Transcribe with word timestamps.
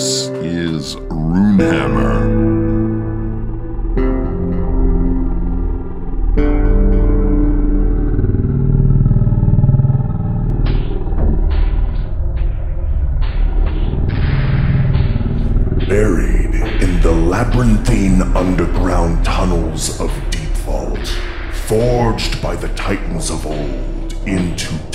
This 0.00 0.28
is 0.28 0.96
Runehammer. 0.96 2.20
Buried 15.86 16.54
in 16.80 17.02
the 17.02 17.12
labyrinthine 17.12 18.22
underground 18.34 19.22
tunnels 19.22 20.00
of 20.00 20.10
Deep 20.30 20.48
Vault, 20.64 21.14
forged 21.52 22.40
by 22.40 22.56
the 22.56 22.68
titans 22.68 23.28
of 23.28 23.44
old 23.44 24.14
into 24.26 24.89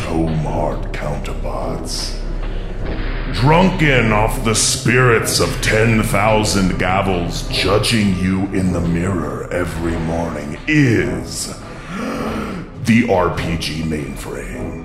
Drunken 3.45 4.11
off 4.11 4.43
the 4.43 4.55
spirits 4.55 5.39
of 5.39 5.49
10,000 5.61 6.71
gavels 6.79 7.47
judging 7.51 8.17
you 8.17 8.45
in 8.45 8.73
the 8.73 8.81
mirror 8.81 9.47
every 9.53 9.95
morning 9.99 10.57
is 10.67 11.49
the 12.85 13.03
RPG 13.03 13.83
mainframe. 13.83 14.83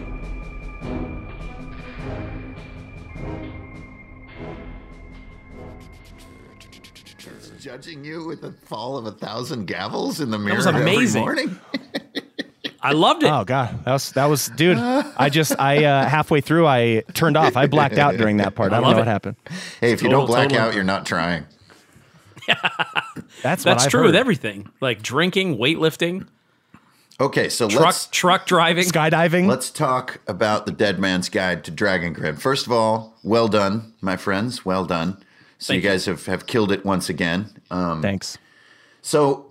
Judging 7.59 8.05
you 8.05 8.27
with 8.27 8.43
the 8.43 8.53
fall 8.53 8.99
of 8.99 9.07
a 9.07 9.13
thousand 9.13 9.69
gavels 9.69 10.21
in 10.21 10.31
the 10.31 10.39
mirror 10.39 10.63
that 10.63 10.75
was 10.75 10.83
every 10.83 10.83
amazing. 10.83 11.23
morning. 11.23 11.59
I 12.83 12.93
loved 12.93 13.23
it. 13.23 13.31
Oh 13.31 13.45
god, 13.45 13.85
that 13.85 13.93
was 13.93 14.13
that 14.13 14.27
was 14.27 14.49
dude. 14.57 14.79
I 14.79 15.29
just 15.29 15.59
I 15.59 15.85
uh, 15.85 16.09
halfway 16.09 16.41
through 16.41 16.67
I 16.67 17.03
turned 17.15 17.37
off. 17.37 17.57
I 17.57 17.67
blacked 17.67 17.99
out 17.99 18.17
during 18.17 18.39
that 18.39 18.55
part. 18.55 18.73
I, 18.73 18.77
don't 18.81 18.91
know 18.91 18.97
it. 18.97 19.01
what 19.01 19.07
happened. 19.07 19.37
Hey, 19.81 19.93
if 19.93 20.03
you 20.03 20.09
don't 20.09 20.27
black 20.27 20.49
total- 20.49 20.67
out, 20.67 20.75
you're 20.75 20.85
not 20.85 21.05
trying. 21.07 21.47
That's 23.43 23.65
That's 23.65 23.85
I've 23.85 23.91
true 23.91 24.01
heard. 24.01 24.07
with 24.07 24.17
everything, 24.17 24.69
like 24.81 25.03
drinking, 25.03 25.59
weightlifting, 25.59 26.27
Okay, 27.21 27.51
so 27.51 27.69
truck 27.69 27.85
let's 27.85 28.07
truck 28.07 28.47
driving. 28.47 28.85
skydiving. 28.85 29.47
let's 29.47 29.71
talk 29.71 30.21
about 30.27 30.65
the 30.65 30.73
Dead 30.73 30.99
Man's 30.99 31.29
Guide 31.29 31.63
to 31.65 31.71
Dragon 31.71 32.15
Grid. 32.15 32.41
First 32.41 32.65
of 32.67 32.73
all, 32.73 33.19
well 33.23 33.47
done, 33.47 33.93
my 34.01 34.17
friends. 34.17 34.65
Well 34.65 34.87
done. 34.87 35.19
So 35.59 35.75
Thank 35.75 35.85
you 35.85 35.91
guys 35.91 36.07
have, 36.07 36.25
have 36.25 36.47
killed 36.47 36.73
it 36.73 36.83
once 36.87 37.11
again. 37.11 37.51
Um, 37.71 38.01
Thanks. 38.01 38.39
So 39.03 39.50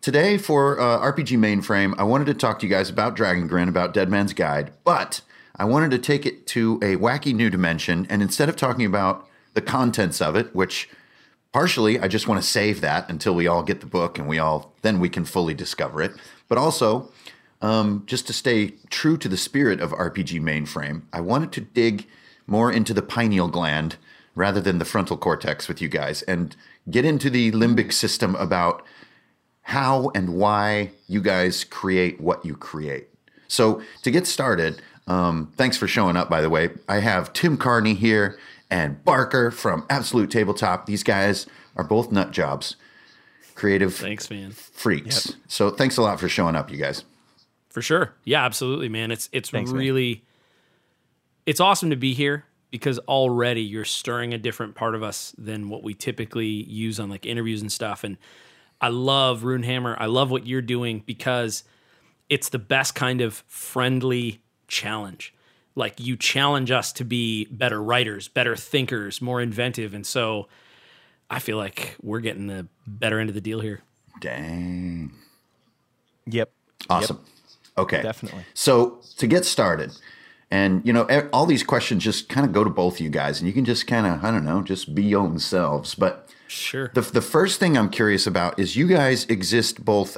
today 0.00 0.38
for 0.38 0.80
uh, 0.80 0.98
RPG 1.00 1.38
Mainframe, 1.38 1.94
I 1.98 2.04
wanted 2.04 2.26
to 2.26 2.34
talk 2.34 2.58
to 2.58 2.66
you 2.66 2.70
guys 2.70 2.90
about 2.90 3.16
Dragon 3.16 3.46
Grin, 3.46 3.68
about 3.68 3.94
Dead 3.94 4.08
Man's 4.08 4.32
Guide, 4.32 4.72
but 4.84 5.20
I 5.56 5.64
wanted 5.64 5.90
to 5.90 5.98
take 5.98 6.26
it 6.26 6.46
to 6.48 6.76
a 6.76 6.96
wacky 6.96 7.34
new 7.34 7.50
dimension. 7.50 8.06
And 8.08 8.22
instead 8.22 8.48
of 8.48 8.56
talking 8.56 8.86
about 8.86 9.28
the 9.54 9.60
contents 9.60 10.20
of 10.20 10.36
it, 10.36 10.54
which 10.54 10.88
partially 11.52 11.98
I 11.98 12.08
just 12.08 12.28
want 12.28 12.40
to 12.40 12.48
save 12.48 12.80
that 12.80 13.08
until 13.10 13.34
we 13.34 13.46
all 13.46 13.62
get 13.62 13.80
the 13.80 13.86
book 13.86 14.18
and 14.18 14.28
we 14.28 14.38
all 14.38 14.74
then 14.82 15.00
we 15.00 15.08
can 15.08 15.24
fully 15.24 15.54
discover 15.54 16.00
it. 16.02 16.12
But 16.46 16.58
also, 16.58 17.10
um, 17.60 18.04
just 18.06 18.26
to 18.28 18.32
stay 18.32 18.74
true 18.90 19.16
to 19.18 19.28
the 19.28 19.36
spirit 19.36 19.80
of 19.80 19.90
RPG 19.90 20.40
Mainframe, 20.40 21.02
I 21.12 21.20
wanted 21.20 21.52
to 21.52 21.60
dig 21.62 22.06
more 22.46 22.70
into 22.70 22.94
the 22.94 23.02
pineal 23.02 23.48
gland 23.48 23.96
rather 24.34 24.60
than 24.60 24.78
the 24.78 24.84
frontal 24.84 25.16
cortex 25.16 25.66
with 25.66 25.82
you 25.82 25.88
guys 25.88 26.22
and 26.22 26.54
get 26.88 27.04
into 27.04 27.28
the 27.28 27.50
limbic 27.50 27.92
system 27.92 28.36
about 28.36 28.84
how 29.68 30.10
and 30.14 30.30
why 30.30 30.90
you 31.08 31.20
guys 31.20 31.62
create 31.62 32.18
what 32.22 32.42
you 32.42 32.56
create. 32.56 33.06
So, 33.48 33.82
to 34.02 34.10
get 34.10 34.26
started, 34.26 34.80
um, 35.06 35.52
thanks 35.56 35.76
for 35.76 35.86
showing 35.86 36.16
up, 36.16 36.30
by 36.30 36.40
the 36.40 36.48
way. 36.48 36.70
I 36.88 37.00
have 37.00 37.34
Tim 37.34 37.58
Carney 37.58 37.92
here 37.92 38.38
and 38.70 39.04
Barker 39.04 39.50
from 39.50 39.84
Absolute 39.90 40.30
Tabletop. 40.30 40.86
These 40.86 41.02
guys 41.02 41.46
are 41.76 41.84
both 41.84 42.10
nut 42.10 42.30
jobs, 42.30 42.76
creative 43.54 43.94
Thanks, 43.94 44.30
man. 44.30 44.52
freaks. 44.52 45.36
So, 45.48 45.68
thanks 45.68 45.98
a 45.98 46.02
lot 46.02 46.18
for 46.18 46.30
showing 46.30 46.56
up, 46.56 46.70
you 46.70 46.78
guys. 46.78 47.04
For 47.68 47.82
sure. 47.82 48.14
Yeah, 48.24 48.46
absolutely, 48.46 48.88
man. 48.88 49.10
It's 49.10 49.28
it's 49.32 49.50
Thanks, 49.50 49.70
man. 49.70 49.80
really 49.80 50.24
it's 51.44 51.60
awesome 51.60 51.90
to 51.90 51.96
be 51.96 52.14
here 52.14 52.46
because 52.70 52.98
already 53.00 53.60
you're 53.60 53.84
stirring 53.84 54.32
a 54.32 54.38
different 54.38 54.74
part 54.74 54.94
of 54.94 55.02
us 55.02 55.34
than 55.36 55.68
what 55.68 55.82
we 55.82 55.92
typically 55.92 56.46
use 56.46 56.98
on 56.98 57.10
like 57.10 57.26
interviews 57.26 57.60
and 57.60 57.70
stuff. 57.70 58.02
And 58.02 58.16
I 58.80 58.88
love 58.88 59.42
Runehammer. 59.42 59.96
I 59.98 60.06
love 60.06 60.30
what 60.30 60.46
you're 60.46 60.62
doing 60.62 61.02
because 61.04 61.64
it's 62.28 62.50
the 62.50 62.58
best 62.58 62.94
kind 62.94 63.20
of 63.20 63.42
friendly 63.46 64.40
challenge. 64.68 65.34
Like 65.74 65.98
you 65.98 66.16
challenge 66.16 66.70
us 66.70 66.92
to 66.94 67.04
be 67.04 67.46
better 67.46 67.82
writers, 67.82 68.28
better 68.28 68.56
thinkers, 68.56 69.22
more 69.22 69.40
inventive. 69.40 69.94
And 69.94 70.06
so 70.06 70.48
I 71.30 71.38
feel 71.38 71.56
like 71.56 71.96
we're 72.02 72.20
getting 72.20 72.46
the 72.46 72.66
better 72.86 73.18
end 73.18 73.28
of 73.28 73.34
the 73.34 73.40
deal 73.40 73.60
here. 73.60 73.82
Dang. 74.20 75.12
Yep. 76.26 76.50
Awesome. 76.90 77.20
Okay. 77.76 78.02
Definitely. 78.02 78.44
So 78.54 79.00
to 79.18 79.26
get 79.26 79.44
started, 79.44 79.92
and 80.50 80.84
you 80.86 80.92
know, 80.92 81.02
all 81.32 81.46
these 81.46 81.62
questions 81.62 82.02
just 82.02 82.28
kind 82.28 82.46
of 82.46 82.52
go 82.52 82.64
to 82.64 82.70
both 82.70 82.94
of 82.94 83.00
you 83.00 83.10
guys, 83.10 83.38
and 83.40 83.46
you 83.46 83.52
can 83.52 83.64
just 83.64 83.86
kind 83.86 84.06
of, 84.06 84.24
I 84.24 84.30
don't 84.30 84.44
know, 84.44 84.62
just 84.62 84.94
be 84.94 85.02
your 85.04 85.20
own 85.22 85.38
selves. 85.38 85.94
But 85.94 86.28
Sure. 86.46 86.90
the 86.94 87.02
the 87.02 87.20
first 87.20 87.60
thing 87.60 87.76
I'm 87.76 87.90
curious 87.90 88.26
about 88.26 88.58
is 88.58 88.74
you 88.76 88.86
guys 88.88 89.24
exist 89.26 89.84
both 89.84 90.16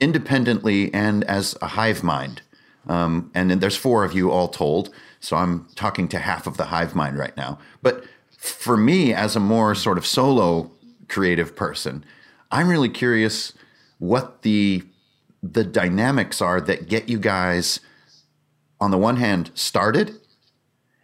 independently 0.00 0.92
and 0.94 1.24
as 1.24 1.56
a 1.62 1.68
hive 1.68 2.02
mind. 2.02 2.42
Um, 2.88 3.30
and 3.34 3.50
then 3.50 3.58
there's 3.60 3.76
four 3.76 4.04
of 4.04 4.14
you 4.14 4.30
all 4.30 4.48
told, 4.48 4.90
so 5.20 5.36
I'm 5.36 5.66
talking 5.74 6.08
to 6.08 6.18
half 6.18 6.46
of 6.46 6.56
the 6.56 6.64
hive 6.66 6.94
mind 6.94 7.18
right 7.18 7.36
now. 7.36 7.58
But 7.82 8.04
for 8.38 8.76
me, 8.76 9.12
as 9.12 9.36
a 9.36 9.40
more 9.40 9.74
sort 9.74 9.98
of 9.98 10.06
solo 10.06 10.70
creative 11.08 11.54
person, 11.54 12.04
I'm 12.50 12.68
really 12.68 12.88
curious 12.88 13.52
what 13.98 14.42
the 14.42 14.82
the 15.42 15.64
dynamics 15.64 16.40
are 16.40 16.60
that 16.62 16.88
get 16.88 17.08
you 17.08 17.18
guys 17.18 17.80
on 18.80 18.90
the 18.90 18.98
one 18.98 19.16
hand 19.16 19.50
started 19.54 20.18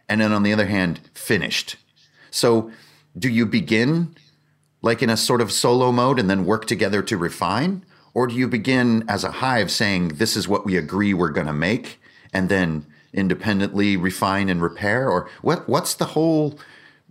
and 0.09 0.21
then 0.21 0.31
on 0.31 0.43
the 0.43 0.53
other 0.53 0.67
hand 0.67 0.99
finished. 1.13 1.75
So 2.31 2.71
do 3.17 3.29
you 3.29 3.45
begin 3.45 4.15
like 4.81 5.01
in 5.01 5.09
a 5.09 5.17
sort 5.17 5.41
of 5.41 5.51
solo 5.51 5.91
mode 5.91 6.19
and 6.19 6.29
then 6.29 6.45
work 6.45 6.65
together 6.65 7.01
to 7.03 7.17
refine? 7.17 7.83
Or 8.13 8.27
do 8.27 8.35
you 8.35 8.47
begin 8.47 9.03
as 9.07 9.23
a 9.23 9.31
hive 9.31 9.69
saying, 9.69 10.09
this 10.15 10.35
is 10.35 10.47
what 10.47 10.65
we 10.65 10.77
agree 10.77 11.13
we're 11.13 11.29
going 11.29 11.47
to 11.47 11.53
make, 11.53 11.99
and 12.33 12.49
then 12.49 12.85
independently 13.13 13.95
refine 13.95 14.49
and 14.49 14.61
repair? 14.61 15.09
Or 15.09 15.29
what, 15.41 15.69
what's 15.69 15.93
the 15.93 16.05
whole 16.05 16.57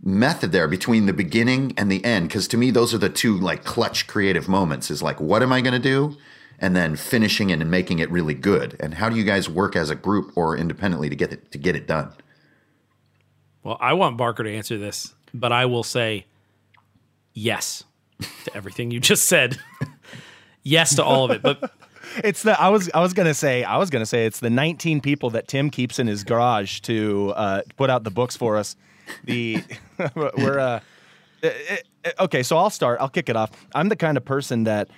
method 0.02 0.52
there 0.52 0.68
between 0.68 1.06
the 1.06 1.12
beginning 1.12 1.74
and 1.76 1.90
the 1.90 2.04
end? 2.04 2.28
Because 2.28 2.48
to 2.48 2.56
me, 2.56 2.70
those 2.70 2.92
are 2.92 2.98
the 2.98 3.08
two 3.08 3.38
like 3.38 3.64
clutch 3.64 4.06
creative 4.06 4.48
moments 4.48 4.90
is 4.90 5.02
like, 5.02 5.20
what 5.20 5.42
am 5.42 5.52
I 5.52 5.60
going 5.60 5.74
to 5.74 5.78
do? 5.78 6.16
And 6.58 6.74
then 6.74 6.96
finishing 6.96 7.50
it 7.50 7.60
and 7.60 7.70
making 7.70 7.98
it 7.98 8.10
really 8.10 8.34
good. 8.34 8.76
And 8.80 8.94
how 8.94 9.10
do 9.10 9.16
you 9.16 9.24
guys 9.24 9.48
work 9.48 9.76
as 9.76 9.90
a 9.90 9.94
group 9.94 10.32
or 10.36 10.56
independently 10.56 11.10
to 11.10 11.16
get 11.16 11.32
it, 11.32 11.52
to 11.52 11.58
get 11.58 11.76
it 11.76 11.86
done? 11.86 12.12
Well, 13.62 13.76
I 13.80 13.92
want 13.92 14.16
Barker 14.16 14.42
to 14.42 14.54
answer 14.54 14.78
this, 14.78 15.14
but 15.34 15.52
I 15.52 15.66
will 15.66 15.82
say 15.82 16.24
yes 17.34 17.84
to 18.44 18.56
everything 18.56 18.90
you 18.90 19.00
just 19.00 19.24
said. 19.24 19.58
yes 20.62 20.94
to 20.94 21.04
all 21.04 21.24
of 21.24 21.30
it. 21.32 21.42
But 21.42 21.72
It's 22.24 22.42
the 22.42 22.60
I 22.60 22.68
was 22.68 22.90
I 22.94 23.00
was 23.00 23.12
gonna 23.12 23.34
say 23.34 23.64
I 23.64 23.76
was 23.76 23.90
gonna 23.90 24.06
say 24.06 24.26
it's 24.26 24.40
the 24.40 24.50
19 24.50 25.00
people 25.00 25.30
that 25.30 25.48
Tim 25.48 25.70
keeps 25.70 25.98
in 25.98 26.06
his 26.06 26.24
garage 26.24 26.80
to 26.80 27.32
uh, 27.36 27.62
put 27.76 27.90
out 27.90 28.04
the 28.04 28.10
books 28.10 28.36
for 28.36 28.56
us. 28.56 28.76
The 29.24 29.62
we're 30.14 30.58
uh, 30.58 30.80
eh, 31.42 31.78
eh, 32.04 32.10
okay. 32.20 32.42
So 32.42 32.56
I'll 32.56 32.70
start. 32.70 33.00
I'll 33.00 33.08
kick 33.08 33.28
it 33.28 33.36
off. 33.36 33.50
I'm 33.74 33.88
the 33.88 33.96
kind 33.96 34.16
of 34.16 34.24
person 34.24 34.64
that 34.64 34.88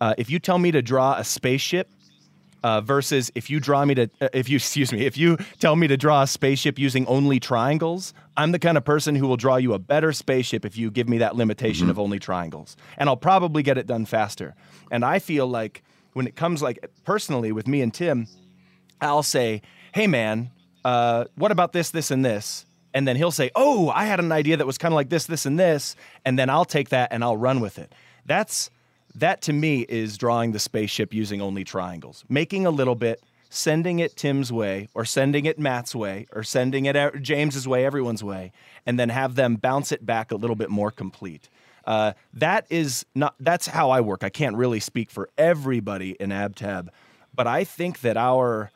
uh, 0.00 0.14
if 0.18 0.30
you 0.30 0.38
tell 0.38 0.58
me 0.58 0.70
to 0.70 0.82
draw 0.82 1.16
a 1.16 1.24
spaceship. 1.24 1.88
Uh, 2.64 2.80
versus 2.80 3.30
if 3.36 3.48
you 3.48 3.60
draw 3.60 3.84
me 3.84 3.94
to 3.94 4.10
uh, 4.20 4.28
if 4.32 4.48
you 4.48 4.56
excuse 4.56 4.90
me 4.92 5.06
if 5.06 5.16
you 5.16 5.36
tell 5.60 5.76
me 5.76 5.86
to 5.86 5.96
draw 5.96 6.22
a 6.22 6.26
spaceship 6.26 6.76
using 6.76 7.06
only 7.06 7.38
triangles 7.38 8.12
i'm 8.36 8.50
the 8.50 8.58
kind 8.58 8.76
of 8.76 8.84
person 8.84 9.14
who 9.14 9.28
will 9.28 9.36
draw 9.36 9.54
you 9.54 9.74
a 9.74 9.78
better 9.78 10.12
spaceship 10.12 10.64
if 10.64 10.76
you 10.76 10.90
give 10.90 11.08
me 11.08 11.18
that 11.18 11.36
limitation 11.36 11.88
of 11.88 12.00
only 12.00 12.18
triangles 12.18 12.76
and 12.96 13.08
i'll 13.08 13.16
probably 13.16 13.62
get 13.62 13.78
it 13.78 13.86
done 13.86 14.04
faster 14.04 14.56
and 14.90 15.04
i 15.04 15.20
feel 15.20 15.46
like 15.46 15.84
when 16.14 16.26
it 16.26 16.34
comes 16.34 16.60
like 16.60 16.84
personally 17.04 17.52
with 17.52 17.68
me 17.68 17.80
and 17.80 17.94
tim 17.94 18.26
I'll 19.00 19.22
say, 19.22 19.62
"Hey, 19.92 20.06
man, 20.06 20.50
uh, 20.84 21.24
what 21.36 21.52
about 21.52 21.72
this, 21.72 21.90
this, 21.90 22.10
and 22.10 22.24
this?" 22.24 22.66
And 22.94 23.06
then 23.06 23.16
he'll 23.16 23.30
say, 23.30 23.50
"Oh, 23.54 23.90
I 23.90 24.04
had 24.04 24.20
an 24.20 24.32
idea 24.32 24.56
that 24.56 24.66
was 24.66 24.78
kind 24.78 24.92
of 24.92 24.96
like 24.96 25.08
this, 25.08 25.26
this, 25.26 25.46
and 25.46 25.58
this," 25.58 25.94
and 26.24 26.38
then 26.38 26.50
I'll 26.50 26.64
take 26.64 26.88
that 26.90 27.12
and 27.12 27.22
I'll 27.22 27.36
run 27.36 27.60
with 27.60 27.78
it. 27.78 27.94
That's 28.26 28.70
that 29.20 29.42
to 29.42 29.52
me 29.52 29.82
is 29.88 30.18
drawing 30.18 30.52
the 30.52 30.58
spaceship 30.58 31.12
using 31.14 31.40
only 31.40 31.64
triangles, 31.64 32.24
making 32.28 32.66
a 32.66 32.70
little 32.70 32.94
bit, 32.94 33.22
sending 33.50 33.98
it 33.98 34.16
Tim's 34.16 34.52
way, 34.52 34.88
or 34.94 35.04
sending 35.04 35.46
it 35.46 35.58
Matt's 35.58 35.94
way, 35.94 36.26
or 36.32 36.42
sending 36.42 36.86
it 36.86 37.22
James's 37.22 37.66
way, 37.66 37.84
everyone's 37.84 38.22
way, 38.22 38.52
and 38.86 38.98
then 38.98 39.08
have 39.08 39.34
them 39.34 39.56
bounce 39.56 39.92
it 39.92 40.04
back 40.04 40.30
a 40.30 40.36
little 40.36 40.56
bit 40.56 40.70
more 40.70 40.90
complete. 40.90 41.48
Uh, 41.84 42.12
that 42.34 42.66
is 42.68 43.06
not. 43.14 43.34
That's 43.40 43.66
how 43.66 43.90
I 43.90 44.00
work. 44.00 44.22
I 44.22 44.28
can't 44.28 44.56
really 44.56 44.80
speak 44.80 45.10
for 45.10 45.30
everybody 45.38 46.16
in 46.20 46.30
AbTab, 46.30 46.88
but 47.34 47.46
I 47.46 47.64
think 47.64 48.00
that 48.00 48.16
our 48.16 48.70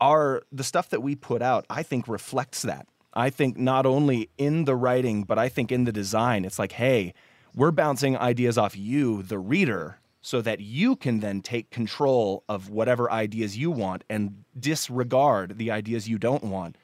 our 0.00 0.42
the 0.52 0.64
stuff 0.64 0.88
that 0.88 1.02
we 1.02 1.14
put 1.14 1.42
out 1.42 1.66
i 1.68 1.82
think 1.82 2.08
reflects 2.08 2.62
that 2.62 2.86
I 3.12 3.30
think 3.30 3.58
not 3.58 3.86
only 3.86 4.30
in 4.38 4.64
the 4.64 4.76
writing, 4.76 5.24
but 5.24 5.38
I 5.38 5.48
think 5.48 5.72
in 5.72 5.84
the 5.84 5.92
design. 5.92 6.44
It's 6.44 6.58
like, 6.58 6.72
hey, 6.72 7.12
we're 7.54 7.70
bouncing 7.70 8.16
ideas 8.16 8.58
off 8.58 8.76
you, 8.76 9.22
the 9.22 9.38
reader, 9.38 9.98
so 10.22 10.40
that 10.42 10.60
you 10.60 10.96
can 10.96 11.20
then 11.20 11.40
take 11.40 11.70
control 11.70 12.44
of 12.48 12.68
whatever 12.70 13.10
ideas 13.10 13.56
you 13.56 13.70
want 13.70 14.04
and 14.10 14.44
disregard 14.58 15.56
the 15.56 15.70
ideas 15.70 16.08
you 16.08 16.18
don't 16.18 16.44
want 16.44 16.76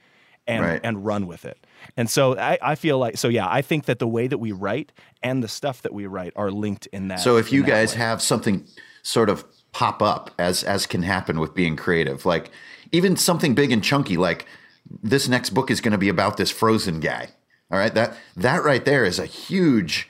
and 0.46 0.64
Right. 0.64 0.80
and 0.82 1.04
run 1.04 1.26
with 1.26 1.44
it. 1.44 1.66
And 1.96 2.08
so 2.08 2.38
I, 2.38 2.56
I 2.62 2.74
feel 2.76 2.98
like 2.98 3.18
so 3.18 3.28
yeah, 3.28 3.46
I 3.48 3.62
think 3.62 3.86
that 3.86 3.98
the 3.98 4.06
way 4.06 4.26
that 4.28 4.38
we 4.38 4.52
write 4.52 4.92
and 5.22 5.42
the 5.42 5.48
stuff 5.48 5.82
that 5.82 5.92
we 5.92 6.06
write 6.06 6.32
are 6.36 6.50
linked 6.50 6.86
in 6.86 7.08
that. 7.08 7.20
So 7.20 7.36
if 7.36 7.52
you 7.52 7.62
guys 7.64 7.92
way. 7.92 7.98
have 7.98 8.22
something 8.22 8.66
sort 9.02 9.28
of 9.28 9.44
pop 9.72 10.00
up 10.00 10.30
as 10.38 10.62
as 10.62 10.86
can 10.86 11.02
happen 11.02 11.40
with 11.40 11.52
being 11.54 11.76
creative, 11.76 12.24
like 12.24 12.50
even 12.92 13.16
something 13.16 13.54
big 13.54 13.72
and 13.72 13.82
chunky, 13.82 14.16
like 14.16 14.46
this 15.02 15.28
next 15.28 15.50
book 15.50 15.70
is 15.70 15.80
going 15.80 15.92
to 15.92 15.98
be 15.98 16.08
about 16.08 16.36
this 16.36 16.50
frozen 16.50 17.00
guy. 17.00 17.28
All 17.70 17.78
right, 17.78 17.92
that 17.94 18.16
that 18.36 18.62
right 18.62 18.84
there 18.84 19.04
is 19.04 19.18
a 19.18 19.26
huge 19.26 20.08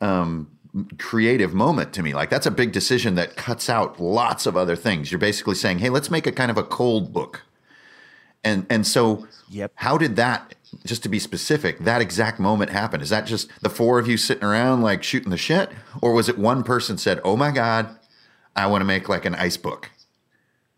um, 0.00 0.50
creative 0.98 1.52
moment 1.54 1.92
to 1.94 2.02
me. 2.02 2.14
Like 2.14 2.30
that's 2.30 2.46
a 2.46 2.50
big 2.50 2.72
decision 2.72 3.14
that 3.16 3.36
cuts 3.36 3.68
out 3.68 4.00
lots 4.00 4.46
of 4.46 4.56
other 4.56 4.76
things. 4.76 5.10
You're 5.10 5.18
basically 5.18 5.54
saying, 5.56 5.78
hey, 5.80 5.90
let's 5.90 6.10
make 6.10 6.26
a 6.26 6.32
kind 6.32 6.50
of 6.50 6.56
a 6.58 6.62
cold 6.62 7.12
book. 7.12 7.42
And 8.44 8.66
and 8.70 8.86
so 8.86 9.26
Yep. 9.50 9.72
how 9.74 9.98
did 9.98 10.14
that 10.16 10.54
just 10.86 11.02
to 11.02 11.08
be 11.08 11.18
specific, 11.18 11.80
that 11.80 12.00
exact 12.00 12.38
moment 12.38 12.70
happen? 12.70 13.00
Is 13.00 13.10
that 13.10 13.26
just 13.26 13.50
the 13.60 13.68
four 13.68 13.98
of 13.98 14.06
you 14.06 14.16
sitting 14.16 14.44
around 14.44 14.82
like 14.82 15.02
shooting 15.02 15.30
the 15.30 15.36
shit? 15.36 15.70
Or 16.00 16.12
was 16.12 16.28
it 16.28 16.38
one 16.38 16.62
person 16.62 16.96
said, 16.96 17.20
Oh 17.24 17.36
my 17.36 17.50
God, 17.50 17.88
I 18.54 18.66
want 18.68 18.80
to 18.82 18.84
make 18.86 19.08
like 19.08 19.24
an 19.24 19.34
ice 19.34 19.56
book? 19.56 19.90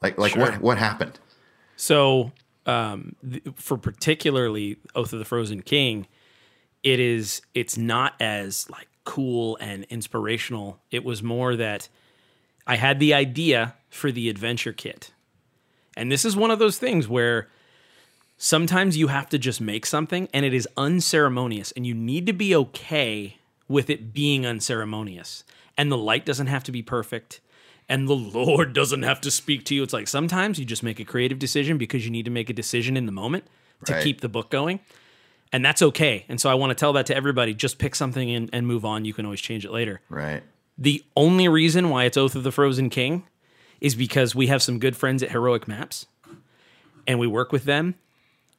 Like 0.01 0.17
like 0.19 0.33
Sure. 0.33 0.41
what 0.43 0.61
what 0.63 0.79
happened? 0.79 1.19
So, 1.77 2.33
um, 2.67 3.15
th- 3.29 3.43
for 3.57 3.77
particularly 3.77 4.79
Oath 4.95 5.13
of 5.13 5.19
the 5.19 5.25
Frozen 5.25 5.63
King, 5.63 6.07
it 6.83 6.99
is 6.99 7.43
it's 7.55 7.77
not 7.77 8.15
as 8.21 8.69
like 8.71 8.89
cool 9.05 9.57
and 9.61 9.85
inspirational. 9.85 10.81
It 10.91 11.05
was 11.05 11.23
more 11.23 11.57
that 11.57 11.89
I 12.67 12.77
had 12.77 12.99
the 13.01 13.15
idea 13.15 13.75
for 13.91 14.13
the 14.13 14.29
adventure 14.29 14.73
kit, 14.73 15.13
and 15.97 16.11
this 16.11 16.25
is 16.25 16.37
one 16.37 16.51
of 16.51 16.59
those 16.59 16.79
things 16.79 17.09
where 17.09 17.49
sometimes 18.39 18.97
you 18.97 19.09
have 19.09 19.29
to 19.31 19.39
just 19.39 19.61
make 19.61 19.87
something, 19.87 20.29
and 20.33 20.45
it 20.45 20.55
is 20.55 20.69
unceremonious, 20.77 21.73
and 21.73 21.87
you 21.87 21.95
need 21.95 22.27
to 22.27 22.33
be 22.33 22.55
okay 22.55 23.37
with 23.69 23.91
it 23.91 24.13
being 24.13 24.45
unceremonious. 24.47 25.45
And 25.79 25.91
the 25.91 25.97
light 25.99 26.27
doesn't 26.27 26.49
have 26.49 26.65
to 26.65 26.73
be 26.73 26.83
perfect 26.83 27.41
and 27.89 28.09
the 28.09 28.15
Lord 28.17 28.73
doesn't 28.73 29.03
have 29.03 29.21
to 29.23 29.31
speak 29.31 29.65
to 29.67 29.75
you. 29.75 29.83
It's 29.83 29.93
like 29.93 30.09
sometimes 30.09 30.59
you 30.59 30.65
just 30.65 30.83
make 30.83 31.01
a 31.01 31.05
creative 31.05 31.39
decision 31.39 31.79
because 31.79 32.05
you 32.05 32.11
need 32.11 32.25
to 32.25 32.31
make 32.31 32.51
a 32.51 32.55
decision 32.55 32.97
in 32.97 33.07
the 33.07 33.13
moment 33.13 33.45
to 33.85 33.93
Right. 33.95 34.03
keep 34.03 34.21
the 34.21 34.29
book 34.29 34.51
going. 34.51 34.81
And 35.53 35.65
that's 35.65 35.83
okay. 35.83 36.25
And 36.29 36.41
so 36.41 36.51
I 36.51 36.55
want 36.55 36.71
to 36.71 36.75
tell 36.75 36.95
that 36.95 37.07
to 37.07 37.17
everybody. 37.17 37.53
Just 37.53 37.79
pick 37.79 37.95
something 37.95 38.31
and, 38.31 38.49
and 38.53 38.67
move 38.67 38.85
on. 38.85 39.05
You 39.05 39.13
can 39.13 39.27
always 39.27 39.41
change 39.41 39.65
it 39.65 39.71
later. 39.71 40.01
Right. 40.09 40.43
The 40.79 41.05
only 41.15 41.47
reason 41.49 41.91
why 41.91 42.05
it's 42.05 42.17
Oath 42.17 42.35
of 42.35 42.43
the 42.43 42.53
Frozen 42.53 42.91
King 42.91 43.25
is 43.81 43.95
because 43.95 44.35
we 44.35 44.47
have 44.47 44.63
some 44.63 44.79
good 44.79 44.97
friends 44.97 45.23
at 45.23 45.31
Heroic 45.31 45.69
Maps 45.69 46.07
and 47.07 47.19
we 47.19 47.27
work 47.27 47.53
with 47.53 47.65
them. 47.65 47.97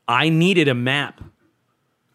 I 0.08 0.30
needed 0.30 0.68
a 0.68 0.76
map 0.76 1.22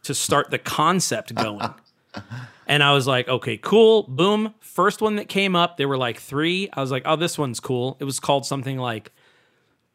to 0.04 0.14
start 0.14 0.50
the 0.50 0.58
concept 0.58 1.34
going. 1.34 1.74
and 2.66 2.82
I 2.82 2.92
was 2.92 3.06
like, 3.06 3.28
okay, 3.28 3.56
cool. 3.56 4.04
Boom. 4.04 4.54
First 4.60 5.00
one 5.00 5.16
that 5.16 5.28
came 5.28 5.56
up, 5.56 5.76
there 5.76 5.88
were 5.88 5.96
like 5.96 6.18
three. 6.18 6.68
I 6.72 6.80
was 6.80 6.90
like, 6.90 7.02
oh, 7.06 7.16
this 7.16 7.36
one's 7.36 7.60
cool. 7.60 7.96
It 7.98 8.04
was 8.04 8.20
called 8.20 8.46
something 8.46 8.78
like 8.78 9.10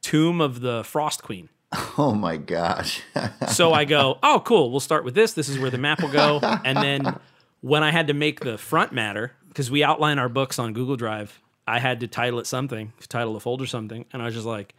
Tomb 0.02 0.42
of 0.42 0.60
the 0.60 0.84
Frost 0.84 1.24
Queen. 1.24 1.50
Oh 1.98 2.14
my 2.14 2.38
gosh. 2.38 3.02
So 3.50 3.74
I 3.74 3.86
go, 3.86 4.18
oh, 4.24 4.42
cool. 4.46 4.72
We'll 4.72 4.80
start 4.80 5.04
with 5.04 5.14
this. 5.16 5.34
This 5.34 5.50
is 5.50 5.60
where 5.60 5.70
the 5.70 5.78
map 5.78 6.02
will 6.02 6.12
go. 6.12 6.40
And 6.66 6.78
then 6.78 7.20
when 7.62 7.84
I 7.84 7.92
had 7.92 8.08
to 8.08 8.14
make 8.14 8.40
the 8.40 8.58
front 8.58 8.92
matter, 8.94 9.31
because 9.50 9.70
we 9.70 9.84
outline 9.84 10.18
our 10.20 10.30
books 10.30 10.58
on 10.60 10.74
Google 10.74 10.96
Drive, 10.96 11.40
I 11.68 11.80
had 11.80 12.00
to 12.02 12.08
title 12.08 12.40
it 12.40 12.48
something, 12.48 12.94
title 13.10 13.34
the 13.34 13.40
folder 13.40 13.66
something. 13.66 14.06
And 14.14 14.22
I 14.22 14.25
was 14.25 14.34
just 14.34 14.46
like, 14.48 14.74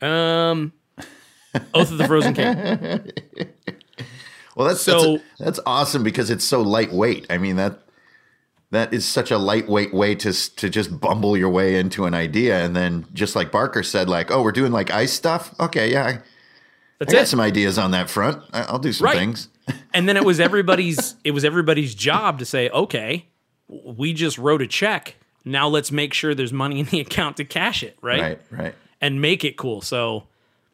um, 0.00 0.72
Oath 1.74 1.90
of 1.90 1.98
the 1.98 2.06
Frozen 2.06 2.34
King. 2.34 3.12
Well, 4.56 4.68
that's 4.68 4.82
So- 4.82 5.14
that's, 5.16 5.24
that's 5.38 5.60
awesome 5.66 6.04
because 6.04 6.30
it's 6.30 6.44
so 6.44 6.62
lightweight. 6.62 7.26
I 7.28 7.38
mean 7.38 7.56
that 7.56 7.80
that 8.74 8.92
is 8.92 9.04
such 9.04 9.30
a 9.30 9.38
lightweight 9.38 9.92
way 9.94 10.14
to 10.16 10.32
to 10.56 10.68
just 10.70 11.00
bumble 11.00 11.36
your 11.36 11.50
way 11.50 11.76
into 11.76 12.04
an 12.04 12.14
idea, 12.14 12.64
and 12.64 12.74
then 12.76 13.06
just 13.12 13.34
like 13.34 13.50
Barker 13.50 13.82
said, 13.82 14.08
like, 14.08 14.30
oh, 14.30 14.42
we're 14.42 14.52
doing 14.52 14.72
like 14.72 14.90
ice 14.90 15.12
stuff. 15.12 15.54
Okay, 15.58 15.90
yeah, 15.92 16.04
I, 16.04 16.10
I 17.00 17.04
got 17.06 17.14
it. 17.22 17.26
some 17.28 17.40
ideas 17.40 17.78
on 17.78 17.90
that 17.92 18.08
front. 18.10 18.42
I, 18.52 18.62
I'll 18.62 18.78
do 18.78 18.92
some 18.92 19.06
Right. 19.06 19.16
things. 19.16 19.48
and 19.94 20.06
then 20.08 20.16
it 20.16 20.24
was 20.24 20.38
everybody's 20.40 21.16
it 21.24 21.30
was 21.30 21.44
everybody's 21.44 21.94
job 21.94 22.38
to 22.38 22.44
say 22.44 22.68
okay 22.68 23.24
we 23.66 24.12
just 24.12 24.36
wrote 24.36 24.60
a 24.60 24.66
check 24.66 25.16
now 25.46 25.68
let's 25.68 25.90
make 25.90 26.12
sure 26.12 26.34
there's 26.34 26.52
money 26.52 26.80
in 26.80 26.86
the 26.86 27.00
account 27.06 27.38
to 27.38 27.46
cash 27.46 27.82
it 27.82 27.96
right, 28.02 28.20
Right, 28.20 28.40
right. 28.50 28.74
and 29.00 29.22
make 29.22 29.42
it 29.42 29.56
cool 29.56 29.80
so 29.80 30.24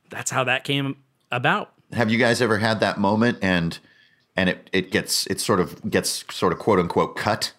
that's 0.09 0.33
how 0.33 0.43
that 0.43 0.65
came 0.65 0.97
about 1.31 1.73
Have 1.93 2.11
you 2.11 2.19
guys 2.19 2.43
ever 2.43 2.59
had 2.59 2.81
that 2.81 2.99
moment 2.99 3.39
and 3.43 3.79
and 4.37 4.49
it 4.51 4.69
it 4.73 4.91
gets 4.91 5.25
it 5.29 5.39
sort 5.41 5.61
of 5.61 5.89
gets 5.89 6.25
sort 6.35 6.53
of 6.53 6.59
quote 6.59 6.81
unquote 6.81 7.15
cut? 7.17 7.53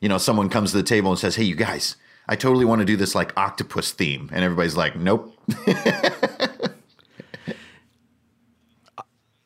You 0.00 0.08
know, 0.08 0.18
someone 0.18 0.48
comes 0.48 0.72
to 0.72 0.76
the 0.76 0.82
table 0.82 1.10
and 1.10 1.18
says, 1.18 1.36
"Hey, 1.36 1.44
you 1.44 1.54
guys, 1.54 1.96
I 2.28 2.36
totally 2.36 2.64
want 2.64 2.80
to 2.80 2.84
do 2.84 2.96
this 2.96 3.14
like 3.14 3.36
octopus 3.36 3.92
theme," 3.92 4.28
and 4.32 4.44
everybody's 4.44 4.76
like, 4.76 4.96
"Nope." 4.96 5.36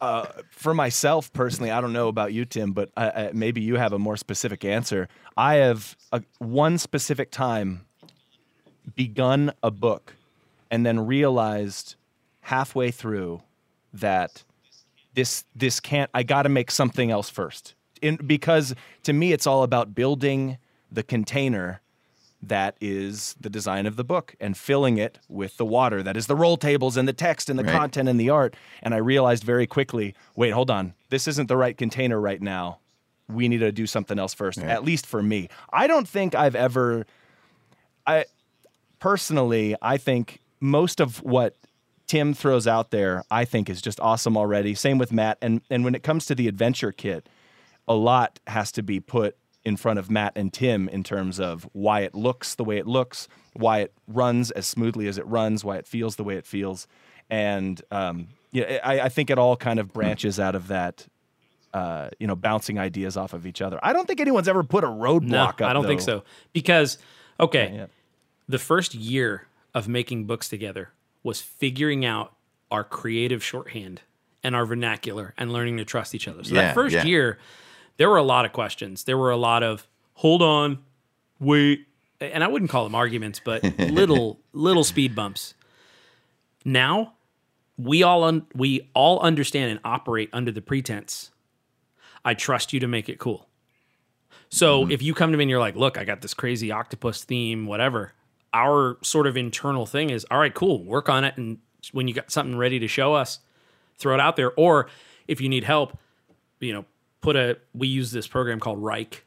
Uh, 0.00 0.26
for 0.50 0.72
myself 0.72 1.30
personally, 1.34 1.70
I 1.70 1.80
don't 1.80 1.92
know 1.92 2.08
about 2.08 2.32
you, 2.32 2.46
Tim, 2.46 2.72
but 2.72 2.90
I, 2.96 3.30
maybe 3.34 3.60
you 3.60 3.76
have 3.76 3.92
a 3.92 3.98
more 3.98 4.16
specific 4.16 4.64
answer. 4.64 5.08
I 5.36 5.56
have 5.56 5.94
a, 6.10 6.22
one 6.38 6.78
specific 6.78 7.30
time 7.30 7.84
begun 8.96 9.52
a 9.62 9.70
book 9.70 10.14
and 10.70 10.86
then 10.86 11.06
realized 11.06 11.96
halfway 12.40 12.90
through 12.90 13.42
that 13.92 14.42
this 15.14 15.44
this 15.54 15.80
can't. 15.80 16.10
I 16.14 16.22
got 16.22 16.42
to 16.42 16.48
make 16.48 16.70
something 16.70 17.10
else 17.10 17.28
first, 17.28 17.74
in 18.02 18.16
because 18.16 18.74
to 19.04 19.12
me 19.12 19.32
it's 19.32 19.46
all 19.46 19.62
about 19.62 19.94
building 19.94 20.58
the 20.90 21.02
container 21.02 21.80
that 22.42 22.74
is 22.80 23.36
the 23.38 23.50
design 23.50 23.84
of 23.86 23.96
the 23.96 24.04
book 24.04 24.34
and 24.40 24.56
filling 24.56 24.96
it 24.96 25.18
with 25.28 25.58
the 25.58 25.64
water. 25.64 26.02
That 26.02 26.16
is 26.16 26.26
the 26.26 26.34
roll 26.34 26.56
tables 26.56 26.96
and 26.96 27.06
the 27.06 27.12
text 27.12 27.50
and 27.50 27.58
the 27.58 27.64
Right. 27.64 27.72
content 27.76 28.08
and 28.08 28.18
the 28.18 28.30
art. 28.30 28.56
And 28.82 28.94
i 28.94 28.96
realized 28.96 29.44
very 29.44 29.66
quickly 29.66 30.14
wait 30.36 30.50
hold 30.50 30.70
on. 30.70 30.94
This 31.10 31.28
isn't 31.28 31.48
the 31.48 31.56
right 31.58 31.76
container 31.76 32.18
right 32.20 32.40
now. 32.40 32.78
We 33.28 33.46
need 33.48 33.58
to 33.58 33.70
do 33.72 33.86
something 33.86 34.18
else 34.18 34.32
first 34.34 34.58
at 34.58 34.84
least 34.84 35.06
for 35.06 35.22
me. 35.22 35.48
I 35.72 35.86
don't 35.86 36.08
think 36.08 36.34
i've 36.34 36.54
ever 36.56 37.06
i 38.06 38.24
personally 38.98 39.76
i 39.82 39.96
think 39.96 40.40
most 40.60 41.00
of 41.00 41.22
what 41.22 41.56
tim 42.06 42.34
throws 42.34 42.66
out 42.66 42.90
there 42.90 43.22
i 43.30 43.44
think 43.44 43.68
is 43.68 43.80
just 43.82 44.00
awesome 44.00 44.36
already. 44.36 44.74
Same 44.74 44.98
with 44.98 45.12
matt. 45.12 45.38
And 45.42 45.60
and 45.70 45.84
when 45.84 45.94
it 45.94 46.02
comes 46.02 46.26
to 46.26 46.34
the 46.34 46.48
adventure 46.48 46.90
kit 46.92 47.28
a 47.88 47.94
lot 47.94 48.38
has 48.46 48.72
to 48.72 48.82
be 48.82 49.00
put 49.00 49.36
in 49.64 49.76
front 49.76 49.98
of 49.98 50.10
Matt 50.10 50.32
and 50.36 50.52
Tim 50.52 50.88
in 50.88 51.02
terms 51.04 51.38
of 51.38 51.68
why 51.72 52.00
it 52.00 52.14
looks 52.14 52.54
the 52.54 52.64
way 52.64 52.78
it 52.78 52.86
looks, 52.86 53.28
why 53.52 53.80
it 53.80 53.92
runs 54.08 54.50
as 54.52 54.66
smoothly 54.66 55.06
as 55.06 55.18
it 55.18 55.26
runs, 55.26 55.64
why 55.64 55.76
it 55.76 55.86
feels 55.86 56.16
the 56.16 56.24
way 56.24 56.36
it 56.36 56.46
feels, 56.46 56.86
and 57.28 57.80
um, 57.90 58.28
yeah, 58.52 58.78
I, 58.82 59.00
I 59.02 59.08
think 59.08 59.30
it 59.30 59.38
all 59.38 59.56
kind 59.56 59.78
of 59.78 59.92
branches 59.92 60.40
out 60.40 60.54
of 60.54 60.68
that. 60.68 61.06
Uh, 61.72 62.08
you 62.18 62.26
know, 62.26 62.34
bouncing 62.34 62.80
ideas 62.80 63.16
off 63.16 63.32
of 63.32 63.46
each 63.46 63.62
other. 63.62 63.78
I 63.80 63.92
don't 63.92 64.04
think 64.08 64.18
anyone's 64.20 64.48
ever 64.48 64.64
put 64.64 64.82
a 64.82 64.88
roadblock 64.88 65.22
no 65.28 65.44
up. 65.44 65.60
i 65.62 65.72
don't 65.72 65.86
think 65.86 66.00
so 66.00 66.24
because 66.52 66.98
okay 67.38 67.70
Yeah. 67.72 67.86
the 68.48 68.58
first 68.58 68.92
year 68.92 69.46
of 69.72 69.86
making 69.86 70.24
books 70.24 70.48
together 70.48 70.90
was 71.22 71.40
figuring 71.40 72.04
out 72.04 72.34
our 72.72 72.82
creative 72.82 73.44
shorthand 73.44 74.00
and 74.42 74.56
our 74.56 74.66
vernacular 74.66 75.32
and 75.38 75.52
learning 75.52 75.76
to 75.76 75.84
trust 75.84 76.12
each 76.12 76.26
other 76.26 76.42
so 76.42 76.56
Yeah, 76.56 76.62
that 76.62 76.74
first 76.74 76.92
yeah. 76.92 77.04
year 77.04 77.38
there 78.00 78.08
were 78.08 78.16
a 78.16 78.22
lot 78.22 78.46
of 78.46 78.54
questions. 78.54 79.04
There 79.04 79.18
were 79.18 79.30
a 79.30 79.36
lot 79.36 79.62
of 79.62 79.86
hold 80.14 80.40
on 80.40 80.78
wait. 81.38 81.86
And 82.18 82.42
i 82.42 82.48
wouldn't 82.48 82.70
call 82.70 82.84
them 82.84 82.94
arguments 82.94 83.42
but 83.44 83.62
little 83.78 84.40
little 84.54 84.84
speed 84.84 85.14
bumps. 85.14 85.52
Now 86.64 87.12
we 87.76 88.02
all 88.02 88.24
un- 88.24 88.46
we 88.54 88.88
all 88.94 89.20
understand 89.20 89.70
and 89.70 89.80
operate 89.84 90.30
under 90.32 90.50
the 90.50 90.62
pretense 90.62 91.30
i 92.24 92.32
trust 92.32 92.72
you 92.72 92.80
to 92.80 92.88
make 92.88 93.10
it 93.10 93.18
cool. 93.18 93.46
So 94.48 94.82
mm-hmm. 94.82 94.92
if 94.92 95.02
you 95.02 95.12
come 95.12 95.30
to 95.32 95.36
me 95.36 95.44
and 95.44 95.50
you're 95.50 95.60
like 95.60 95.76
look 95.76 95.98
i 95.98 96.04
got 96.04 96.22
this 96.22 96.32
crazy 96.32 96.72
octopus 96.72 97.22
theme 97.22 97.66
whatever 97.66 98.14
our 98.54 98.96
sort 99.02 99.26
of 99.26 99.36
internal 99.36 99.84
thing 99.84 100.08
is 100.08 100.24
all 100.30 100.38
right 100.38 100.54
cool 100.54 100.82
work 100.82 101.10
on 101.10 101.22
it 101.22 101.36
and 101.36 101.58
when 101.92 102.08
you 102.08 102.14
got 102.14 102.30
something 102.30 102.56
ready 102.56 102.78
to 102.78 102.88
show 102.88 103.12
us 103.12 103.40
throw 103.98 104.14
it 104.14 104.20
out 104.20 104.36
there. 104.36 104.52
Or 104.52 104.88
if 105.28 105.42
you 105.42 105.50
need 105.50 105.64
help 105.64 105.98
you 106.60 106.72
know 106.72 106.84
put 107.20 107.36
a 107.36 107.58
we 107.74 107.88
use 107.88 108.10
this 108.12 108.26
program 108.26 108.60
called 108.60 108.82
Wrike. 108.82 109.20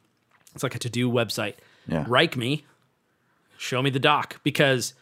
It's 0.53 0.63
like 0.63 0.75
a 0.75 0.79
to-do 0.79 1.09
website. 1.11 1.55
Yeah. 1.87 2.05
Wrike 2.05 2.35
me, 2.35 2.65
show 3.57 3.81
me 3.81 3.89
the 3.89 3.99
doc 3.99 4.39
because 4.43 4.93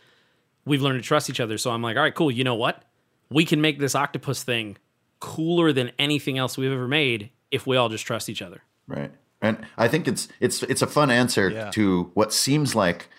we've 0.65 0.81
learned 0.81 1.01
to 1.01 1.07
trust 1.07 1.29
each 1.29 1.39
other. 1.39 1.57
So 1.57 1.71
I'm 1.71 1.81
like, 1.81 1.97
all 1.97 2.03
right, 2.03 2.15
cool. 2.15 2.31
You 2.31 2.43
know 2.43 2.55
what? 2.55 2.83
We 3.29 3.45
can 3.45 3.61
make 3.61 3.79
this 3.79 3.95
octopus 3.95 4.43
thing 4.43 4.77
cooler 5.19 5.71
than 5.71 5.91
anything 5.99 6.37
else 6.37 6.57
we've 6.57 6.71
ever 6.71 6.87
made 6.87 7.29
if 7.51 7.67
we 7.67 7.77
all 7.77 7.89
just 7.89 8.05
trust 8.05 8.29
each 8.29 8.41
other. 8.41 8.61
Right. 8.87 9.11
And 9.41 9.65
I 9.77 9.87
think 9.87 10.07
it's 10.07 10.27
it's 10.39 10.63
it's 10.63 10.81
a 10.81 10.87
fun 10.87 11.09
answer 11.11 11.49
Yeah. 11.49 11.71
to 11.71 12.11
what 12.13 12.33
seems 12.33 12.75
like 12.75 13.09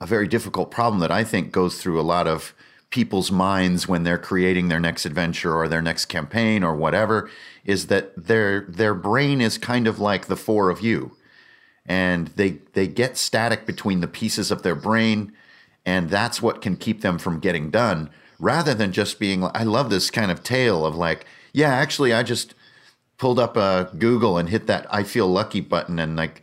a 0.00 0.06
very 0.06 0.28
difficult 0.28 0.70
problem 0.70 1.00
that 1.00 1.10
I 1.10 1.24
think 1.24 1.52
goes 1.52 1.80
through 1.80 2.00
a 2.00 2.02
lot 2.02 2.26
of 2.26 2.54
people's 2.90 3.30
minds 3.30 3.86
when 3.86 4.02
they're 4.02 4.18
creating 4.18 4.68
their 4.68 4.80
next 4.80 5.06
adventure 5.06 5.54
or 5.54 5.68
their 5.68 5.82
next 5.82 6.06
campaign 6.06 6.64
or 6.64 6.74
whatever 6.74 7.30
is 7.64 7.86
that 7.86 8.12
their 8.16 8.62
their 8.62 8.94
brain 8.94 9.40
is 9.40 9.58
kind 9.58 9.86
of 9.86 9.98
like 9.98 10.26
the 10.26 10.36
four 10.36 10.70
of 10.70 10.80
you. 10.80 11.16
And 11.86 12.28
they 12.28 12.58
they 12.72 12.86
get 12.86 13.16
static 13.16 13.64
between 13.64 14.00
the 14.00 14.08
pieces 14.08 14.50
of 14.50 14.62
their 14.62 14.74
brain 14.74 15.32
and 15.86 16.10
that's 16.10 16.42
what 16.42 16.60
can 16.60 16.76
keep 16.76 17.00
them 17.00 17.18
from 17.18 17.40
getting 17.40 17.70
done 17.70 18.10
rather 18.38 18.74
than 18.74 18.92
just 18.92 19.18
being 19.18 19.44
I 19.44 19.62
love 19.62 19.90
this 19.90 20.10
kind 20.10 20.30
of 20.30 20.42
tale 20.42 20.84
of 20.84 20.96
like 20.96 21.26
yeah 21.52 21.72
actually 21.72 22.12
I 22.12 22.22
just 22.22 22.54
pulled 23.18 23.38
up 23.38 23.56
uh, 23.56 23.84
Google 23.84 24.38
and 24.38 24.48
hit 24.48 24.66
that 24.66 24.86
I 24.92 25.02
feel 25.04 25.28
lucky 25.28 25.60
button 25.60 25.98
and 25.98 26.16
like 26.16 26.42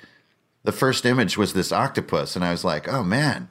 the 0.64 0.72
first 0.72 1.06
image 1.06 1.38
was 1.38 1.54
this 1.54 1.72
octopus 1.72 2.36
and 2.36 2.44
I 2.44 2.52
was 2.52 2.64
like 2.64 2.88
oh 2.88 3.04
man 3.04 3.50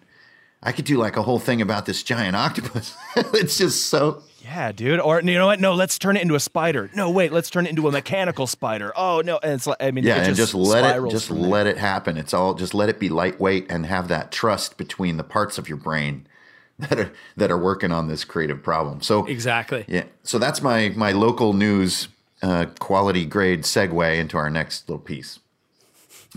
I 0.66 0.72
could 0.72 0.84
do 0.84 0.98
like 0.98 1.16
a 1.16 1.22
whole 1.22 1.38
thing 1.38 1.62
about 1.62 1.86
this 1.86 2.02
giant 2.02 2.34
octopus 2.36 2.96
it's 3.16 3.56
just 3.56 3.86
so 3.86 4.22
Yeah, 4.42 4.72
dude. 4.72 5.00
Or 5.00 5.20
you 5.22 5.34
know 5.34 5.46
what? 5.46 5.60
No, 5.60 5.74
let's 5.74 5.98
turn 5.98 6.16
it 6.16 6.22
into 6.22 6.34
a 6.34 6.40
spider. 6.40 6.90
No, 6.94 7.08
wait, 7.10 7.32
let's 7.32 7.50
turn 7.50 7.66
it 7.66 7.70
into 7.70 7.86
a 7.88 7.92
mechanical 7.92 8.46
spider. 8.46 8.92
Oh 8.96 9.22
no, 9.24 9.38
and 9.42 9.52
it's 9.52 9.66
like 9.66 9.76
I 9.80 9.90
mean, 9.92 10.04
yeah 10.04 10.16
it 10.22 10.26
and 10.28 10.36
just 10.36 10.54
let 10.54 10.84
it 10.96 11.10
just 11.10 11.28
from 11.28 11.40
there. 11.42 11.50
let 11.50 11.66
it 11.66 11.78
happen 11.78 12.16
it's 12.16 12.34
all 12.34 12.54
just 12.54 12.74
let 12.74 12.88
it 12.88 12.98
be 12.98 13.08
lightweight 13.08 13.66
and 13.70 13.86
have 13.86 14.08
that 14.08 14.32
trust 14.32 14.76
between 14.76 15.16
the 15.16 15.24
parts 15.24 15.56
of 15.58 15.68
your 15.68 15.78
brain 15.78 16.26
that 16.78 16.98
are 16.98 17.12
that 17.36 17.50
are 17.50 17.58
working 17.58 17.92
on 17.92 18.08
this 18.08 18.24
creative 18.24 18.62
problem 18.62 19.00
so 19.00 19.24
Exactly. 19.26 19.84
Yeah. 19.88 20.04
So 20.24 20.38
that's 20.38 20.60
my 20.62 20.92
my 20.96 21.12
local 21.12 21.52
news 21.54 22.08
uh, 22.42 22.66
quality 22.80 23.24
grade 23.24 23.62
segue 23.62 24.18
into 24.18 24.36
our 24.36 24.50
next 24.50 24.88
little 24.88 25.02
piece. 25.02 25.38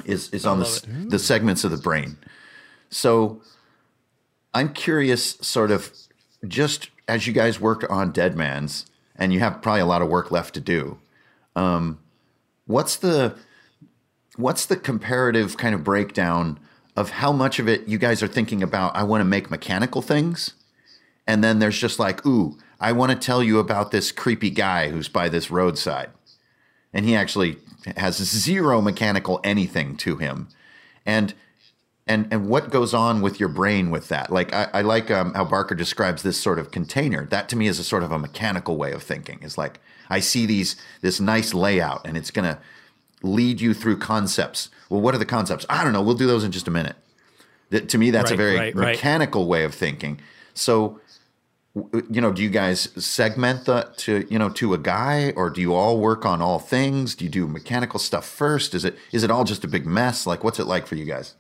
Is 0.06 0.30
is 0.30 0.46
on 0.46 0.60
the 0.60 0.66
s- 0.66 0.86
the 1.10 1.20
segments 1.20 1.64
of 1.66 1.72
the 1.72 1.78
brain. 1.90 2.16
So 2.90 3.42
I'm 4.54 4.74
curious, 4.74 5.38
sort 5.42 5.72
of, 5.72 5.92
just 6.48 6.90
as 7.08 7.28
you 7.28 7.34
guys 7.34 7.60
work 7.60 7.90
on 7.90 8.12
Dead 8.12 8.36
Man's, 8.36 8.86
and 9.16 9.34
you 9.34 9.40
have 9.40 9.62
probably 9.62 9.82
a 9.82 9.86
lot 9.86 10.02
of 10.02 10.08
work 10.08 10.32
left 10.32 10.54
to 10.56 10.62
do. 10.62 11.00
Um, 11.56 12.00
what's 12.66 12.96
the 12.96 13.36
what's 14.36 14.66
the 14.66 14.78
comparative 14.78 15.58
kind 15.58 15.76
of 15.76 15.84
breakdown 15.84 16.60
of 16.96 17.10
how 17.10 17.32
much 17.34 17.60
of 17.60 17.68
it 17.68 17.88
you 17.88 17.98
guys 17.98 18.24
are 18.24 18.28
thinking 18.28 18.64
about? 18.64 18.96
I 18.96 19.04
want 19.04 19.22
to 19.22 19.26
make 19.26 19.52
mechanical 19.52 20.02
things, 20.02 20.54
and 21.28 21.44
then 21.44 21.60
there's 21.60 21.78
just 21.78 22.00
like, 22.00 22.26
ooh, 22.26 22.58
I 22.80 22.92
want 22.94 23.12
to 23.12 23.18
tell 23.18 23.44
you 23.44 23.60
about 23.60 23.92
this 23.92 24.12
creepy 24.12 24.50
guy 24.50 24.90
who's 24.90 25.10
by 25.10 25.30
this 25.30 25.52
roadside. 25.52 26.10
And 26.94 27.06
he 27.06 27.16
actually 27.16 27.58
has 27.98 28.18
zero 28.18 28.82
mechanical 28.82 29.40
anything 29.44 29.96
to 29.98 30.18
him. 30.18 30.48
And 31.06 31.34
and 32.10 32.28
and 32.32 32.50
what 32.50 32.72
goes 32.72 32.94
on 32.94 33.22
with 33.22 33.40
your 33.40 33.48
brain 33.48 33.92
with 33.92 34.10
that? 34.10 34.32
Like 34.32 34.52
I, 34.52 34.68
I 34.74 34.82
like 34.82 35.12
um, 35.12 35.34
how 35.36 35.46
Barker 35.46 35.76
describes 35.76 36.24
this 36.24 36.38
sort 36.38 36.60
of 36.60 36.72
container. 36.72 37.26
That 37.28 37.48
to 37.50 37.56
me 37.56 37.68
is 37.68 37.80
a 37.80 37.84
sort 37.84 38.04
of 38.04 38.12
a 38.12 38.20
mechanical 38.20 38.76
way 38.76 38.92
of 38.92 39.04
thinking. 39.04 39.40
Is 39.44 39.58
like 39.58 39.80
I 40.10 40.20
see 40.20 40.46
these 40.46 40.76
this 41.02 41.20
nice 41.20 41.54
layout, 41.54 42.06
and 42.06 42.18
it's 42.18 42.32
gonna 42.32 42.60
lead 43.22 43.62
you 43.62 43.74
through 43.76 44.00
concepts. 44.00 44.70
Well, 44.90 45.02
what 45.02 45.14
are 45.14 45.20
the 45.20 45.26
concepts? 45.26 45.66
I 45.70 45.84
don't 45.84 45.94
know. 45.94 46.02
We'll 46.02 46.16
do 46.16 46.28
those 46.28 46.44
in 46.44 46.52
just 46.52 46.68
a 46.68 46.72
minute. 46.72 46.96
That, 47.70 47.88
to 47.90 48.00
me, 48.00 48.10
that's 48.10 48.32
a 48.32 48.36
very 48.36 48.58
right, 48.58 48.76
right. 48.76 48.94
mechanical 48.94 49.48
way 49.48 49.64
of 49.64 49.76
thinking. 49.76 50.20
So, 50.56 51.00
you 51.76 52.20
know, 52.20 52.32
do 52.32 52.42
you 52.42 52.50
guys 52.50 52.90
segment 52.98 53.66
that 53.66 54.00
to 54.00 54.26
you 54.32 54.40
know 54.40 54.50
to 54.50 54.74
a 54.74 54.80
guy, 54.80 55.32
or 55.36 55.52
do 55.52 55.62
you 55.62 55.76
all 55.76 56.00
work 56.00 56.26
on 56.26 56.42
all 56.42 56.58
things? 56.58 57.14
Do 57.14 57.26
you 57.26 57.30
do 57.30 57.48
mechanical 57.48 58.00
stuff 58.00 58.28
first? 58.28 58.74
Is 58.74 58.84
it 58.84 58.98
is 59.12 59.24
it 59.24 59.30
all 59.30 59.44
just 59.44 59.64
a 59.64 59.68
big 59.68 59.86
mess? 59.86 60.26
Like, 60.26 60.44
what's 60.44 60.60
it 60.60 60.66
like 60.66 60.88
for 60.88 60.96
you 60.96 61.06
guys? 61.06 61.36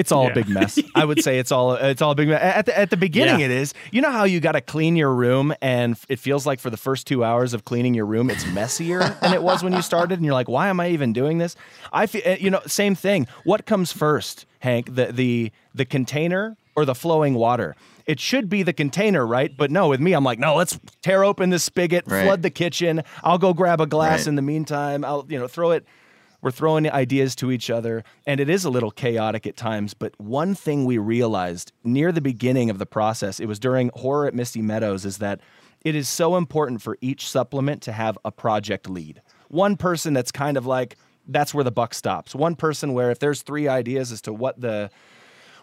It's 0.00 0.10
all 0.12 0.24
Yeah. 0.24 0.30
a 0.30 0.34
big 0.34 0.48
mess. 0.48 0.78
I 0.94 1.04
would 1.04 1.22
say 1.22 1.38
it's 1.38 1.52
all 1.52 1.74
it's 1.74 2.00
all 2.02 2.12
a 2.12 2.14
big 2.14 2.28
mess. 2.28 2.40
At 2.42 2.66
the, 2.66 2.78
at 2.78 2.90
the 2.90 2.96
beginning, 2.96 3.40
Yeah. 3.40 3.46
it 3.46 3.50
is. 3.52 3.74
You 3.92 4.00
know 4.00 4.10
how 4.10 4.24
you 4.24 4.40
got 4.40 4.52
to 4.52 4.60
clean 4.60 4.96
your 4.96 5.12
room, 5.14 5.52
and 5.60 5.96
it 6.08 6.18
feels 6.18 6.46
like 6.46 6.58
for 6.58 6.70
the 6.70 6.76
first 6.78 7.06
two 7.06 7.22
hours 7.22 7.52
of 7.54 7.64
cleaning 7.64 7.92
your 7.94 8.06
room, 8.06 8.30
it's 8.30 8.46
messier 8.46 9.00
than 9.20 9.34
it 9.34 9.42
was 9.42 9.62
when 9.62 9.72
you 9.74 9.82
started, 9.82 10.14
and 10.18 10.24
you're 10.24 10.34
like, 10.34 10.48
"Why 10.48 10.68
am 10.68 10.80
I 10.80 10.88
even 10.88 11.12
doing 11.12 11.38
this?" 11.38 11.54
I 11.92 12.06
feel, 12.06 12.22
uh, 12.26 12.36
you 12.40 12.50
know, 12.50 12.60
same 12.66 12.94
thing. 12.94 13.26
What 13.44 13.66
comes 13.66 13.92
first, 13.92 14.46
Hank? 14.60 14.94
The 14.94 15.06
the 15.12 15.52
the 15.74 15.84
container 15.84 16.56
or 16.74 16.84
the 16.84 16.94
flowing 16.94 17.34
water? 17.34 17.76
It 18.06 18.18
should 18.18 18.48
be 18.48 18.62
the 18.64 18.72
container, 18.72 19.24
right? 19.26 19.54
But 19.56 19.70
no, 19.70 19.88
with 19.88 20.00
me, 20.00 20.14
I'm 20.14 20.24
like, 20.24 20.38
no, 20.40 20.56
let's 20.56 20.80
tear 21.02 21.22
open 21.22 21.50
this 21.50 21.62
spigot, 21.62 22.04
Right. 22.08 22.24
flood 22.24 22.42
the 22.42 22.50
kitchen. 22.50 23.02
I'll 23.22 23.38
go 23.38 23.52
grab 23.54 23.80
a 23.80 23.86
glass 23.86 24.20
Right. 24.20 24.28
in 24.28 24.34
the 24.34 24.42
meantime. 24.42 25.04
I'll, 25.04 25.24
you 25.28 25.38
know, 25.38 25.46
throw 25.46 25.70
it 25.72 25.84
we're 26.42 26.50
throwing 26.50 26.90
ideas 26.90 27.34
to 27.36 27.50
each 27.50 27.70
other, 27.70 28.04
and 28.26 28.40
it 28.40 28.48
is 28.48 28.64
a 28.64 28.70
little 28.70 28.90
chaotic 28.90 29.46
at 29.46 29.56
times. 29.56 29.94
But 29.94 30.18
one 30.20 30.54
thing 30.54 30.84
we 30.84 30.98
realized 30.98 31.72
near 31.84 32.12
the 32.12 32.20
beginning 32.20 32.70
of 32.70 32.78
the 32.78 32.86
process, 32.86 33.40
it 33.40 33.46
was 33.46 33.58
during 33.58 33.90
Horror 33.94 34.26
at 34.26 34.34
Misty 34.34 34.62
Meadows, 34.62 35.04
is 35.04 35.18
that 35.18 35.40
it 35.84 35.94
is 35.94 36.08
so 36.08 36.36
important 36.36 36.82
for 36.82 36.98
each 37.00 37.28
supplement 37.28 37.82
to 37.82 37.92
have 37.92 38.18
a 38.24 38.30
project 38.30 38.88
lead. 38.88 39.22
One 39.48 39.76
person 39.76 40.12
that's 40.12 40.32
kind 40.32 40.56
of 40.56 40.66
like, 40.66 40.96
that's 41.26 41.54
where 41.54 41.64
the 41.64 41.70
buck 41.70 41.94
stops. 41.94 42.34
One 42.34 42.56
person 42.56 42.92
where 42.92 43.10
if 43.10 43.18
there's 43.18 43.42
three 43.42 43.68
ideas 43.68 44.12
as 44.12 44.20
to 44.22 44.32
what 44.32 44.60
the 44.60 44.90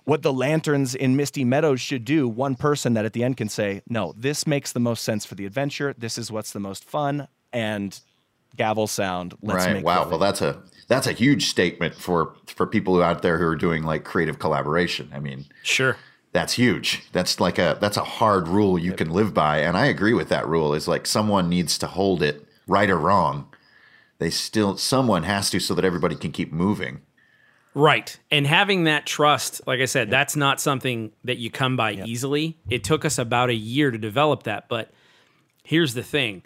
what 0.05 0.21
the 0.21 0.31
lanterns 0.31 0.95
in 0.95 1.17
Misty 1.17 1.43
Meadows 1.43 1.81
should 1.81 2.05
do, 2.05 2.29
one 2.29 2.55
person 2.55 2.93
that 2.93 3.03
at 3.03 3.11
the 3.11 3.25
end 3.25 3.35
can 3.35 3.49
say, 3.49 3.81
no, 3.89 4.13
this 4.15 4.47
makes 4.47 4.71
the 4.71 4.79
most 4.79 5.03
sense 5.03 5.25
for 5.25 5.35
the 5.35 5.45
adventure. 5.45 5.93
This 5.97 6.17
is 6.17 6.31
what's 6.31 6.53
the 6.53 6.61
most 6.61 6.85
fun. 6.85 7.27
And 7.51 7.99
gavel 8.55 8.87
sound. 8.87 9.35
Let's 9.41 9.65
right. 9.65 9.73
make 9.73 9.85
Wow. 9.85 10.03
the- 10.05 10.09
Well, 10.11 10.19
that's 10.19 10.41
a 10.41 10.61
that's 10.87 11.05
a 11.07 11.11
huge 11.11 11.47
statement 11.49 11.95
for 11.95 12.35
for 12.47 12.65
people 12.65 12.95
who 12.95 13.03
out 13.03 13.21
there 13.21 13.37
who 13.37 13.45
are 13.45 13.55
doing 13.55 13.83
like 13.83 14.03
creative 14.03 14.39
collaboration. 14.39 15.11
I 15.13 15.19
mean, 15.19 15.45
Sure. 15.63 15.97
that's 16.31 16.53
huge. 16.53 17.03
That's 17.11 17.39
like 17.39 17.57
a 17.59 17.77
that's 17.81 17.97
a 17.97 18.03
hard 18.03 18.47
rule 18.47 18.79
you 18.79 18.93
can 18.93 19.09
live 19.09 19.33
by, 19.33 19.59
and 19.59 19.75
I 19.75 19.87
agree 19.87 20.13
with 20.13 20.29
that 20.29 20.47
rule. 20.47 20.73
Is 20.73 20.87
like 20.87 21.05
someone 21.05 21.49
needs 21.49 21.77
to 21.79 21.87
hold 21.87 22.23
it, 22.23 22.47
right 22.67 22.89
or 22.89 22.97
wrong. 22.97 23.47
They 24.19 24.29
still 24.29 24.77
someone 24.77 25.23
has 25.23 25.49
to, 25.51 25.59
so 25.59 25.73
that 25.75 25.85
everybody 25.85 26.15
can 26.15 26.31
keep 26.31 26.51
moving. 26.53 27.01
Right. 27.75 28.17
And 28.31 28.47
having 28.47 28.85
that 28.85 29.05
trust, 29.05 29.61
like 29.67 29.79
I 29.81 29.85
said, 29.85 30.09
that's 30.09 30.35
not 30.35 30.59
something 30.59 31.11
that 31.25 31.37
you 31.37 31.51
come 31.51 31.77
by 31.77 31.91
easily. 31.93 32.57
It 32.71 32.83
took 32.83 33.05
us 33.05 33.19
about 33.19 33.51
a 33.51 33.53
year 33.53 33.91
to 33.91 33.99
develop 33.99 34.43
that. 34.43 34.67
But 34.67 34.89
here's 35.63 35.93
the 35.93 36.01
thing 36.01 36.41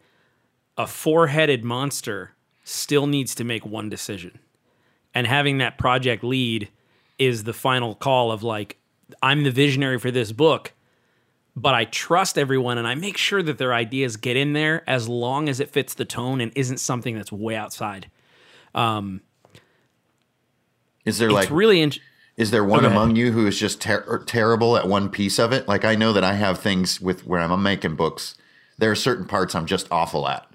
a 0.78 0.88
four 0.88 1.28
headed 1.28 1.64
monster 1.64 2.32
still 2.64 3.08
needs 3.08 3.36
to 3.36 3.44
make 3.44 3.66
one 3.66 3.90
decision. 3.90 4.40
And 5.14 5.28
having 5.28 5.58
that 5.58 5.78
project 5.78 6.24
lead 6.24 6.70
is 7.20 7.44
the 7.44 7.54
final 7.54 7.96
call 7.96 8.32
of 8.32 8.44
like, 8.44 8.78
I'm 9.22 9.44
the 9.44 9.52
visionary 9.52 10.00
for 10.00 10.10
this 10.12 10.32
book, 10.32 10.72
but 11.56 11.74
I 11.74 11.86
trust 11.86 12.38
everyone 12.38 12.78
and 12.78 12.88
I 12.88 12.96
make 12.96 13.18
sure 13.18 13.44
that 13.44 13.58
their 13.58 13.74
ideas 13.74 14.16
get 14.16 14.38
in 14.38 14.54
there 14.54 14.84
as 14.90 15.10
long 15.10 15.50
as 15.50 15.60
it 15.60 15.70
fits 15.70 15.94
the 15.94 16.06
tone 16.06 16.40
and 16.40 16.52
isn't 16.56 16.80
something 16.80 17.16
that's 17.16 17.32
way 17.32 17.56
outside. 17.56 18.10
Um, 18.74 19.22
is 21.06 21.18
there 21.18 21.32
like 21.32 21.50
really 21.52 21.82
in- 21.82 21.94
Is 22.38 22.52
there 22.52 22.64
one 22.64 22.86
ahead. 22.86 22.92
among 22.92 23.16
you 23.16 23.32
who 23.34 23.48
is 23.48 23.60
just 23.60 23.82
ter- 23.82 24.06
er, 24.08 24.24
terrible 24.26 24.78
at 24.78 24.88
one 24.88 25.10
piece 25.10 25.40
of 25.40 25.52
it? 25.52 25.68
Like 25.68 25.84
I 25.84 25.96
know 25.96 26.14
that 26.14 26.24
I 26.24 26.34
have 26.34 26.60
things 26.60 27.02
with 27.02 27.26
where 27.28 27.42
I'm 27.42 27.62
making 27.62 27.96
books. 27.96 28.36
There 28.78 28.92
are 28.92 28.96
certain 28.96 29.26
parts 29.26 29.54
I'm 29.54 29.66
just 29.66 29.88
awful 29.92 30.28
at, 30.28 30.48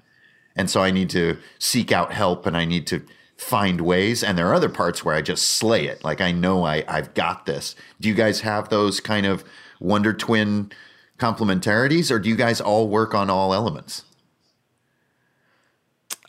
and 0.57 0.69
so 0.69 0.81
I 0.81 0.91
need 0.91 1.09
to 1.11 1.37
seek 1.59 1.91
out 1.91 2.11
help 2.11 2.45
and 2.45 2.57
I 2.57 2.65
need 2.65 2.87
to 2.87 3.03
find 3.37 3.81
ways. 3.81 4.23
And 4.23 4.37
there 4.37 4.47
are 4.47 4.55
other 4.55 4.69
parts 4.69 5.05
where 5.05 5.15
I 5.15 5.21
just 5.21 5.45
slay 5.51 5.85
it. 5.85 6.03
Like 6.03 6.19
I 6.21 6.31
know 6.31 6.65
I 6.65 6.83
I've 6.87 7.13
got 7.13 7.45
this. 7.45 7.75
Do 8.01 8.09
you 8.09 8.15
guys 8.15 8.41
have 8.41 8.69
those 8.69 8.99
kind 8.99 9.25
of 9.25 9.43
Wonder 9.79 10.13
Twin 10.13 10.71
complementarities, 11.19 12.11
or 12.11 12.19
do 12.19 12.29
you 12.29 12.35
guys 12.35 12.59
all 12.59 12.87
work 12.87 13.13
on 13.13 13.29
all 13.29 13.53
elements? 13.53 14.03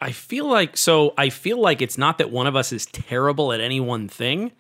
I 0.01 0.13
feel 0.13 0.47
like 0.47 0.77
so 0.77 1.15
I 1.19 1.31
feel 1.31 1.59
like 1.61 1.83
it's 1.83 1.99
not 1.99 2.19
that 2.19 2.31
one 2.31 2.47
of 2.47 2.55
us 2.55 2.73
is 2.73 2.87
terrible 2.87 3.53
at 3.53 3.61
any 3.61 3.81
one 3.81 4.09
thing, 4.09 4.53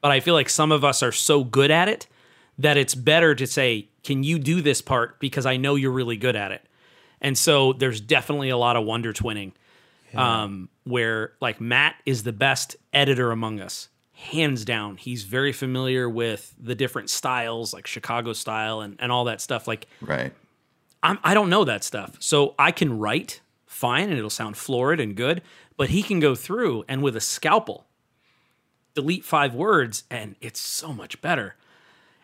but 0.00 0.10
I 0.10 0.20
feel 0.20 0.34
like 0.34 0.48
some 0.48 0.72
of 0.72 0.84
us 0.84 1.02
are 1.02 1.12
so 1.12 1.44
good 1.44 1.70
at 1.70 1.88
it 1.88 2.06
that 2.58 2.76
it's 2.76 2.94
better 2.94 3.34
to 3.34 3.46
say, 3.46 3.88
"Can 4.04 4.22
you 4.22 4.38
do 4.38 4.62
this 4.62 4.80
part 4.80 5.20
because 5.20 5.44
I 5.44 5.56
know 5.56 5.74
you're 5.74 5.90
really 5.90 6.16
good 6.16 6.36
at 6.36 6.52
it." 6.52 6.62
And 7.20 7.36
so 7.36 7.72
there's 7.72 8.00
definitely 8.00 8.50
a 8.50 8.56
lot 8.56 8.76
of 8.76 8.84
wonder 8.84 9.12
twinning. 9.12 9.52
Um, 10.14 10.70
where 10.84 11.32
like 11.42 11.60
Matt 11.60 11.96
is 12.06 12.22
the 12.22 12.32
best 12.32 12.76
editor 12.94 13.32
among 13.32 13.60
us, 13.60 13.90
hands 14.14 14.64
down. 14.64 14.96
He's 14.96 15.24
very 15.24 15.52
familiar 15.52 16.08
with 16.08 16.54
the 16.58 16.74
different 16.74 17.10
styles, 17.10 17.74
like 17.74 17.86
Chicago 17.86 18.32
style 18.32 18.80
and, 18.80 18.96
and 18.98 19.12
all 19.12 19.24
that 19.24 19.42
stuff. 19.42 19.68
Like 19.68 19.88
Right. 20.00 20.32
I'm, 21.02 21.18
I 21.22 21.34
don't 21.34 21.50
know 21.50 21.64
that 21.64 21.84
stuff. 21.84 22.16
So 22.18 22.54
I 22.58 22.70
can 22.70 22.98
write 22.98 23.40
fine 23.66 24.04
and 24.04 24.16
it'll 24.16 24.30
sound 24.30 24.56
florid 24.56 25.00
and 25.00 25.14
good, 25.14 25.42
but 25.76 25.90
he 25.90 26.02
can 26.02 26.18
go 26.18 26.34
through 26.34 26.84
and 26.88 27.02
with 27.02 27.14
a 27.14 27.20
scalpel 27.20 27.86
delete 28.94 29.24
five 29.24 29.54
words 29.54 30.04
and 30.10 30.34
it's 30.40 30.60
so 30.60 30.92
much 30.92 31.20
better. 31.20 31.54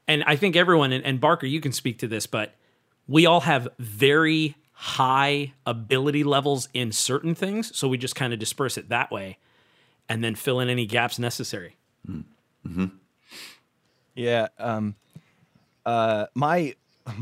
And 0.08 0.24
I 0.24 0.36
think 0.36 0.56
everyone, 0.56 0.92
and, 0.92 1.04
and 1.04 1.20
Barker, 1.20 1.46
you 1.46 1.60
can 1.60 1.72
speak 1.72 1.98
to 1.98 2.08
this, 2.08 2.26
but 2.26 2.54
we 3.06 3.26
all 3.26 3.40
have 3.40 3.68
very 3.78 4.56
high 4.82 5.52
ability 5.64 6.24
levels 6.24 6.68
in 6.74 6.90
certain 6.90 7.36
things, 7.36 7.70
so 7.76 7.86
we 7.86 7.96
just 7.96 8.16
kind 8.16 8.32
of 8.32 8.40
disperse 8.40 8.76
it 8.76 8.88
that 8.88 9.12
way, 9.12 9.38
and 10.08 10.24
then 10.24 10.34
fill 10.34 10.58
in 10.58 10.68
any 10.68 10.86
gaps 10.86 11.20
necessary. 11.20 11.76
Yeah. 14.16 14.48
Um, 14.58 14.96
uh, 15.86 16.26
my 16.34 16.74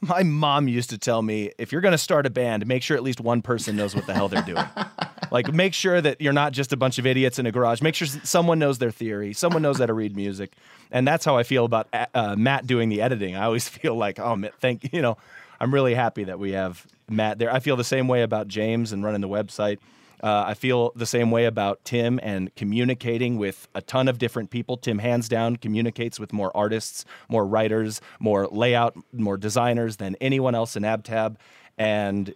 my 0.00 0.24
mom 0.24 0.66
used 0.66 0.90
to 0.90 0.98
tell 0.98 1.22
me 1.22 1.52
if 1.56 1.70
you're 1.70 1.80
going 1.80 1.92
to 1.92 1.98
start 1.98 2.26
a 2.26 2.30
band, 2.30 2.66
make 2.66 2.82
sure 2.82 2.96
at 2.96 3.02
least 3.04 3.20
one 3.20 3.42
person 3.42 3.76
knows 3.76 3.94
what 3.94 4.08
the 4.08 4.12
hell 4.12 4.28
they're 4.28 4.42
doing. 4.42 4.64
like, 5.30 5.52
make 5.52 5.72
sure 5.72 6.00
that 6.00 6.20
you're 6.20 6.32
not 6.32 6.52
just 6.52 6.72
a 6.72 6.76
bunch 6.76 6.98
of 6.98 7.06
idiots 7.06 7.38
in 7.38 7.46
a 7.46 7.52
garage. 7.52 7.80
Make 7.80 7.94
sure 7.94 8.08
someone 8.08 8.58
knows 8.58 8.78
their 8.78 8.90
theory, 8.90 9.32
someone 9.34 9.62
knows 9.62 9.78
how 9.78 9.86
to 9.86 9.94
read 9.94 10.16
music, 10.16 10.54
and 10.90 11.06
that's 11.06 11.24
how 11.24 11.36
I 11.36 11.44
feel 11.44 11.64
about 11.64 11.86
uh, 12.12 12.34
Matt 12.36 12.66
doing 12.66 12.88
the 12.88 13.02
editing. 13.02 13.36
I 13.36 13.44
always 13.44 13.68
feel 13.78 13.94
like, 13.94 14.18
oh, 14.18 14.34
man, 14.34 14.50
thank 14.58 14.92
you 14.92 15.00
know, 15.00 15.16
I'm 15.60 15.72
really 15.72 15.94
happy 15.94 16.24
that 16.24 16.38
we 16.38 16.52
have 16.52 16.86
Matt 17.08 17.38
there. 17.38 17.52
I 17.52 17.60
feel 17.60 17.76
the 17.76 17.84
same 17.84 18.08
way 18.08 18.22
about 18.22 18.48
James 18.48 18.92
and 18.92 19.04
running 19.04 19.20
the 19.20 19.28
website. 19.28 19.78
Uh, 20.22 20.44
I 20.46 20.54
feel 20.54 20.92
the 20.96 21.06
same 21.06 21.30
way 21.30 21.44
about 21.44 21.84
Tim 21.84 22.18
and 22.22 22.54
communicating 22.54 23.36
with 23.36 23.68
a 23.74 23.82
ton 23.82 24.08
of 24.08 24.18
different 24.18 24.50
people. 24.50 24.78
Tim, 24.78 24.98
hands 24.98 25.28
down, 25.28 25.56
communicates 25.56 26.18
with 26.18 26.32
more 26.32 26.50
artists, 26.56 27.04
more 27.28 27.46
writers, 27.46 28.00
more 28.20 28.46
layout, 28.46 28.96
more 29.12 29.36
designers 29.36 29.98
than 29.98 30.16
anyone 30.22 30.54
else 30.54 30.76
in 30.76 30.82
AbTab. 30.82 31.36
And 31.76 32.30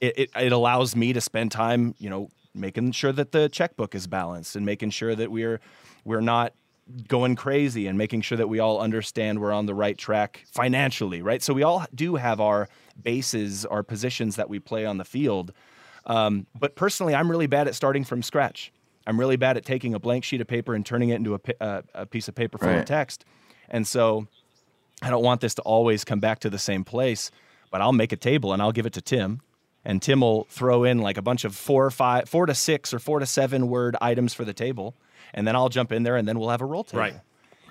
it, 0.00 0.18
it, 0.18 0.30
it 0.36 0.52
allows 0.52 0.94
me 0.94 1.12
to 1.12 1.20
spend 1.20 1.50
time, 1.50 1.96
you 1.98 2.08
know, 2.08 2.28
making 2.54 2.92
sure 2.92 3.12
that 3.12 3.32
the 3.32 3.48
checkbook 3.48 3.94
is 3.94 4.06
balanced 4.06 4.54
and 4.54 4.64
making 4.64 4.90
sure 4.90 5.14
that 5.14 5.30
we're 5.30 5.60
we're 6.04 6.20
not 6.20 6.52
going 7.08 7.36
crazy 7.36 7.86
and 7.86 7.96
making 7.96 8.20
sure 8.22 8.36
that 8.36 8.48
we 8.48 8.58
all 8.58 8.80
understand 8.80 9.40
we're 9.40 9.52
on 9.52 9.66
the 9.66 9.74
right 9.74 9.96
track 9.96 10.44
financially, 10.50 11.22
right? 11.22 11.42
So 11.42 11.54
we 11.54 11.62
all 11.62 11.86
do 11.94 12.16
have 12.16 12.40
our 12.40 12.68
bases, 13.00 13.64
our 13.64 13.82
positions 13.82 14.36
that 14.36 14.48
we 14.48 14.58
play 14.58 14.84
on 14.84 14.98
the 14.98 15.04
field. 15.04 15.52
Um, 16.06 16.46
but 16.58 16.74
personally, 16.74 17.14
I'm 17.14 17.30
really 17.30 17.46
bad 17.46 17.68
at 17.68 17.74
starting 17.74 18.04
from 18.04 18.22
scratch. 18.22 18.72
I'm 19.06 19.18
really 19.18 19.36
bad 19.36 19.56
at 19.56 19.64
taking 19.64 19.94
a 19.94 19.98
blank 19.98 20.24
sheet 20.24 20.40
of 20.40 20.46
paper 20.46 20.74
and 20.74 20.84
turning 20.84 21.08
it 21.10 21.16
into 21.16 21.34
a, 21.34 21.40
uh, 21.62 21.82
a 21.94 22.06
piece 22.06 22.28
of 22.28 22.34
paper 22.34 22.58
full 22.58 22.68
of 22.80 22.84
text. 22.84 23.24
And 23.68 23.86
so 23.86 24.26
I 25.00 25.10
don't 25.10 25.24
want 25.24 25.40
this 25.40 25.54
to 25.54 25.62
always 25.62 26.04
come 26.04 26.20
back 26.20 26.40
to 26.40 26.50
the 26.50 26.58
same 26.58 26.84
place, 26.84 27.30
but 27.70 27.80
I'll 27.80 27.92
make 27.92 28.12
a 28.12 28.16
table 28.16 28.52
and 28.52 28.62
I'll 28.62 28.72
give 28.72 28.86
it 28.86 28.92
to 28.94 29.00
Tim. 29.00 29.40
And 29.84 30.00
Tim 30.00 30.20
will 30.20 30.44
throw 30.44 30.84
in 30.84 30.98
like 30.98 31.16
a 31.16 31.22
bunch 31.22 31.44
of 31.44 31.56
four 31.56 31.84
or 31.84 31.90
five, 31.90 32.28
four 32.28 32.46
to 32.46 32.54
six 32.54 32.94
or 32.94 33.00
four 33.00 33.18
to 33.18 33.26
seven 33.26 33.68
word 33.68 33.96
items 34.00 34.32
for 34.34 34.44
the 34.44 34.52
table. 34.52 34.94
And 35.34 35.46
then 35.46 35.56
I'll 35.56 35.68
jump 35.68 35.92
in 35.92 36.02
there 36.02 36.16
and 36.16 36.26
then 36.28 36.38
we'll 36.38 36.50
have 36.50 36.60
a 36.60 36.66
roll 36.66 36.84
table. 36.84 37.02
Right. 37.02 37.14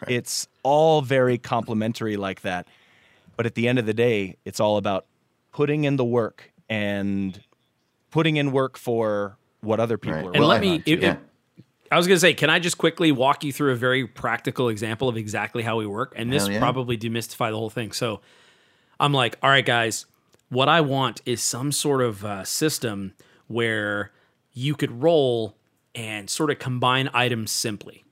It's 0.08 0.48
all 0.64 1.02
very 1.02 1.38
complimentary 1.38 2.18
like 2.18 2.42
that. 2.42 2.68
But 3.38 3.46
at 3.46 3.56
the 3.56 3.68
end 3.68 3.80
of 3.80 3.86
the 3.86 3.94
day, 3.94 4.38
it's 4.46 4.60
all 4.60 4.78
about 4.78 5.06
putting 5.52 5.84
in 5.84 5.96
the 5.96 6.06
work 6.06 6.52
and 6.70 7.40
putting 8.10 8.38
in 8.38 8.52
work 8.52 8.78
for 8.78 9.38
what 9.62 9.80
other 9.80 9.98
people 9.98 10.18
Right. 10.18 10.26
are. 10.26 10.32
And 10.32 10.40
Well, 10.40 10.50
let 10.50 10.58
I- 10.58 10.62
me. 10.62 10.84
If, 10.86 11.02
yeah. 11.02 11.12
if- 11.14 11.18
I 11.92 11.98
was 11.98 12.08
going 12.08 12.16
to 12.16 12.22
say, 12.22 12.34
can 12.34 12.50
I 12.50 12.58
just 12.60 12.78
quickly 12.78 13.12
walk 13.12 13.44
you 13.44 13.52
through 13.52 13.74
a 13.74 13.76
very 13.76 14.08
practical 14.08 14.70
example 14.70 15.10
of 15.10 15.18
exactly 15.18 15.62
how 15.62 15.78
we 15.78 15.86
work? 15.86 16.14
And 16.16 16.32
this 16.32 16.48
yeah. 16.48 16.58
probably 16.58 16.98
demystify 16.98 17.50
the 17.52 17.58
whole 17.58 17.70
thing. 17.70 17.92
So 17.92 18.22
I'm 19.00 19.14
like, 19.14 19.38
all 19.44 19.50
right, 19.50 19.66
guys, 19.66 20.06
what 20.50 20.70
I 20.70 20.80
want 20.82 21.22
is 21.26 21.42
some 21.44 21.72
sort 21.74 22.02
of 22.02 22.24
uh, 22.24 22.44
system 22.46 23.14
where 23.48 24.12
you 24.54 24.74
could 24.74 25.04
roll 25.04 25.56
and 25.96 26.30
sort 26.30 26.52
of 26.52 26.60
combine 26.60 27.10
items 27.14 27.52
simply. 27.52 28.04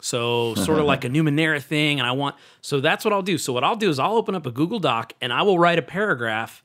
So 0.00 0.54
sort 0.56 0.78
of 0.78 0.84
like 0.84 1.04
a 1.04 1.08
Numenera 1.08 1.62
thing, 1.62 1.98
and 1.98 2.08
I 2.08 2.12
want 2.12 2.36
so 2.60 2.80
that's 2.80 3.04
what 3.04 3.12
I'll 3.12 3.22
do. 3.22 3.38
So 3.38 3.52
what 3.52 3.64
I'll 3.64 3.76
do 3.76 3.90
is 3.90 3.98
I'll 3.98 4.16
open 4.16 4.34
up 4.34 4.46
a 4.46 4.50
Google 4.50 4.78
Doc 4.78 5.12
and 5.20 5.32
I 5.32 5.42
will 5.42 5.58
write 5.58 5.78
a 5.78 5.82
paragraph. 5.82 6.62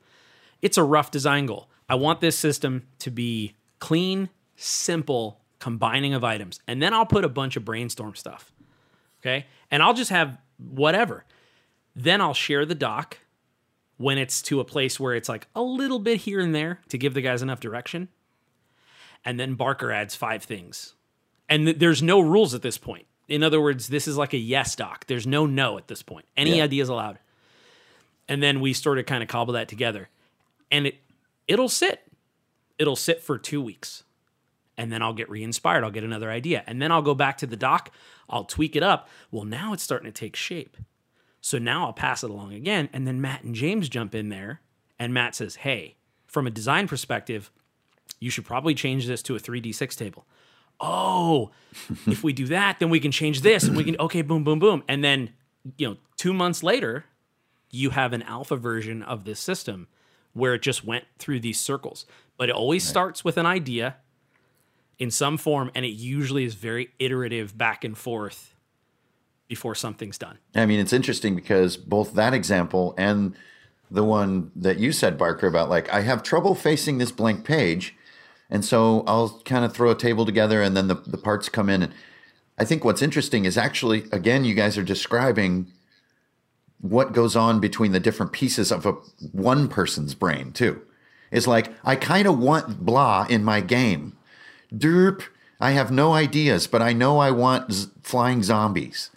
It's 0.61 0.77
a 0.77 0.83
rough 0.83 1.11
design 1.11 1.45
goal. 1.45 1.69
I 1.87 1.95
want 1.95 2.21
this 2.21 2.37
system 2.37 2.83
to 2.99 3.09
be 3.09 3.55
clean, 3.79 4.29
simple, 4.55 5.39
combining 5.59 6.13
of 6.13 6.23
items, 6.23 6.59
and 6.67 6.81
then 6.81 6.93
I'll 6.93 7.05
put 7.05 7.25
a 7.25 7.29
bunch 7.29 7.55
of 7.55 7.65
brainstorm 7.65 8.15
stuff. 8.15 8.51
Okay, 9.21 9.45
and 9.71 9.81
I'll 9.81 9.93
just 9.93 10.11
have 10.11 10.37
whatever. 10.57 11.25
Then 11.95 12.21
I'll 12.21 12.33
share 12.33 12.65
the 12.65 12.75
doc 12.75 13.17
when 13.97 14.17
it's 14.17 14.41
to 14.41 14.61
a 14.61 14.65
place 14.65 14.99
where 14.99 15.13
it's 15.13 15.27
like 15.27 15.47
a 15.53 15.61
little 15.61 15.99
bit 15.99 16.21
here 16.21 16.39
and 16.39 16.55
there 16.55 16.79
to 16.87 16.97
give 16.97 17.13
the 17.13 17.21
guys 17.21 17.41
enough 17.41 17.59
direction. 17.59 18.07
And 19.25 19.39
then 19.39 19.55
Barker 19.55 19.91
adds 19.91 20.15
five 20.15 20.43
things. 20.43 20.95
And 21.47 21.65
th- 21.65 21.79
there's 21.79 22.01
no 22.01 22.19
rules 22.19 22.53
at 22.53 22.61
this 22.61 22.77
point. 22.77 23.05
In 23.27 23.43
other 23.43 23.61
words, 23.61 23.87
this 23.89 24.07
is 24.07 24.17
like 24.17 24.33
a 24.33 24.37
yes 24.37 24.75
doc. 24.75 25.05
There's 25.07 25.27
no 25.27 25.45
no 25.45 25.77
at 25.77 25.87
this 25.87 26.01
point. 26.01 26.25
Any 26.37 26.57
Yeah. 26.57 26.63
ideas 26.63 26.89
allowed. 26.89 27.19
And 28.27 28.41
then 28.41 28.59
we 28.59 28.73
sort 28.73 28.97
of 28.99 29.05
kind 29.05 29.21
of 29.23 29.29
cobble 29.29 29.53
that 29.53 29.67
together. 29.67 30.09
And 30.71 30.87
it 30.87 30.95
it'll 31.47 31.69
sit. 31.69 32.01
It'll 32.77 32.95
sit 32.95 33.21
for 33.21 33.37
2 33.37 33.61
weeks. 33.61 34.03
And 34.77 34.91
then 34.91 35.01
I'll 35.01 35.13
get 35.13 35.29
re-inspired. 35.29 35.83
I'll 35.83 35.91
get 35.91 36.03
another 36.05 36.31
idea. 36.31 36.63
And 36.65 36.81
then 36.81 36.91
I'll 36.91 37.01
go 37.01 37.13
back 37.15 37.37
to 37.39 37.47
the 37.47 37.57
doc. 37.57 37.91
I'll 38.29 38.45
tweak 38.45 38.75
it 38.75 38.83
up. 38.83 39.09
Well, 39.31 39.43
now 39.43 39.73
it's 39.73 39.83
starting 39.83 40.05
to 40.11 40.17
take 40.17 40.35
shape. 40.37 40.77
So 41.41 41.57
now 41.57 41.85
I'll 41.85 41.93
pass 41.93 42.23
it 42.23 42.29
along 42.29 42.53
again. 42.53 42.87
And 42.93 43.05
then 43.05 43.19
Matt 43.19 43.43
and 43.43 43.53
James 43.55 43.89
jump 43.89 44.15
in 44.15 44.29
there. 44.29 44.61
And 44.97 45.13
Matt 45.13 45.35
says, 45.35 45.57
Hey, 45.57 45.97
from 46.27 46.47
a 46.47 46.51
design 46.51 46.87
perspective, 46.87 47.51
you 48.19 48.29
should 48.29 48.45
probably 48.45 48.73
change 48.73 49.07
this 49.07 49.21
to 49.23 49.35
a 49.35 49.39
3d6 49.39 49.95
table. 49.95 50.25
Oh, 50.79 51.51
if 52.07 52.23
we 52.23 52.33
do 52.33 52.47
that, 52.47 52.79
then 52.79 52.89
we 52.89 52.99
can 52.99 53.11
change 53.11 53.41
this 53.41 53.63
and 53.63 53.75
we 53.75 53.83
can, 53.83 53.97
okay, 53.99 54.21
boom, 54.21 54.43
boom, 54.43 54.59
boom. 54.59 54.83
And 54.87 55.03
then, 55.03 55.31
you 55.77 55.89
know, 55.89 55.97
two 56.17 56.33
months 56.33 56.63
later, 56.63 57.05
you 57.71 57.91
have 57.91 58.13
an 58.13 58.23
alpha 58.23 58.55
version 58.55 59.03
of 59.03 59.25
this 59.25 59.39
system 59.39 59.87
where 60.33 60.53
it 60.53 60.61
just 60.61 60.85
went 60.85 61.05
through 61.17 61.39
these 61.39 61.59
circles. 61.59 62.05
But 62.37 62.49
it 62.49 62.55
always 62.55 62.87
starts 62.87 63.23
with 63.23 63.37
an 63.37 63.45
idea 63.45 63.97
in 64.97 65.11
some 65.11 65.37
form, 65.37 65.71
and 65.73 65.85
it 65.85 65.89
usually 65.89 66.43
is 66.43 66.55
very 66.55 66.89
iterative 66.99 67.57
back 67.57 67.83
and 67.83 67.97
forth 67.97 68.53
before 69.47 69.73
something's 69.73 70.17
done. 70.17 70.37
I 70.55 70.65
mean, 70.65 70.79
it's 70.79 70.93
interesting 70.93 71.35
because 71.35 71.77
both 71.77 72.13
that 72.13 72.33
example 72.33 72.93
and 72.97 73.35
the 73.89 74.03
one 74.03 74.51
that 74.55 74.77
you 74.77 74.91
said, 74.91 75.17
Barker, 75.17 75.47
about 75.47 75.69
like, 75.69 75.91
I 75.91 76.01
have 76.01 76.21
trouble 76.21 76.53
facing 76.53 76.97
this 76.97 77.11
blank 77.11 77.43
page. 77.43 77.95
And 78.49 78.65
so 78.65 79.03
I'll 79.05 79.41
kind 79.45 79.63
of 79.63 79.73
throw 79.73 79.91
a 79.91 79.95
table 79.95 80.25
together 80.25 80.61
and 80.61 80.75
then 80.75 80.87
the, 80.87 80.95
the 80.95 81.17
parts 81.17 81.49
come 81.49 81.69
in. 81.69 81.83
And 81.83 81.93
I 82.57 82.65
think 82.65 82.83
what's 82.83 83.01
interesting 83.01 83.45
is 83.45 83.57
actually, 83.57 84.05
again, 84.11 84.43
you 84.43 84.55
guys 84.55 84.77
are 84.77 84.83
describing 84.83 85.71
what 86.81 87.13
goes 87.13 87.35
on 87.35 87.59
between 87.59 87.91
the 87.91 87.99
different 87.99 88.31
pieces 88.31 88.71
of 88.71 88.85
a 88.85 88.93
one 89.31 89.67
person's 89.67 90.15
brain, 90.15 90.51
too. 90.51 90.81
It's 91.31 91.47
like, 91.47 91.71
I 91.83 91.95
kind 91.95 92.27
of 92.27 92.39
want 92.39 92.85
blah 92.85 93.27
in 93.29 93.43
my 93.43 93.61
game. 93.61 94.17
Derp, 94.73 95.23
I 95.59 95.71
have 95.71 95.91
no 95.91 96.13
ideas, 96.13 96.67
but 96.67 96.81
I 96.81 96.93
know 96.93 97.19
I 97.19 97.31
want 97.31 97.71
z- 97.71 97.89
flying 98.01 98.43
zombies. 98.43 99.11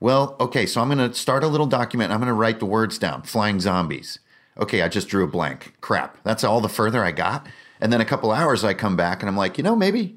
Well, 0.00 0.36
okay, 0.40 0.64
so 0.66 0.80
I'm 0.80 0.88
going 0.88 1.10
to 1.10 1.16
start 1.16 1.44
a 1.44 1.48
little 1.48 1.66
document. 1.66 2.10
I'm 2.10 2.18
going 2.18 2.28
to 2.28 2.34
write 2.34 2.58
the 2.58 2.66
words 2.66 2.98
down 2.98 3.22
flying 3.22 3.60
zombies. 3.60 4.18
Okay, 4.58 4.82
I 4.82 4.88
just 4.88 5.08
drew 5.08 5.24
a 5.24 5.28
blank. 5.28 5.74
Crap. 5.80 6.18
That's 6.24 6.44
all 6.44 6.60
the 6.60 6.68
further 6.68 7.04
I 7.04 7.12
got. 7.12 7.46
And 7.82 7.92
then 7.92 8.00
a 8.00 8.04
couple 8.06 8.30
hours 8.30 8.62
I 8.64 8.72
come 8.74 8.96
back 8.96 9.20
and 9.22 9.28
I'm 9.28 9.36
like, 9.36 9.58
you 9.58 9.64
know, 9.64 9.76
maybe 9.76 10.16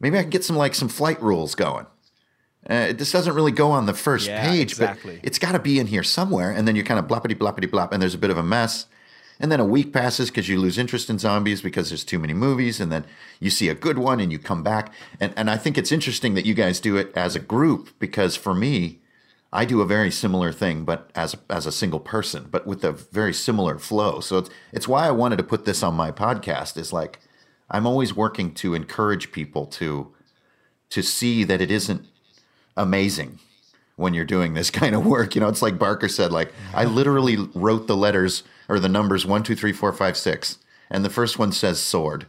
maybe 0.00 0.16
I 0.18 0.22
can 0.22 0.30
get 0.30 0.44
some 0.44 0.56
like 0.56 0.74
some 0.74 0.88
flight 0.88 1.20
rules 1.20 1.54
going. 1.54 1.86
Uh, 2.70 2.92
this 2.92 3.10
doesn't 3.10 3.34
really 3.34 3.50
go 3.50 3.72
on 3.72 3.86
the 3.86 3.92
first 3.92 4.28
Yeah, 4.28 4.48
page, 4.48 4.70
exactly. 4.72 5.16
but 5.16 5.24
it's 5.26 5.38
got 5.40 5.52
to 5.52 5.58
be 5.58 5.80
in 5.80 5.88
here 5.88 6.04
somewhere. 6.04 6.52
And 6.52 6.66
then 6.66 6.76
you're 6.76 6.84
kind 6.84 7.00
of 7.00 7.06
bloppity 7.08 7.34
bloppity 7.34 7.68
blop, 7.68 7.90
and 7.92 8.00
there's 8.00 8.14
a 8.14 8.18
bit 8.18 8.30
of 8.30 8.38
a 8.38 8.42
mess. 8.42 8.86
And 9.40 9.50
then 9.50 9.58
a 9.58 9.64
week 9.64 9.92
passes 9.92 10.30
because 10.30 10.48
you 10.48 10.60
lose 10.60 10.78
interest 10.78 11.10
in 11.10 11.18
zombies 11.18 11.60
because 11.60 11.88
there's 11.90 12.04
too 12.04 12.20
many 12.20 12.32
movies. 12.34 12.78
And 12.80 12.92
then 12.92 13.04
you 13.40 13.50
see 13.50 13.68
a 13.68 13.74
good 13.74 13.98
one 13.98 14.20
and 14.20 14.30
you 14.30 14.38
come 14.38 14.62
back. 14.62 14.92
And, 15.18 15.34
and 15.36 15.50
I 15.50 15.56
think 15.56 15.76
it's 15.76 15.90
interesting 15.90 16.34
that 16.34 16.46
you 16.46 16.54
guys 16.54 16.78
do 16.78 16.96
it 16.96 17.10
as 17.16 17.34
a 17.34 17.40
group 17.40 17.90
because 17.98 18.36
for 18.36 18.54
me, 18.54 19.00
I 19.52 19.66
do 19.66 19.82
a 19.82 19.86
very 19.86 20.10
similar 20.10 20.50
thing, 20.50 20.84
but 20.84 21.10
as 21.14 21.36
as 21.50 21.66
a 21.66 21.72
single 21.72 22.00
person, 22.00 22.48
but 22.50 22.66
with 22.66 22.82
a 22.84 22.92
very 22.92 23.34
similar 23.34 23.78
flow. 23.78 24.20
So 24.20 24.38
it's 24.38 24.50
it's 24.72 24.88
why 24.88 25.06
I 25.06 25.10
wanted 25.10 25.36
to 25.36 25.42
put 25.42 25.66
this 25.66 25.82
on 25.82 25.94
my 25.94 26.10
podcast. 26.10 26.78
Is 26.78 26.92
like 26.92 27.18
I'm 27.70 27.86
always 27.86 28.16
working 28.16 28.54
to 28.54 28.74
encourage 28.74 29.30
people 29.30 29.66
to 29.66 30.12
to 30.90 31.02
see 31.02 31.44
that 31.44 31.60
it 31.60 31.70
isn't 31.70 32.06
amazing 32.76 33.40
when 33.96 34.14
you're 34.14 34.24
doing 34.24 34.54
this 34.54 34.70
kind 34.80 34.94
of 34.94 35.04
work. 35.04 35.34
You 35.34 35.42
know, 35.42 35.48
it's 35.48 35.62
like 35.62 35.78
Barker 35.78 36.08
said. 36.08 36.32
Like 36.32 36.52
I 36.72 36.86
literally 36.86 37.36
wrote 37.54 37.86
the 37.86 37.96
letters 37.96 38.44
or 38.70 38.80
the 38.80 38.88
numbers 38.88 39.26
one, 39.26 39.42
two, 39.42 39.54
three, 39.54 39.72
four, 39.72 39.92
five, 39.92 40.16
six, 40.16 40.58
and 40.88 41.04
the 41.04 41.10
first 41.10 41.38
one 41.38 41.52
says 41.52 41.78
sword. 41.78 42.26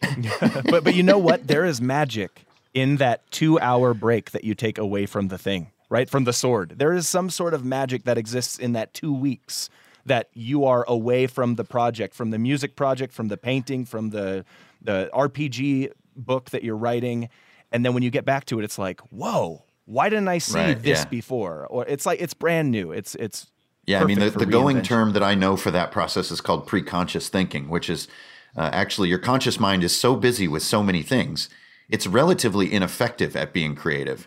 but 0.68 0.82
but 0.82 0.96
you 0.96 1.04
know 1.04 1.18
what? 1.18 1.46
There 1.46 1.64
is 1.64 1.80
magic 1.80 2.44
in 2.74 2.96
that 2.96 3.28
two 3.30 3.58
hour 3.60 3.94
break 3.94 4.30
that 4.30 4.44
you 4.44 4.54
take 4.54 4.78
away 4.78 5.06
from 5.06 5.28
the 5.28 5.38
thing, 5.38 5.70
right? 5.88 6.08
From 6.08 6.24
the 6.24 6.32
sword. 6.32 6.74
There 6.76 6.92
is 6.92 7.08
some 7.08 7.30
sort 7.30 7.54
of 7.54 7.64
magic 7.64 8.04
that 8.04 8.18
exists 8.18 8.58
in 8.58 8.72
that 8.72 8.94
two 8.94 9.12
weeks 9.12 9.68
that 10.04 10.28
you 10.34 10.64
are 10.64 10.84
away 10.88 11.26
from 11.26 11.54
the 11.54 11.64
project, 11.64 12.14
from 12.14 12.30
the 12.30 12.38
music 12.38 12.74
project, 12.74 13.12
from 13.12 13.28
the 13.28 13.36
painting, 13.36 13.84
from 13.84 14.10
the 14.10 14.44
the 14.80 15.10
RPG 15.14 15.92
book 16.16 16.50
that 16.50 16.64
you're 16.64 16.76
writing. 16.76 17.28
And 17.70 17.84
then 17.84 17.94
when 17.94 18.02
you 18.02 18.10
get 18.10 18.24
back 18.24 18.44
to 18.46 18.58
it, 18.58 18.64
it's 18.64 18.78
like, 18.78 19.00
whoa, 19.10 19.62
why 19.86 20.08
didn't 20.08 20.28
I 20.28 20.38
see 20.38 20.58
Right, 20.58 20.82
this 20.82 21.00
yeah. 21.00 21.04
before? 21.08 21.66
Or 21.68 21.86
it's 21.86 22.06
like 22.06 22.20
it's 22.20 22.34
brand 22.34 22.70
new. 22.70 22.92
It's 22.92 23.14
it's 23.16 23.46
Yeah, 23.86 24.02
I 24.02 24.04
mean, 24.04 24.18
the, 24.18 24.30
the 24.30 24.46
going 24.46 24.82
term 24.82 25.12
that 25.12 25.22
I 25.22 25.34
know 25.34 25.56
for 25.56 25.70
that 25.70 25.92
process 25.92 26.30
is 26.30 26.40
called 26.40 26.66
pre-conscious 26.66 27.28
thinking, 27.28 27.68
which 27.68 27.88
is 27.88 28.08
uh, 28.56 28.70
actually 28.72 29.08
your 29.08 29.18
conscious 29.18 29.58
mind 29.58 29.84
is 29.84 29.98
so 29.98 30.16
busy 30.16 30.48
with 30.48 30.62
so 30.62 30.82
many 30.82 31.02
things, 31.02 31.48
it's 31.92 32.06
relatively 32.06 32.72
ineffective 32.72 33.36
at 33.36 33.52
being 33.52 33.76
creative. 33.76 34.26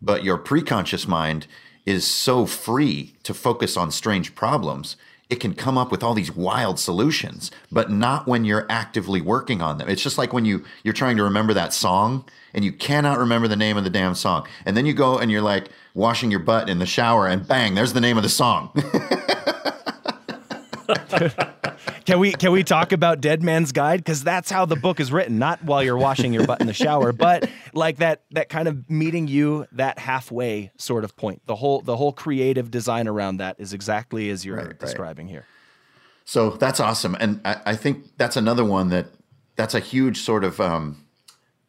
But 0.00 0.22
your 0.22 0.36
pre-conscious 0.36 1.08
mind 1.08 1.46
is 1.86 2.06
so 2.06 2.44
free 2.44 3.14
to 3.22 3.32
focus 3.32 3.76
on 3.76 3.90
strange 3.90 4.34
problems, 4.34 4.96
it 5.28 5.40
can 5.40 5.54
come 5.54 5.78
up 5.78 5.90
with 5.90 6.04
all 6.04 6.14
these 6.14 6.30
wild 6.30 6.78
solutions, 6.78 7.50
but 7.72 7.90
not 7.90 8.28
when 8.28 8.44
you're 8.44 8.66
actively 8.68 9.20
working 9.20 9.60
on 9.60 9.78
them. 9.78 9.88
It's 9.88 10.02
just 10.02 10.18
like 10.18 10.32
when 10.32 10.44
you 10.44 10.64
you're 10.84 10.94
trying 10.94 11.16
to 11.16 11.24
remember 11.24 11.52
that 11.54 11.72
song 11.72 12.24
and 12.54 12.64
you 12.64 12.72
cannot 12.72 13.18
remember 13.18 13.48
the 13.48 13.56
name 13.56 13.76
of 13.76 13.82
the 13.82 13.90
damn 13.90 14.14
song. 14.14 14.46
And 14.64 14.76
then 14.76 14.86
you 14.86 14.92
go 14.92 15.18
and 15.18 15.30
you're 15.30 15.42
like 15.42 15.68
washing 15.94 16.30
your 16.30 16.40
butt 16.40 16.68
in 16.68 16.78
the 16.78 16.86
shower 16.86 17.26
and 17.26 17.48
bang, 17.48 17.74
there's 17.74 17.92
the 17.92 18.00
name 18.00 18.16
of 18.16 18.22
the 18.22 18.28
song. 18.28 18.70
Can 22.06 22.20
we 22.20 22.32
can 22.32 22.52
we 22.52 22.62
talk 22.62 22.92
about 22.92 23.20
Dead 23.20 23.42
Man's 23.42 23.72
Guide? 23.72 23.98
Because 23.98 24.22
that's 24.22 24.48
how 24.50 24.64
the 24.64 24.76
book 24.76 25.00
is 25.00 25.10
written, 25.12 25.38
not 25.38 25.64
while 25.64 25.82
you're 25.82 25.98
washing 25.98 26.32
your 26.32 26.46
butt 26.46 26.60
in 26.60 26.68
the 26.68 26.72
shower, 26.72 27.12
but 27.12 27.50
like 27.74 27.96
that 27.96 28.22
that 28.30 28.48
kind 28.48 28.68
of 28.68 28.88
meeting 28.88 29.26
you 29.26 29.66
that 29.72 29.98
halfway 29.98 30.70
sort 30.76 31.02
of 31.02 31.16
point. 31.16 31.42
The 31.46 31.56
whole 31.56 31.80
the 31.80 31.96
whole 31.96 32.12
creative 32.12 32.70
design 32.70 33.08
around 33.08 33.38
that 33.38 33.56
is 33.58 33.72
exactly 33.72 34.30
as 34.30 34.44
you're 34.44 34.56
Right, 34.56 34.66
right. 34.66 34.78
describing 34.78 35.26
here. 35.26 35.44
So 36.24 36.50
that's 36.50 36.80
awesome, 36.80 37.16
and 37.18 37.40
I, 37.44 37.60
I 37.66 37.76
think 37.76 38.16
that's 38.16 38.36
another 38.36 38.64
one 38.64 38.88
that 38.90 39.06
that's 39.56 39.74
a 39.74 39.80
huge 39.80 40.18
sort 40.18 40.44
of 40.44 40.60
um, 40.60 41.04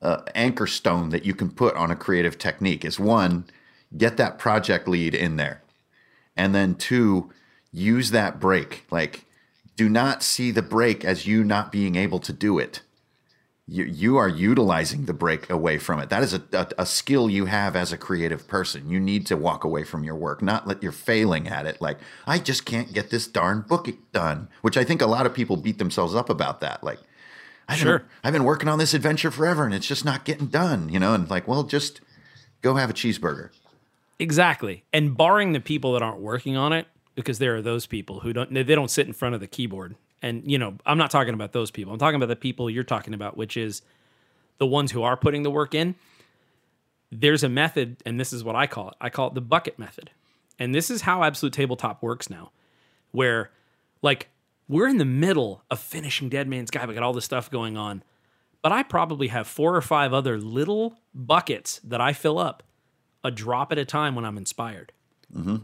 uh, 0.01 0.21
anchor 0.35 0.67
stone 0.67 1.09
that 1.09 1.25
you 1.25 1.33
can 1.33 1.49
put 1.49 1.75
on 1.75 1.89
a 1.89 1.95
creative 1.95 2.37
technique. 2.37 2.85
Is 2.85 2.99
one, 2.99 3.45
get 3.97 4.17
that 4.17 4.37
project 4.37 4.87
lead 4.87 5.15
in 5.15 5.35
there, 5.37 5.63
and 6.35 6.53
then 6.53 6.75
two, 6.75 7.31
use 7.71 8.11
that 8.11 8.39
break. 8.39 8.85
Like, 8.91 9.25
do 9.77 9.87
not 9.87 10.23
see 10.23 10.51
the 10.51 10.61
break 10.61 11.05
as 11.05 11.25
you 11.25 11.43
not 11.45 11.71
being 11.71 11.95
able 11.95 12.19
to 12.19 12.33
do 12.33 12.59
it. 12.59 12.81
You 13.69 13.83
you 13.83 14.17
are 14.17 14.27
utilizing 14.29 15.05
the 15.05 15.13
break 15.13 15.49
away 15.49 15.77
from 15.77 15.99
it. 15.99 16.09
That 16.09 16.23
is 16.23 16.33
a, 16.33 16.41
a, 16.53 16.67
a 16.79 16.85
skill 16.85 17.29
you 17.29 17.45
have 17.45 17.75
as 17.75 17.91
a 17.93 17.97
creative 17.97 18.47
person. 18.47 18.89
You 18.89 18.99
need 18.99 19.25
to 19.27 19.37
walk 19.37 19.63
away 19.63 19.83
from 19.83 20.03
your 20.03 20.15
work, 20.15 20.41
not 20.41 20.67
let 20.67 20.81
you're 20.81 20.91
failing 20.93 21.47
at 21.47 21.65
it. 21.65 21.81
Like 21.81 21.99
I 22.25 22.39
just 22.39 22.65
can't 22.65 22.91
get 22.93 23.09
this 23.09 23.27
darn 23.27 23.61
book 23.61 23.87
done, 24.13 24.47
which 24.61 24.77
I 24.77 24.83
think 24.83 25.01
a 25.01 25.05
lot 25.07 25.25
of 25.25 25.33
people 25.33 25.57
beat 25.57 25.77
themselves 25.79 26.15
up 26.15 26.29
about 26.29 26.59
that. 26.61 26.83
Like 26.83 26.99
I've 27.67 27.77
Sure. 27.77 27.99
been, 27.99 28.07
I've 28.23 28.33
been 28.33 28.45
working 28.45 28.69
on 28.69 28.79
this 28.79 28.93
adventure 28.93 29.31
forever 29.31 29.65
and 29.65 29.73
it's 29.73 29.87
just 29.87 30.05
not 30.05 30.23
getting 30.23 30.47
done, 30.47 30.87
you 30.89 30.99
know. 30.99 31.13
And 31.13 31.29
like, 31.29 31.47
well, 31.47 31.63
just 31.63 31.99
go 32.61 32.75
have 32.75 32.89
a 32.89 32.93
cheeseburger. 32.93 33.49
Exactly. 34.17 34.85
And 34.93 35.15
barring 35.15 35.51
the 35.51 35.59
people 35.59 35.91
that 35.93 36.01
aren't 36.01 36.21
working 36.21 36.55
on 36.55 36.71
it, 36.73 36.87
because 37.17 37.39
there 37.39 37.55
are 37.55 37.61
those 37.63 37.87
people 37.87 38.19
who 38.19 38.31
don't 38.31 38.53
they 38.53 38.63
don't 38.63 38.91
sit 38.91 39.07
in 39.07 39.11
front 39.11 39.35
of 39.35 39.41
the 39.41 39.47
keyboard. 39.47 39.95
And 40.21 40.49
you 40.49 40.57
know, 40.57 40.75
I'm 40.85 40.97
not 40.97 41.11
talking 41.11 41.33
about 41.33 41.51
those 41.51 41.71
people. 41.71 41.91
I'm 41.91 41.99
talking 41.99 42.15
about 42.15 42.29
the 42.29 42.35
people 42.35 42.69
you're 42.69 42.83
talking 42.83 43.13
about, 43.13 43.35
which 43.35 43.57
is 43.57 43.81
the 44.59 44.67
ones 44.67 44.91
who 44.91 45.01
are 45.01 45.17
putting 45.17 45.43
the 45.43 45.51
work 45.51 45.73
in. 45.73 45.95
There's 47.11 47.43
a 47.43 47.49
method, 47.49 47.97
and 48.05 48.19
this 48.19 48.31
is 48.31 48.43
what 48.43 48.55
I 48.55 48.67
call 48.67 48.89
it. 48.89 48.95
I 49.01 49.09
call 49.09 49.29
it 49.29 49.33
the 49.33 49.41
bucket 49.41 49.79
method. 49.79 50.11
And 50.59 50.75
this 50.75 50.89
is 50.89 51.01
how 51.01 51.23
Absolute 51.23 51.53
Tabletop 51.53 52.03
works 52.03 52.29
now, 52.29 52.51
where 53.11 53.51
like 54.01 54.29
we're 54.69 54.87
in 54.87 54.97
the 54.97 55.05
middle 55.05 55.63
of 55.71 55.79
finishing 55.79 56.29
Dead 56.29 56.47
Man's 56.47 56.69
Guide. 56.69 56.87
We 56.87 56.93
got 56.93 57.03
all 57.03 57.13
this 57.13 57.25
stuff 57.25 57.49
going 57.49 57.77
on. 57.77 58.03
But 58.61 58.71
I 58.71 58.83
probably 58.83 59.27
have 59.27 59.47
four 59.47 59.75
or 59.75 59.81
five 59.81 60.13
other 60.13 60.37
little 60.37 60.99
buckets 61.15 61.79
that 61.83 62.01
I 62.01 62.13
fill 62.13 62.37
up 62.37 62.63
a 63.23 63.31
drop 63.31 63.71
at 63.71 63.77
a 63.77 63.85
time 63.85 64.13
when 64.15 64.25
I'm 64.25 64.37
inspired. 64.37 64.91
Mm-hmm. 65.35 65.57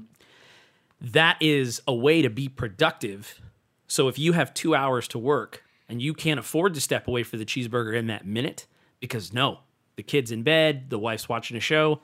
That 1.04 1.38
is 1.42 1.82
a 1.88 1.94
way 1.94 2.22
to 2.22 2.30
be 2.30 2.48
productive. 2.48 3.42
So 3.88 4.08
if 4.08 4.18
you 4.18 4.32
have 4.34 4.54
two 4.54 4.74
hours 4.74 5.08
to 5.10 5.20
work 5.20 5.64
and 5.90 6.02
you 6.02 6.14
can't 6.14 6.40
afford 6.40 6.74
to 6.76 6.82
step 6.82 7.08
away 7.08 7.24
for 7.24 7.38
the 7.38 7.46
cheeseburger 7.46 7.96
in 7.96 8.08
that 8.08 8.26
minute, 8.26 8.66
because 9.00 9.34
no, 9.34 9.60
the 9.98 10.04
kid's 10.04 10.32
in 10.32 10.44
bed, 10.44 10.90
the 10.90 10.98
wife's 10.98 11.28
watching 11.28 11.58
a 11.58 11.60
show, 11.60 12.00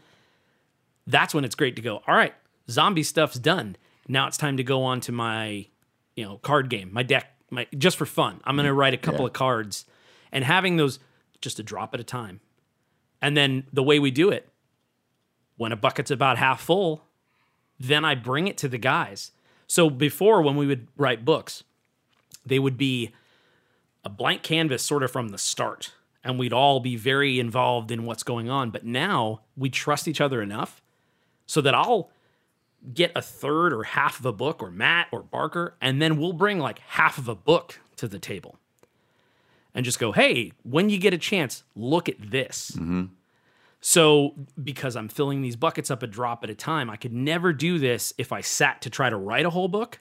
that's 1.08 1.34
when 1.34 1.46
it's 1.46 1.56
great 1.56 1.76
to 1.78 1.82
go, 1.82 2.02
all 2.08 2.14
right, 2.16 2.34
zombie 2.70 3.04
stuff's 3.04 3.40
done. 3.40 3.78
Now 4.08 4.28
it's 4.28 4.38
time 4.38 4.58
to 4.58 4.64
go 4.64 4.84
on 4.84 5.00
to 5.02 5.12
my, 5.12 5.68
you 6.16 6.26
know, 6.26 6.38
card 6.38 6.70
game, 6.70 6.90
my 6.92 7.04
deck, 7.04 7.28
my 7.50 7.68
just 7.78 7.98
for 7.98 8.06
fun. 8.06 8.42
I'm 8.44 8.56
gonna 8.58 8.74
write 8.74 8.94
a 8.94 8.98
couple 8.98 9.22
Yeah. 9.22 9.28
of 9.28 9.34
cards 9.34 9.86
and 10.32 10.44
having 10.44 10.76
those 10.76 11.00
just 11.42 11.58
a 11.60 11.64
drop 11.64 11.94
at 11.94 12.00
a 12.00 12.04
time. 12.04 12.42
And 13.22 13.36
then 13.38 13.66
the 13.72 13.82
way 13.84 13.98
we 14.00 14.12
do 14.12 14.30
it, 14.30 14.50
when 15.58 15.72
a 15.72 15.76
bucket's 15.78 16.12
about 16.12 16.38
half 16.38 16.62
full, 16.62 17.04
then 17.80 18.04
I 18.04 18.16
bring 18.16 18.48
it 18.48 18.58
to 18.60 18.68
the 18.68 18.78
guys. 18.78 19.32
So 19.68 19.90
before, 19.90 20.42
when 20.42 20.56
we 20.56 20.68
would 20.68 20.88
write 20.98 21.24
books, 21.24 21.64
they 22.46 22.60
would 22.60 22.78
be 22.78 23.12
a 24.04 24.10
blank 24.10 24.44
canvas 24.44 24.84
sort 24.84 25.04
of 25.04 25.12
from 25.12 25.30
the 25.30 25.38
start, 25.38 25.94
and 26.24 26.40
we'd 26.40 26.54
all 26.54 26.80
be 26.80 26.96
very 26.96 27.40
involved 27.40 27.92
in 27.92 28.06
what's 28.06 28.24
going 28.24 28.50
on. 28.50 28.72
But 28.72 28.86
now 28.86 29.42
we 29.56 29.70
trust 29.70 30.08
each 30.08 30.22
other 30.22 30.42
enough 30.42 30.82
so 31.46 31.62
that 31.62 31.76
I'll 31.76 32.10
get 32.94 33.12
a 33.16 33.22
third 33.22 33.74
or 33.74 33.84
half 33.84 34.20
of 34.20 34.26
a 34.26 34.32
book, 34.32 34.64
or 34.64 34.72
Matt 34.72 35.08
or 35.12 35.22
Barker, 35.22 35.76
and 35.82 36.02
then 36.02 36.18
we'll 36.18 36.34
bring 36.34 36.60
like 36.60 36.80
half 36.80 37.18
of 37.18 37.28
a 37.28 37.36
book 37.36 37.80
to 37.98 38.08
the 38.08 38.20
table 38.20 38.58
and 39.76 39.86
just 39.86 40.00
go, 40.00 40.12
hey, 40.12 40.54
when 40.64 40.90
you 40.90 40.98
get 40.98 41.14
a 41.14 41.18
chance, 41.18 41.64
look 41.76 42.10
at 42.10 42.32
this. 42.32 42.72
Mm-hmm. 42.72 43.06
So, 43.82 44.36
because 44.62 44.96
I'm 44.96 45.08
filling 45.08 45.42
these 45.42 45.56
buckets 45.56 45.90
up 45.90 46.04
a 46.04 46.08
drop 46.08 46.44
at 46.44 46.50
a 46.50 46.56
time, 46.56 46.90
I 46.90 46.98
could 46.98 47.14
never 47.14 47.54
do 47.54 47.80
this 47.80 48.14
if 48.18 48.34
I 48.34 48.42
sat 48.42 48.82
to 48.82 48.90
try 48.90 49.10
to 49.10 49.16
write 49.16 49.46
a 49.46 49.50
whole 49.50 49.70
book. 49.70 50.00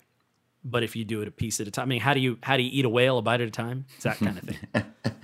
But 0.64 0.82
if 0.82 0.96
you 0.96 1.04
do 1.04 1.22
it 1.22 1.28
a 1.28 1.30
piece 1.30 1.60
at 1.60 1.68
a 1.68 1.70
time, 1.70 1.84
I 1.84 1.86
mean, 1.86 2.00
how 2.00 2.12
do 2.12 2.20
you 2.20 2.38
how 2.42 2.56
do 2.56 2.64
you 2.64 2.70
eat 2.72 2.84
a 2.84 2.88
whale 2.88 3.18
a 3.18 3.22
bite 3.22 3.40
at 3.40 3.48
a 3.48 3.52
time? 3.52 3.86
It's 3.94 4.04
that 4.04 4.18
kind 4.18 4.38
of 4.38 4.44
thing. 4.44 4.84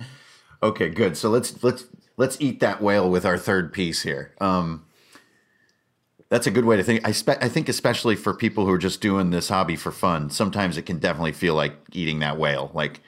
Okay, 0.65 0.89
good. 0.89 1.15
So 1.15 1.29
let's 1.29 1.63
let's 1.63 1.85
let's 2.17 2.37
eat 2.39 2.59
that 2.59 2.81
whale 2.81 3.07
with 3.07 3.23
our 3.23 3.37
third 3.37 3.71
piece 3.71 4.01
here. 4.01 4.33
Um, 4.41 4.85
that's 6.29 6.47
a 6.47 6.51
good 6.51 6.65
way 6.65 6.75
to 6.75 6.83
think. 6.83 7.07
I 7.07 7.11
spe- 7.11 7.41
I 7.41 7.49
think 7.49 7.69
especially 7.69 8.15
for 8.15 8.33
people 8.33 8.65
who 8.65 8.71
are 8.71 8.79
just 8.79 8.99
doing 8.99 9.29
this 9.29 9.49
hobby 9.49 9.75
for 9.75 9.91
fun, 9.91 10.31
sometimes 10.31 10.75
it 10.77 10.83
can 10.83 10.97
definitely 10.97 11.33
feel 11.33 11.53
like 11.53 11.75
eating 11.91 12.17
that 12.19 12.39
whale. 12.39 12.71
Like 12.73 13.01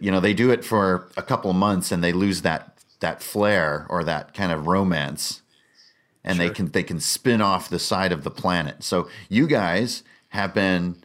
you 0.00 0.10
know, 0.10 0.20
they 0.20 0.34
do 0.34 0.50
it 0.50 0.62
for 0.62 1.10
a 1.16 1.22
couple 1.22 1.50
of 1.50 1.56
months 1.56 1.90
and 1.90 2.04
they 2.04 2.12
lose 2.12 2.42
that 2.42 2.69
that 3.00 3.22
flair 3.22 3.86
or 3.88 4.04
that 4.04 4.34
kind 4.34 4.52
of 4.52 4.66
romance, 4.66 5.42
and 6.24 6.38
they 6.38 6.50
can 6.50 6.70
they 6.70 6.82
can 6.82 7.00
spin 7.00 7.40
off 7.40 7.68
the 7.68 7.78
side 7.78 8.12
of 8.12 8.24
the 8.24 8.30
planet. 8.30 8.82
So 8.84 9.08
you 9.28 9.46
guys 9.46 10.02
have 10.30 10.54
been 10.54 10.96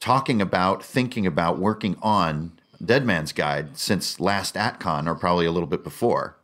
talking 0.00 0.40
about, 0.40 0.84
thinking 0.84 1.26
about, 1.26 1.58
working 1.58 1.96
on 2.02 2.52
Dead 2.84 3.04
Man's 3.04 3.32
Guide 3.32 3.76
since 3.78 4.20
last 4.20 4.54
AtCon 4.54 5.06
or 5.06 5.14
probably 5.14 5.46
a 5.46 5.52
little 5.52 5.66
bit 5.68 5.82
before. 5.82 6.36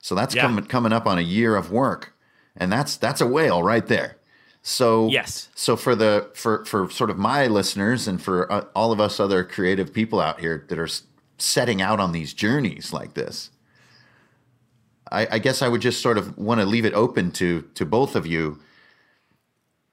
So 0.00 0.14
that's 0.14 0.34
Yeah. 0.34 0.42
coming 0.42 0.64
coming 0.66 0.92
up 0.92 1.06
on 1.06 1.18
a 1.18 1.22
year 1.22 1.56
of 1.56 1.70
work, 1.70 2.14
and 2.56 2.72
that's 2.72 2.96
that's 2.96 3.20
a 3.20 3.26
whale 3.26 3.62
right 3.62 3.86
there. 3.86 4.16
So 4.62 5.08
Yes. 5.08 5.48
So 5.54 5.76
for 5.76 5.94
the 5.94 6.30
for 6.34 6.64
for 6.64 6.90
sort 6.90 7.10
of 7.10 7.16
my 7.18 7.46
listeners 7.46 8.08
and 8.08 8.20
for 8.20 8.50
uh, 8.50 8.64
all 8.74 8.90
of 8.90 9.00
us 9.00 9.20
other 9.20 9.44
creative 9.44 9.92
people 9.92 10.20
out 10.20 10.40
here 10.40 10.64
that 10.68 10.78
are 10.78 10.88
setting 11.38 11.80
out 11.80 12.00
on 12.00 12.12
these 12.12 12.32
journeys 12.34 12.92
like 12.92 13.14
this, 13.14 13.50
I, 15.10 15.28
I 15.32 15.38
guess 15.38 15.62
I 15.62 15.68
would 15.68 15.80
just 15.80 16.02
sort 16.02 16.18
of 16.18 16.36
want 16.36 16.60
to 16.60 16.66
leave 16.66 16.84
it 16.84 16.94
open 16.94 17.30
to 17.32 17.62
to 17.74 17.84
both 17.84 18.16
of 18.16 18.26
you. 18.26 18.60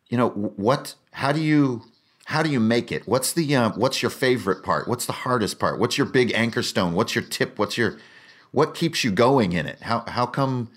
You 0.09 0.17
know 0.17 0.29
what? 0.29 0.95
How 1.11 1.31
do 1.31 1.41
you 1.41 1.83
how 2.25 2.41
do 2.41 2.49
you 2.49 2.59
make 2.59 2.91
it? 2.91 3.07
What's 3.07 3.33
the 3.33 3.55
uh, 3.55 3.71
what's 3.71 4.01
your 4.01 4.11
favorite 4.11 4.63
part? 4.63 4.87
What's 4.87 5.05
the 5.05 5.13
hardest 5.13 5.59
part? 5.59 5.79
What's 5.79 5.97
your 5.97 6.07
big 6.07 6.31
anchor 6.33 6.63
stone? 6.63 6.93
What's 6.93 7.15
your 7.15 7.23
tip? 7.23 7.59
What's 7.59 7.77
your 7.77 7.97
what 8.51 8.75
keeps 8.75 9.03
you 9.03 9.11
going 9.11 9.51
in 9.53 9.65
it? 9.65 9.81
How 9.81 10.03
how 10.07 10.25
come? 10.25 10.71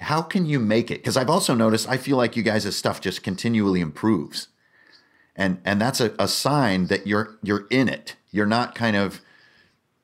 How 0.00 0.22
can 0.22 0.46
you 0.46 0.58
make 0.58 0.90
it? 0.90 0.98
Because 0.98 1.18
I've 1.18 1.28
also 1.28 1.54
noticed 1.54 1.88
I 1.88 1.98
feel 1.98 2.16
like 2.16 2.34
you 2.34 2.42
guys' 2.42 2.74
stuff 2.74 3.00
just 3.00 3.22
continually 3.22 3.80
improves, 3.80 4.48
and 5.36 5.60
and 5.64 5.80
that's 5.80 6.00
a, 6.00 6.14
a 6.18 6.26
sign 6.26 6.86
that 6.86 7.06
you're 7.06 7.36
you're 7.42 7.66
in 7.70 7.88
it. 7.88 8.16
You're 8.30 8.46
not 8.46 8.74
kind 8.74 8.96
of 8.96 9.20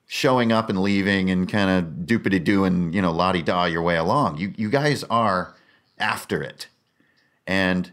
showing 0.07 0.53
up 0.53 0.69
and 0.69 0.81
leaving 0.81 1.29
and 1.29 1.49
kind 1.49 1.69
of 1.69 2.05
doopity 2.05 2.41
doing 2.41 2.93
you 2.93 3.01
know 3.01 3.11
la 3.11 3.33
di 3.33 3.41
da 3.41 3.65
your 3.65 3.81
way 3.81 3.97
along. 3.97 4.37
You 4.37 4.53
you 4.57 4.69
guys 4.69 5.03
are 5.05 5.55
after 5.99 6.41
it, 6.41 6.67
and 7.45 7.91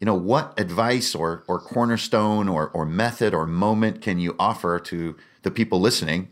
you 0.00 0.06
know 0.06 0.14
what 0.14 0.58
advice 0.60 1.14
or 1.14 1.44
or 1.46 1.60
cornerstone 1.60 2.48
or 2.48 2.68
or 2.70 2.84
method 2.84 3.32
or 3.32 3.46
moment 3.46 4.02
can 4.02 4.18
you 4.18 4.34
offer 4.38 4.78
to 4.80 5.16
the 5.42 5.50
people 5.50 5.80
listening 5.80 6.28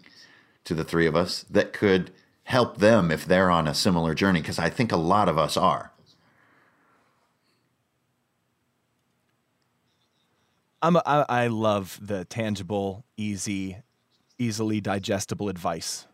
to 0.64 0.74
the 0.74 0.84
three 0.84 1.06
of 1.06 1.16
us 1.16 1.44
that 1.48 1.72
could 1.72 2.10
help 2.44 2.78
them 2.78 3.10
if 3.10 3.24
they're 3.24 3.50
on 3.50 3.68
a 3.68 3.74
similar 3.74 4.12
journey? 4.14 4.40
Because 4.40 4.58
i 4.58 4.68
think 4.68 4.92
a 4.92 4.96
lot 4.96 5.28
of 5.28 5.38
us 5.38 5.56
are. 5.56 5.92
I'm 10.82 10.96
a, 10.96 11.02
I, 11.04 11.26
I 11.28 11.46
love 11.48 11.98
the 12.00 12.24
tangible, 12.24 13.04
easy, 13.18 13.76
easily 14.40 14.80
digestible 14.80 15.48
advice 15.48 16.06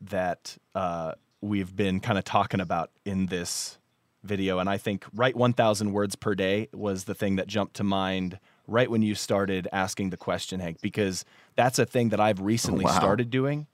that 0.00 0.58
uh, 0.74 1.12
we've 1.40 1.74
been 1.74 2.00
kind 2.00 2.18
of 2.18 2.24
talking 2.24 2.60
about 2.60 2.90
in 3.04 3.26
this 3.26 3.78
video, 4.22 4.58
and 4.58 4.68
I 4.68 4.78
think 4.78 5.04
write 5.14 5.34
1,000 5.34 5.92
words 5.92 6.14
per 6.14 6.34
day 6.34 6.68
was 6.72 7.04
the 7.04 7.14
thing 7.14 7.36
that 7.36 7.48
jumped 7.48 7.74
to 7.76 7.84
mind 7.84 8.38
right 8.68 8.90
when 8.90 9.02
you 9.02 9.14
started 9.14 9.66
asking 9.72 10.10
the 10.10 10.16
question, 10.16 10.60
Hank, 10.60 10.80
because 10.80 11.24
that's 11.56 11.78
a 11.78 11.86
thing 11.86 12.10
that 12.10 12.20
I've 12.20 12.40
recently 12.40 12.84
wow. 12.84 12.92
started 12.92 13.30
doing. 13.30 13.66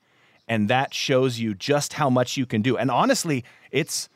And 0.47 0.69
that 0.71 0.95
shows 0.95 1.39
you 1.39 1.55
just 1.55 1.95
how 1.95 2.09
much 2.09 2.39
you 2.39 2.47
can 2.47 2.63
do. 2.63 2.79
And 2.79 2.91
honestly, 2.91 3.45
it's 3.71 4.09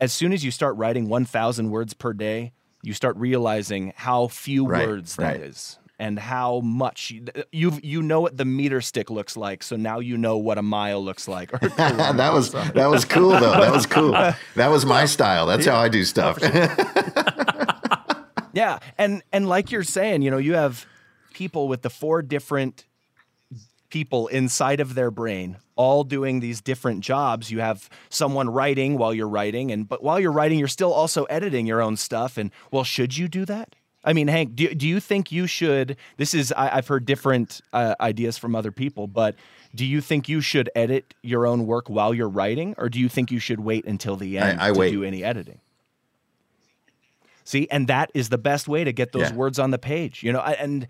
as 0.00 0.12
soon 0.12 0.32
as 0.32 0.44
you 0.44 0.50
start 0.50 0.76
writing 0.76 1.08
1,000 1.08 1.70
words 1.70 1.94
per 1.94 2.12
day, 2.12 2.52
you 2.82 2.92
start 2.92 3.16
realizing 3.16 3.92
how 3.94 4.26
few 4.26 4.66
Right, 4.66 4.88
words 4.88 5.16
right. 5.18 5.38
that 5.38 5.46
is 5.46 5.78
and 5.98 6.18
how 6.18 6.60
much 6.60 7.12
you 7.52 7.78
you 7.82 8.02
know 8.02 8.20
what 8.20 8.36
the 8.36 8.44
meter 8.44 8.80
stick 8.80 9.10
looks 9.10 9.36
like 9.36 9.62
so 9.62 9.76
now 9.76 9.98
you 9.98 10.18
know 10.18 10.36
what 10.36 10.58
a 10.58 10.62
mile 10.62 11.02
looks 11.02 11.26
like 11.26 11.50
that 11.60 12.32
was 12.32 12.52
that 12.52 12.86
was 12.90 13.04
cool 13.04 13.30
though. 13.30 13.60
That 13.60 13.72
was 13.72 13.86
cool. 13.86 14.12
That 14.56 14.68
was 14.70 14.86
my 14.86 15.04
style. 15.04 15.46
That's 15.46 15.66
how 15.66 15.76
I 15.76 15.88
do 15.88 16.04
stuff. 16.04 16.38
Yeah, 18.56 18.78
and 18.96 19.22
and 19.34 19.46
like 19.50 19.70
you're 19.70 19.82
saying, 19.82 20.22
you 20.22 20.30
know, 20.30 20.38
you 20.38 20.54
have 20.54 20.86
people 21.34 21.68
with 21.68 21.82
the 21.82 21.90
four 21.90 22.22
different 22.22 22.86
people 23.90 24.28
inside 24.28 24.80
of 24.80 24.94
their 24.94 25.10
brain 25.10 25.58
all 25.76 26.04
doing 26.04 26.40
these 26.40 26.62
different 26.62 27.02
jobs. 27.02 27.50
You 27.50 27.60
have 27.60 27.90
someone 28.08 28.48
writing 28.48 28.96
while 28.96 29.12
you're 29.12 29.28
writing 29.28 29.70
and 29.70 29.86
but 29.86 30.02
while 30.02 30.18
you're 30.18 30.32
writing 30.32 30.58
you're 30.58 30.68
still 30.68 30.92
also 30.94 31.24
editing 31.24 31.66
your 31.66 31.82
own 31.82 31.98
stuff 31.98 32.38
and 32.38 32.50
well, 32.70 32.82
should 32.82 33.18
you 33.18 33.28
do 33.28 33.44
that? 33.44 33.76
I 34.06 34.12
mean, 34.12 34.28
Hank, 34.28 34.54
do, 34.54 34.72
do 34.72 34.86
you 34.86 35.00
think 35.00 35.32
you 35.32 35.46
should? 35.48 35.96
This 36.16 36.32
is, 36.32 36.52
I, 36.52 36.76
I've 36.76 36.86
heard 36.86 37.04
different 37.04 37.60
uh, 37.72 37.96
ideas 38.00 38.38
from 38.38 38.54
other 38.54 38.70
people, 38.70 39.08
but 39.08 39.34
do 39.74 39.84
you 39.84 40.00
think 40.00 40.28
you 40.28 40.40
should 40.40 40.70
edit 40.76 41.12
your 41.22 41.44
own 41.46 41.66
work 41.66 41.90
while 41.90 42.14
you're 42.14 42.28
writing, 42.28 42.74
or 42.78 42.88
do 42.88 43.00
you 43.00 43.08
think 43.08 43.32
you 43.32 43.40
should 43.40 43.58
wait 43.60 43.84
until 43.84 44.14
the 44.16 44.38
end 44.38 44.60
I 44.60 44.68
to 44.72 44.78
wait. 44.78 44.92
do 44.92 45.02
any 45.02 45.24
editing? 45.24 45.60
See, 47.44 47.68
and 47.70 47.86
that 47.88 48.10
is 48.14 48.28
the 48.28 48.38
best 48.38 48.68
way 48.68 48.84
to 48.84 48.92
get 48.92 49.12
those 49.12 49.30
Yeah. 49.30 49.34
words 49.34 49.58
on 49.58 49.70
the 49.70 49.78
page, 49.78 50.22
you 50.22 50.32
know, 50.32 50.40
and 50.40 50.86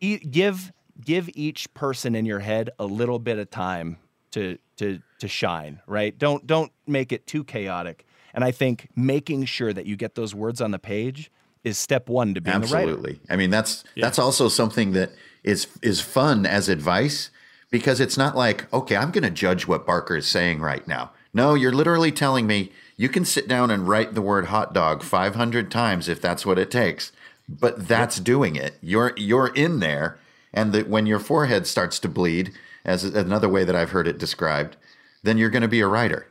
e- 0.00 0.18
give 0.18 0.72
give 1.02 1.30
each 1.34 1.72
person 1.72 2.14
in 2.14 2.26
your 2.26 2.40
head 2.40 2.68
a 2.78 2.84
little 2.84 3.18
bit 3.18 3.38
of 3.38 3.50
time 3.50 3.96
to 4.32 4.58
to 4.76 5.00
to 5.18 5.28
shine, 5.28 5.80
right? 5.86 6.16
Don't 6.18 6.46
don't 6.46 6.72
make 6.86 7.12
it 7.12 7.26
too 7.26 7.44
chaotic. 7.44 8.06
And 8.32 8.44
I 8.44 8.50
think 8.50 8.88
making 8.94 9.44
sure 9.46 9.72
that 9.72 9.86
you 9.86 9.96
get 9.96 10.14
those 10.14 10.34
words 10.34 10.60
on 10.60 10.70
the 10.70 10.78
page 10.78 11.30
is 11.64 11.78
step 11.78 12.08
one 12.08 12.34
to 12.34 12.40
being. 12.40 12.56
Absolutely. 12.56 13.20
I 13.28 13.36
mean, 13.36 13.50
that's 13.50 13.84
that's 13.96 14.18
also 14.18 14.48
something 14.48 14.92
that 14.92 15.12
is 15.44 15.66
is 15.82 16.00
fun 16.00 16.46
as 16.46 16.68
advice 16.68 17.30
because 17.70 18.00
it's 18.00 18.16
not 18.16 18.36
like, 18.36 18.72
okay, 18.72 18.96
I'm 18.96 19.10
going 19.10 19.24
to 19.24 19.30
judge 19.30 19.66
what 19.66 19.86
Barker 19.86 20.16
is 20.16 20.26
saying 20.26 20.60
right 20.60 20.86
now. 20.86 21.12
No, 21.32 21.54
you're 21.54 21.72
literally 21.72 22.10
telling 22.10 22.46
me 22.46 22.72
you 22.96 23.08
can 23.08 23.24
sit 23.24 23.46
down 23.48 23.70
and 23.70 23.88
write 23.88 24.14
the 24.14 24.22
word 24.22 24.46
hot 24.46 24.74
dog 24.74 25.02
500 25.02 25.70
times 25.70 26.08
if 26.08 26.20
that's 26.20 26.44
what 26.44 26.58
it 26.58 26.70
takes. 26.70 27.12
But 27.48 27.88
that's 27.88 28.20
doing 28.20 28.56
it. 28.56 28.74
You're 28.80 29.12
you're 29.16 29.48
in 29.48 29.80
there 29.80 30.18
and 30.52 30.72
that 30.72 30.88
when 30.88 31.06
your 31.06 31.18
forehead 31.18 31.66
starts 31.66 31.98
to 32.00 32.08
bleed 32.08 32.52
as 32.84 33.04
another 33.04 33.48
way 33.48 33.64
that 33.64 33.76
I've 33.76 33.90
heard 33.90 34.08
it 34.08 34.18
described, 34.18 34.76
then 35.22 35.38
you're 35.38 35.50
going 35.50 35.62
to 35.62 35.68
be 35.68 35.80
a 35.80 35.86
writer. 35.86 36.26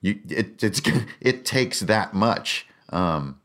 You 0.00 0.18
it 0.28 0.62
it's 0.62 0.80
it 1.20 1.44
takes 1.44 1.80
that 1.80 2.14
much. 2.14 2.66
Um 2.90 3.40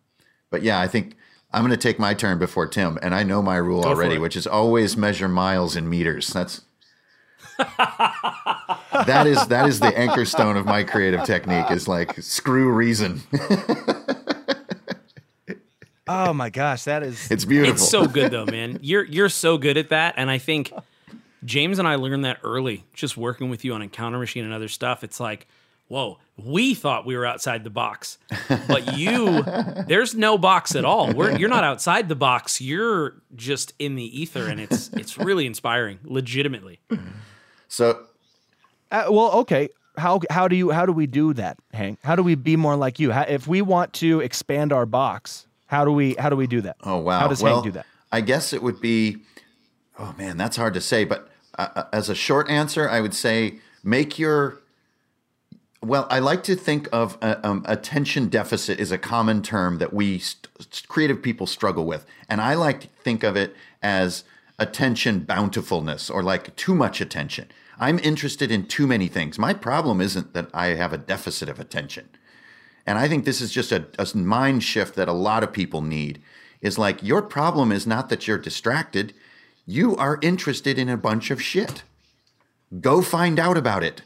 but 0.50 0.64
yeah, 0.64 0.80
I 0.80 0.88
think 0.88 1.16
I'm 1.54 1.62
going 1.62 1.72
to 1.72 1.78
take 1.78 2.00
my 2.00 2.14
turn 2.14 2.40
before 2.40 2.68
Tim, 2.68 2.98
and 3.02 3.14
I 3.14 3.24
know 3.24 3.42
my 3.42 3.58
rule 3.58 3.84
for 3.84 3.90
already, 3.90 4.18
which 4.18 4.36
is 4.36 4.48
always 4.48 4.98
measure 4.98 5.30
miles 5.30 5.76
in 5.76 5.88
meters. 5.90 6.30
That's 6.30 6.62
that 7.58 9.26
is 9.28 9.46
that 9.48 9.68
is 9.68 9.80
the 9.80 9.96
anchor 9.98 10.26
stone 10.26 10.58
of 10.58 10.66
my 10.66 10.84
creative 10.84 11.24
technique. 11.24 11.70
Is 11.70 11.88
like 11.88 12.22
screw 12.22 12.72
reason. 12.72 13.22
Oh 16.06 16.34
my 16.34 16.50
gosh, 16.50 16.84
that 16.84 17.02
is 17.02 17.32
It's 17.32 17.46
beautiful. 17.46 17.76
It's 17.76 17.90
so 17.90 18.06
good 18.08 18.32
though, 18.32 18.46
man. 18.46 18.80
You're 18.82 19.06
you're 19.06 19.30
so 19.30 19.58
good 19.58 19.78
at 19.78 19.90
that, 19.90 20.16
and 20.18 20.30
I 20.30 20.38
think 20.38 20.74
James 21.46 21.80
and 21.80 21.88
I 21.88 21.96
learned 21.96 22.26
that 22.26 22.40
early, 22.44 22.84
just 22.94 23.16
working 23.16 23.50
with 23.50 23.64
you 23.64 23.74
on 23.74 23.82
Encounter 23.82 24.20
Machine 24.20 24.44
and 24.44 24.54
other 24.54 24.68
stuff. 24.68 25.04
It's 25.04 25.20
like, 25.20 25.48
whoa, 25.88 26.20
we 26.38 26.74
thought 26.74 27.06
we 27.06 27.16
were 27.16 27.26
outside 27.26 27.64
the 27.64 27.70
box, 27.70 28.18
but 28.68 28.98
you, 28.98 29.44
there's 29.88 30.16
no 30.16 30.38
box 30.38 30.76
at 30.76 30.86
all. 30.86 31.14
We're, 31.14 31.38
you're 31.38 31.50
not 31.50 31.64
outside 31.64 32.10
the 32.10 32.16
box. 32.16 32.60
You're 32.62 33.22
just 33.36 33.74
in 33.80 33.96
the 33.96 34.22
ether, 34.22 34.48
and 34.48 34.60
it's 34.60 34.90
it's 34.94 35.18
really 35.18 35.46
inspiring, 35.46 36.00
legitimately. 36.04 36.80
so 37.68 38.06
Uh, 38.92 39.06
well, 39.10 39.32
okay. 39.32 39.70
How 39.96 40.22
how 40.32 40.48
do 40.48 40.56
you 40.56 40.72
how 40.72 40.88
do 40.88 40.92
we 40.92 41.06
do 41.06 41.34
that, 41.34 41.58
Hank? 41.72 42.00
How 42.04 42.16
do 42.16 42.24
we 42.24 42.34
be 42.34 42.56
more 42.56 42.76
like 42.76 43.00
you? 43.00 43.12
How, 43.12 43.22
if 43.22 43.48
we 43.48 43.62
want 43.62 43.94
to 43.94 44.22
expand 44.22 44.74
our 44.74 44.88
box, 44.88 45.46
how 45.68 45.86
do 45.86 45.92
we 45.92 46.16
how 46.16 46.30
do 46.30 46.36
we 46.36 46.48
do 46.48 46.62
that? 46.62 46.78
Oh 46.84 46.98
wow! 46.98 47.20
How 47.20 47.28
does 47.28 47.44
well, 47.44 47.56
Hank 47.56 47.66
do 47.66 47.72
that? 47.74 47.86
I 48.12 48.22
guess 48.22 48.54
it 48.54 48.64
would 48.64 48.82
be. 48.82 49.18
Oh 50.00 50.16
man, 50.18 50.38
that's 50.38 50.58
hard 50.58 50.74
to 50.74 50.82
say. 50.82 51.04
But 51.04 51.30
uh, 51.60 51.68
uh, 51.76 51.84
as 51.94 52.10
a 52.10 52.16
short 52.16 52.50
answer, 52.50 52.90
I 52.90 53.02
would 53.02 53.14
say 53.14 53.60
make 53.84 54.18
your. 54.18 54.63
Well, 55.84 56.08
I 56.10 56.20
like 56.20 56.44
to 56.44 56.56
think 56.56 56.88
of 56.94 57.18
uh, 57.22 57.36
um, 57.44 57.66
attention 57.68 58.30
deficit 58.30 58.80
is 58.80 58.94
a 58.94 58.98
common 58.98 59.42
term 59.42 59.80
that 59.80 59.92
we 59.92 60.18
st- 60.18 60.48
creative 60.88 61.22
people 61.22 61.46
struggle 61.46 61.86
with, 61.86 62.06
and 62.30 62.40
I 62.40 62.54
like 62.54 62.80
to 62.82 62.88
think 63.04 63.22
of 63.22 63.36
it 63.36 63.54
as 63.82 64.24
attention 64.58 65.20
bountifulness 65.26 66.10
or 66.10 66.24
like 66.24 66.56
too 66.56 66.74
much 66.74 67.02
attention. 67.02 67.50
I'm 67.78 68.00
interested 68.00 68.50
in 68.50 68.68
too 68.68 68.88
many 68.88 69.10
things. 69.10 69.38
My 69.38 69.54
problem 69.54 70.00
isn't 70.00 70.34
that 70.34 70.50
I 70.54 70.68
have 70.68 70.94
a 70.94 70.98
deficit 70.98 71.50
of 71.50 71.60
attention. 71.60 72.08
And 72.86 72.98
I 72.98 73.10
think 73.10 73.26
this 73.26 73.42
is 73.42 73.52
just 73.52 73.74
a, 73.74 73.88
a 74.00 74.08
mind 74.18 74.64
shift 74.64 74.96
that 74.96 75.10
a 75.10 75.14
lot 75.14 75.44
of 75.44 75.52
people 75.52 75.82
need. 75.82 76.22
Is 76.62 76.78
like 76.78 77.04
your 77.04 77.22
problem 77.22 77.74
is 77.74 77.86
not 77.86 78.08
that 78.08 78.26
you're 78.26 78.38
distracted, 78.38 79.14
you 79.66 79.98
are 79.98 80.18
interested 80.22 80.80
in 80.80 80.88
a 80.88 80.96
bunch 80.96 81.30
of 81.30 81.42
shit. 81.42 81.84
Go 82.80 83.02
find 83.02 83.38
out 83.38 83.58
about 83.58 83.84
it. 83.84 84.04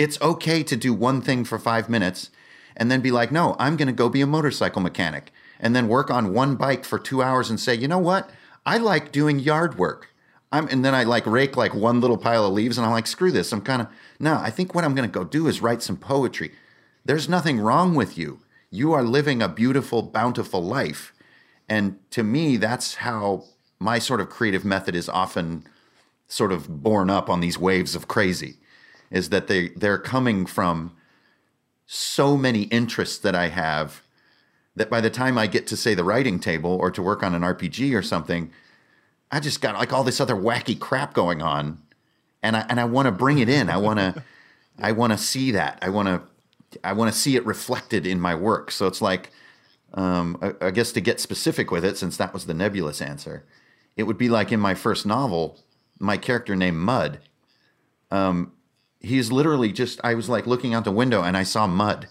It's 0.00 0.18
okay 0.22 0.62
to 0.62 0.76
do 0.78 0.94
one 0.94 1.20
thing 1.20 1.44
for 1.44 1.58
five 1.58 1.90
minutes 1.90 2.30
and 2.74 2.90
then 2.90 3.02
be 3.02 3.10
like, 3.10 3.30
no, 3.30 3.54
I'm 3.58 3.76
going 3.76 3.86
to 3.86 3.92
go 3.92 4.08
be 4.08 4.22
a 4.22 4.26
motorcycle 4.26 4.80
mechanic 4.80 5.30
and 5.60 5.76
then 5.76 5.88
work 5.88 6.10
on 6.10 6.32
one 6.32 6.56
bike 6.56 6.86
for 6.86 6.98
two 6.98 7.22
hours 7.22 7.50
and 7.50 7.60
say, 7.60 7.74
you 7.74 7.86
know 7.86 7.98
what? 7.98 8.30
I 8.64 8.78
like 8.78 9.12
doing 9.12 9.38
yard 9.38 9.76
work. 9.76 10.08
I'm, 10.52 10.68
and 10.68 10.82
then 10.82 10.94
I 10.94 11.04
like 11.04 11.26
rake 11.26 11.54
like 11.54 11.74
one 11.74 12.00
little 12.00 12.16
pile 12.16 12.46
of 12.46 12.54
leaves 12.54 12.78
and 12.78 12.86
I'm 12.86 12.92
like, 12.92 13.06
screw 13.06 13.30
this. 13.30 13.52
I'm 13.52 13.60
kind 13.60 13.82
of, 13.82 13.88
no, 14.18 14.38
I 14.38 14.48
think 14.48 14.74
what 14.74 14.84
I'm 14.84 14.94
going 14.94 15.06
to 15.06 15.18
go 15.18 15.22
do 15.22 15.46
is 15.46 15.60
write 15.60 15.82
some 15.82 15.98
poetry. 15.98 16.52
There's 17.04 17.28
nothing 17.28 17.60
wrong 17.60 17.94
with 17.94 18.16
you. 18.16 18.40
You 18.70 18.94
are 18.94 19.04
living 19.04 19.42
a 19.42 19.48
beautiful, 19.50 20.00
bountiful 20.00 20.64
life. 20.64 21.12
And 21.68 21.98
to 22.12 22.22
me, 22.22 22.56
that's 22.56 22.94
how 22.94 23.44
my 23.78 23.98
sort 23.98 24.22
of 24.22 24.30
creative 24.30 24.64
method 24.64 24.94
is 24.94 25.10
often 25.10 25.64
sort 26.26 26.52
of 26.52 26.82
borne 26.82 27.10
up 27.10 27.28
on 27.28 27.40
these 27.40 27.58
waves 27.58 27.94
of 27.94 28.08
crazy 28.08 28.56
is 29.10 29.30
that 29.30 29.46
they 29.48 29.68
they're 29.70 29.98
coming 29.98 30.46
from 30.46 30.92
so 31.86 32.36
many 32.36 32.62
interests 32.64 33.18
that 33.18 33.34
I 33.34 33.48
have 33.48 34.02
that 34.76 34.88
by 34.88 35.00
the 35.00 35.10
time 35.10 35.36
I 35.36 35.46
get 35.46 35.66
to 35.68 35.76
say 35.76 35.94
the 35.94 36.04
writing 36.04 36.38
table 36.38 36.70
or 36.70 36.90
to 36.92 37.02
work 37.02 37.22
on 37.22 37.34
an 37.34 37.42
RPG 37.42 37.96
or 37.96 38.02
something, 38.02 38.52
I 39.30 39.40
just 39.40 39.60
got 39.60 39.74
like 39.74 39.92
all 39.92 40.04
this 40.04 40.20
other 40.20 40.36
wacky 40.36 40.78
crap 40.78 41.14
going 41.14 41.42
on, 41.42 41.82
and 42.42 42.56
I 42.56 42.66
and 42.68 42.78
I 42.78 42.84
want 42.84 43.06
to 43.06 43.12
bring 43.12 43.38
it 43.38 43.48
in. 43.48 43.68
I 43.68 43.76
want 43.76 43.98
to 43.98 44.22
I 44.78 44.92
want 44.92 45.12
to 45.12 45.18
see 45.18 45.50
that. 45.52 45.78
I 45.82 45.88
want 45.90 46.08
to 46.08 46.78
I 46.84 46.92
want 46.92 47.12
to 47.12 47.18
see 47.18 47.36
it 47.36 47.44
reflected 47.44 48.06
in 48.06 48.20
my 48.20 48.34
work. 48.34 48.70
So 48.70 48.86
it's 48.86 49.02
like 49.02 49.30
um, 49.94 50.38
I, 50.40 50.66
I 50.66 50.70
guess 50.70 50.92
to 50.92 51.00
get 51.00 51.20
specific 51.20 51.70
with 51.70 51.84
it, 51.84 51.98
since 51.98 52.16
that 52.16 52.32
was 52.32 52.46
the 52.46 52.54
nebulous 52.54 53.02
answer, 53.02 53.44
it 53.96 54.04
would 54.04 54.18
be 54.18 54.28
like 54.28 54.52
in 54.52 54.60
my 54.60 54.74
first 54.74 55.04
novel, 55.04 55.58
my 55.98 56.16
character 56.16 56.54
named 56.54 56.76
Mud. 56.76 57.18
Um, 58.10 58.52
he's 59.00 59.32
literally 59.32 59.72
just 59.72 60.00
I 60.04 60.14
was 60.14 60.28
like 60.28 60.46
looking 60.46 60.74
out 60.74 60.84
the 60.84 60.92
window 60.92 61.22
and 61.22 61.36
I 61.36 61.42
saw 61.42 61.66
mud. 61.66 62.08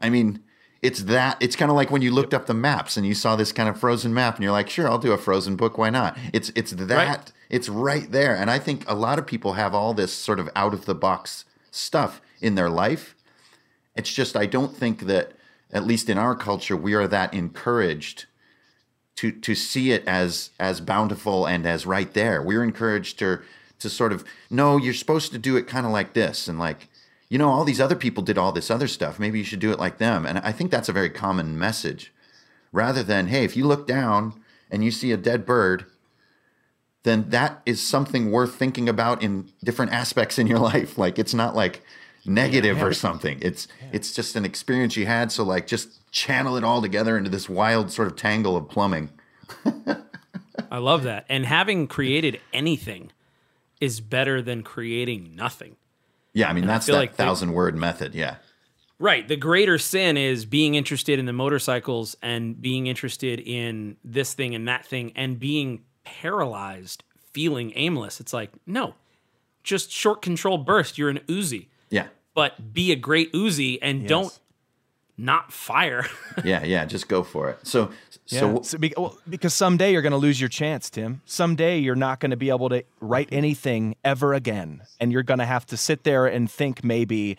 I 0.00 0.08
mean, 0.10 0.40
it's 0.82 1.02
that 1.04 1.36
it's 1.40 1.56
kind 1.56 1.70
of 1.70 1.76
like 1.76 1.90
when 1.90 2.02
you 2.02 2.10
looked 2.10 2.32
up 2.34 2.46
the 2.46 2.54
maps 2.54 2.96
and 2.96 3.06
you 3.06 3.14
saw 3.14 3.36
this 3.36 3.52
kind 3.52 3.68
of 3.68 3.78
frozen 3.78 4.14
map 4.14 4.36
and 4.36 4.42
you're 4.42 4.52
like, 4.52 4.70
sure, 4.70 4.88
I'll 4.88 4.98
do 4.98 5.12
a 5.12 5.18
frozen 5.18 5.56
book, 5.56 5.76
why 5.78 5.90
not? 5.90 6.16
It's 6.32 6.50
it's 6.54 6.72
that 6.72 7.08
Right. 7.08 7.32
it's 7.50 7.68
right 7.68 8.10
there. 8.10 8.34
And 8.34 8.50
I 8.50 8.58
think 8.58 8.88
a 8.88 8.94
lot 8.94 9.18
of 9.18 9.26
people 9.26 9.52
have 9.54 9.74
all 9.74 9.92
this 9.94 10.12
sort 10.12 10.40
of 10.40 10.48
out 10.56 10.72
of 10.72 10.86
the 10.86 10.94
box 10.94 11.44
stuff 11.70 12.20
in 12.40 12.54
their 12.54 12.70
life. 12.70 13.14
It's 13.94 14.12
just 14.12 14.36
I 14.36 14.46
don't 14.46 14.74
think 14.74 15.00
that 15.06 15.32
at 15.72 15.84
least 15.86 16.08
in 16.08 16.16
our 16.18 16.34
culture 16.34 16.76
we 16.76 16.94
are 16.94 17.06
that 17.08 17.34
encouraged 17.34 18.24
to 19.16 19.30
to 19.32 19.54
see 19.54 19.90
it 19.92 20.02
as 20.06 20.50
as 20.58 20.80
bountiful 20.80 21.44
and 21.44 21.66
as 21.66 21.84
right 21.84 22.12
there. 22.14 22.42
We're 22.42 22.64
encouraged 22.64 23.18
to 23.18 23.40
to 23.80 23.90
sort 23.90 24.12
of 24.12 24.24
no, 24.48 24.76
you're 24.76 24.94
supposed 24.94 25.32
to 25.32 25.38
do 25.38 25.56
it 25.56 25.66
kind 25.66 25.86
of 25.86 25.92
like 25.92 26.14
this 26.14 26.48
and 26.48 26.58
like 26.58 26.88
you 27.28 27.38
know 27.38 27.48
all 27.48 27.64
these 27.64 27.80
other 27.80 27.96
people 27.96 28.22
did 28.22 28.38
all 28.38 28.52
this 28.52 28.70
other 28.70 28.88
stuff. 28.88 29.18
Maybe 29.18 29.38
you 29.38 29.44
should 29.44 29.60
do 29.60 29.72
it 29.72 29.78
like 29.78 29.98
them. 29.98 30.24
And 30.24 30.38
I 30.38 30.52
think 30.52 30.70
that's 30.70 30.88
a 30.88 30.92
very 30.92 31.10
common 31.10 31.58
message 31.58 32.12
rather 32.72 33.02
than 33.02 33.28
hey, 33.28 33.44
if 33.44 33.56
you 33.56 33.66
look 33.66 33.86
down 33.86 34.40
and 34.70 34.84
you 34.84 34.90
see 34.90 35.12
a 35.12 35.16
dead 35.16 35.44
bird, 35.44 35.86
then 37.02 37.30
that 37.30 37.62
is 37.66 37.82
something 37.82 38.30
worth 38.30 38.54
thinking 38.54 38.88
about 38.88 39.22
in 39.22 39.50
different 39.64 39.92
aspects 39.92 40.38
in 40.38 40.46
your 40.46 40.58
life. 40.72 40.98
Like 40.98 41.18
it's 41.18 41.34
not 41.34 41.54
like 41.54 41.82
negative 42.24 42.82
or 42.82 42.92
something. 42.92 43.38
It's 43.40 43.68
it's 43.92 44.12
just 44.12 44.36
an 44.36 44.44
experience 44.44 44.96
you 44.96 45.06
had. 45.06 45.32
So 45.32 45.42
like, 45.42 45.66
just 45.66 46.10
channel 46.12 46.56
it 46.56 46.64
all 46.64 46.82
together 46.82 47.16
into 47.16 47.30
this 47.30 47.48
wild 47.48 47.90
sort 47.90 48.08
of 48.08 48.16
tangle 48.16 48.56
of 48.56 48.68
plumbing. 48.68 49.10
I 50.70 50.78
love 50.78 51.04
that. 51.04 51.24
And 51.28 51.46
having 51.46 51.86
created 51.86 52.40
anything 52.52 53.10
is 53.80 54.00
better 54.00 54.42
than 54.42 54.62
creating 54.62 55.34
nothing. 55.34 55.76
Yeah, 56.32 56.48
I 56.48 56.52
mean 56.52 56.66
that's 56.66 56.86
feel 56.86 56.94
that 56.94 57.00
like 57.00 57.16
they- 57.16 57.24
thousand 57.24 57.52
word 57.52 57.76
method. 57.76 58.14
Yeah, 58.14 58.36
Right. 58.98 59.26
The 59.26 59.36
greater 59.36 59.78
sin 59.78 60.18
is 60.18 60.44
being 60.44 60.74
interested 60.74 61.18
in 61.18 61.24
the 61.24 61.32
motorcycles 61.32 62.16
and 62.22 62.60
being 62.60 62.86
interested 62.86 63.40
in 63.40 63.96
this 64.04 64.34
thing 64.34 64.54
and 64.54 64.68
that 64.68 64.84
thing 64.84 65.12
and 65.16 65.38
being 65.40 65.84
paralyzed, 66.04 67.02
feeling 67.32 67.72
aimless. 67.76 68.20
It's 68.20 68.34
like, 68.34 68.50
no, 68.66 68.94
just 69.64 69.90
short 69.90 70.20
control 70.20 70.58
burst. 70.58 70.98
You're 70.98 71.08
an 71.08 71.20
Uzi, 71.28 71.68
yeah, 71.88 72.08
but 72.34 72.74
be 72.74 72.92
a 72.92 72.96
great 72.96 73.32
Uzi 73.32 73.78
and 73.80 74.06
don't 74.06 74.38
not 75.20 75.52
fire. 75.52 76.06
yeah, 76.44 76.64
yeah. 76.64 76.84
Just 76.84 77.08
go 77.08 77.22
for 77.22 77.50
it. 77.50 77.58
So 77.62 77.90
So, 78.26 78.62
so 78.62 78.78
be, 78.78 78.94
well, 78.96 79.18
because 79.28 79.52
someday 79.54 79.92
you're 79.92 80.02
going 80.02 80.12
to 80.12 80.16
lose 80.18 80.40
your 80.40 80.48
chance, 80.48 80.88
Tim. 80.88 81.20
Someday 81.24 81.78
you're 81.78 81.96
not 81.96 82.20
going 82.20 82.30
to 82.30 82.36
be 82.36 82.48
able 82.50 82.68
to 82.70 82.84
write 83.00 83.28
anything 83.32 83.96
ever 84.04 84.32
again, 84.34 84.82
and 85.00 85.12
you're 85.12 85.22
going 85.24 85.40
to 85.40 85.46
have 85.46 85.66
to 85.66 85.76
sit 85.76 86.04
there 86.04 86.26
and 86.26 86.50
think 86.50 86.82
maybe, 86.84 87.36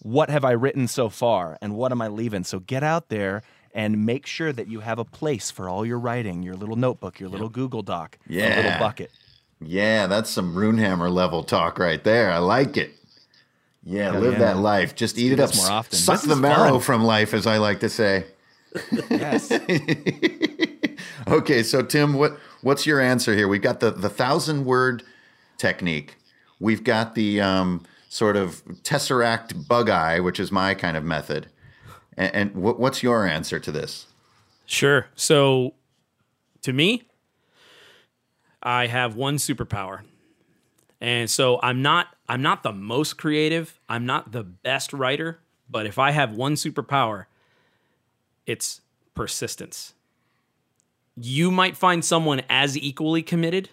what 0.00 0.30
have 0.30 0.44
I 0.44 0.50
written 0.52 0.88
so 0.88 1.08
far, 1.08 1.58
and 1.62 1.76
what 1.76 1.92
am 1.92 2.02
I 2.02 2.08
leaving? 2.08 2.44
So 2.44 2.58
get 2.58 2.82
out 2.82 3.08
there 3.08 3.42
and 3.74 4.04
make 4.04 4.26
sure 4.26 4.52
that 4.52 4.68
you 4.68 4.80
have 4.80 4.98
a 4.98 5.04
place 5.04 5.50
for 5.50 5.68
all 5.68 5.86
your 5.86 5.98
writing, 5.98 6.42
your 6.42 6.56
little 6.56 6.76
notebook, 6.76 7.18
your 7.20 7.30
little 7.30 7.48
Google 7.48 7.82
Doc, 7.82 8.18
your 8.28 8.48
little 8.48 8.64
Yeah. 8.64 8.78
bucket. 8.78 9.10
Yeah, 9.64 10.08
that's 10.08 10.28
some 10.28 10.54
Runehammer 10.56 11.10
level 11.10 11.44
talk 11.44 11.78
right 11.78 12.02
there. 12.02 12.30
I 12.32 12.38
like 12.38 12.76
it. 12.76 12.90
Yeah, 13.84 14.10
live 14.12 14.34
yeah. 14.34 14.38
that 14.40 14.56
life. 14.58 14.94
Just 14.94 15.18
eat 15.18 15.32
it 15.32 15.40
up. 15.40 15.54
more 15.56 15.70
often. 15.70 15.98
Suck 15.98 16.20
This 16.20 16.28
the 16.28 16.36
marrow 16.36 16.72
fun. 16.74 16.80
from 16.80 17.04
life, 17.04 17.34
as 17.34 17.46
I 17.46 17.58
like 17.58 17.80
to 17.80 17.88
say. 17.88 18.26
Yes. 19.10 19.52
Okay, 21.28 21.62
so 21.62 21.82
Tim, 21.82 22.14
what 22.14 22.38
what's 22.62 22.86
your 22.86 23.00
answer 23.00 23.34
here? 23.34 23.46
We've 23.46 23.62
got 23.62 23.80
the 23.80 23.90
the 23.90 24.08
thousand 24.08 24.64
word 24.64 25.02
technique. 25.56 26.16
We've 26.58 26.82
got 26.82 27.14
the 27.14 27.40
um, 27.40 27.84
sort 28.08 28.36
of 28.36 28.64
tesseract 28.82 29.68
bug 29.68 29.88
eye, 29.88 30.20
which 30.20 30.40
is 30.40 30.50
my 30.50 30.74
kind 30.74 30.96
of 30.96 31.04
method. 31.04 31.48
And, 32.16 32.34
and 32.34 32.54
what, 32.56 32.78
what's 32.78 33.02
your 33.02 33.26
answer 33.26 33.58
to 33.60 33.72
this? 33.72 34.06
Sure. 34.66 35.06
So 35.14 35.74
to 36.62 36.72
me, 36.72 37.04
I 38.62 38.86
have 38.86 39.14
one 39.16 39.36
superpower. 39.36 40.00
And 41.00 41.28
so 41.28 41.58
I'm 41.62 41.82
not 41.82 42.11
I'm 42.32 42.40
not 42.40 42.62
the 42.62 42.72
most 42.72 43.18
creative, 43.18 43.78
I'm 43.90 44.06
not 44.06 44.32
the 44.32 44.42
best 44.42 44.94
writer, 44.94 45.40
but 45.68 45.84
if 45.84 45.98
I 45.98 46.12
have 46.12 46.32
one 46.32 46.54
superpower, 46.54 47.26
it's 48.46 48.80
persistence. 49.12 49.92
You 51.14 51.50
might 51.50 51.76
find 51.76 52.02
someone 52.02 52.40
as 52.48 52.74
equally 52.74 53.22
committed, 53.22 53.68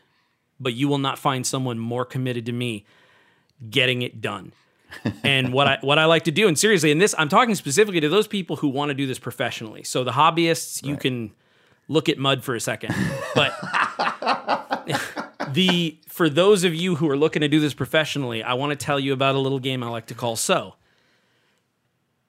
but 0.60 0.74
you 0.74 0.89
will 0.89 0.98
not 0.98 1.17
find 1.17 1.48
someone 1.48 1.80
more 1.80 2.04
committed 2.04 2.45
to 2.48 2.52
me 2.52 2.84
getting 3.69 4.02
it 4.02 4.19
done. 4.19 4.52
and 5.24 5.54
what 5.54 5.67
I 5.67 5.78
what 5.80 5.98
I 5.98 6.04
like 6.04 6.26
to 6.26 6.32
do, 6.32 6.45
and 6.50 6.60
seriously, 6.60 6.91
in 6.91 6.98
this 6.98 7.15
I'm 7.17 7.30
talking 7.30 7.56
specifically 7.56 8.02
to 8.02 8.10
those 8.10 8.28
people 8.28 8.58
who 8.58 8.67
want 8.67 8.89
to 8.89 8.93
do 8.93 9.08
this 9.08 9.19
professionally. 9.19 9.86
So 9.86 10.04
the 10.04 10.12
hobbyists, 10.12 10.86
you 10.86 10.98
can 10.98 11.32
look 11.88 12.10
at 12.10 12.17
mud 12.17 12.43
for 12.43 12.56
a 12.56 12.60
second, 12.60 12.93
but 13.36 13.54
the 15.53 15.99
for 16.07 16.29
those 16.29 16.63
of 16.63 16.73
you 16.73 16.95
who 16.95 17.09
are 17.09 17.17
looking 17.17 17.41
to 17.41 17.47
do 17.47 17.59
this 17.59 17.73
professionally, 17.73 18.43
I 18.43 18.53
want 18.53 18.71
to 18.71 18.75
tell 18.75 18.99
you 18.99 19.13
about 19.13 19.35
a 19.35 19.39
little 19.39 19.59
game 19.59 19.83
I 19.83 19.89
like 19.89 20.07
to 20.07 20.13
call 20.13 20.35
so. 20.35 20.75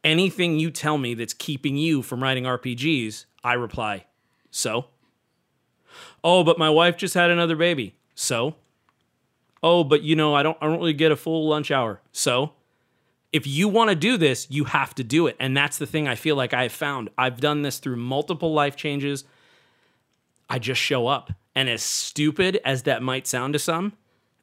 Anything 0.03 0.59
you 0.59 0.71
tell 0.71 0.99
me 0.99 1.15
that's 1.15 1.35
keeping 1.35 1.77
you 1.77 2.03
from 2.03 2.23
writing 2.23 2.45
RPGs, 2.45 3.27
I 3.45 3.55
reply, 3.55 4.07
so. 4.51 4.87
Oh, 6.23 6.45
but 6.45 6.59
my 6.59 6.71
wife 6.71 6.97
just 6.97 7.15
had 7.15 7.31
another 7.31 7.57
baby. 7.57 7.95
So. 8.15 8.57
Oh, 9.63 9.85
but 9.85 10.03
you 10.03 10.17
know, 10.17 10.35
I 10.35 10.43
don't 10.43 10.57
I 10.61 10.67
don't 10.67 10.79
really 10.79 10.95
get 10.95 11.13
a 11.13 11.17
full 11.17 11.49
lunch 11.49 11.71
hour. 11.71 12.01
So, 12.13 12.53
if 13.33 13.47
you 13.47 13.69
want 13.69 13.91
to 13.91 13.97
do 13.97 14.17
this, 14.17 14.51
you 14.51 14.65
have 14.65 14.95
to 14.95 15.05
do 15.05 15.27
it. 15.27 15.37
And 15.39 15.57
that's 15.57 15.79
the 15.79 15.87
thing 15.87 16.09
I 16.09 16.15
feel 16.15 16.37
like 16.37 16.55
I've 16.55 16.73
found. 16.73 17.11
I've 17.19 17.41
done 17.41 17.63
this 17.63 17.79
through 17.79 17.97
multiple 17.97 18.53
life 18.53 18.77
changes. 18.77 19.25
I 20.49 20.59
just 20.59 20.81
show 20.81 21.07
up. 21.07 21.33
And 21.55 21.69
as 21.69 21.83
stupid 21.83 22.61
as 22.65 22.85
that 22.85 23.03
might 23.03 23.27
sound 23.27 23.55
to 23.55 23.59
some, 23.59 23.95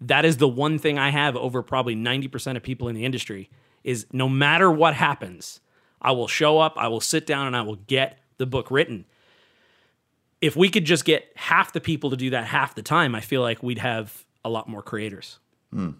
that 0.01 0.25
is 0.25 0.37
the 0.37 0.47
one 0.47 0.77
thing 0.77 0.99
I 0.99 1.09
have 1.09 1.35
over 1.35 1.63
probably 1.63 1.95
90% 1.95 2.57
of 2.57 2.63
people 2.63 2.87
in 2.87 2.95
the 2.95 3.05
industry 3.05 3.49
is 3.83 4.05
no 4.11 4.27
matter 4.27 4.71
what 4.71 4.93
happens, 4.93 5.59
I 6.01 6.11
will 6.11 6.27
show 6.27 6.59
up, 6.59 6.75
I 6.77 6.87
will 6.87 7.01
sit 7.01 7.25
down 7.25 7.47
and 7.47 7.55
I 7.55 7.61
will 7.61 7.77
get 7.77 8.19
the 8.37 8.45
book 8.45 8.69
written. 8.69 9.05
If 10.41 10.55
we 10.55 10.69
could 10.69 10.85
just 10.85 11.05
get 11.05 11.31
half 11.35 11.73
the 11.73 11.81
people 11.81 12.11
to 12.11 12.17
do 12.17 12.29
that 12.31 12.45
half 12.45 12.75
the 12.75 12.83
time, 12.83 13.15
I 13.15 13.21
feel 13.21 13.41
like 13.41 13.63
we'd 13.63 13.79
have 13.79 14.25
a 14.45 14.49
lot 14.49 14.67
more 14.69 14.83
creators. 14.83 15.39
Hmm. 15.71 15.91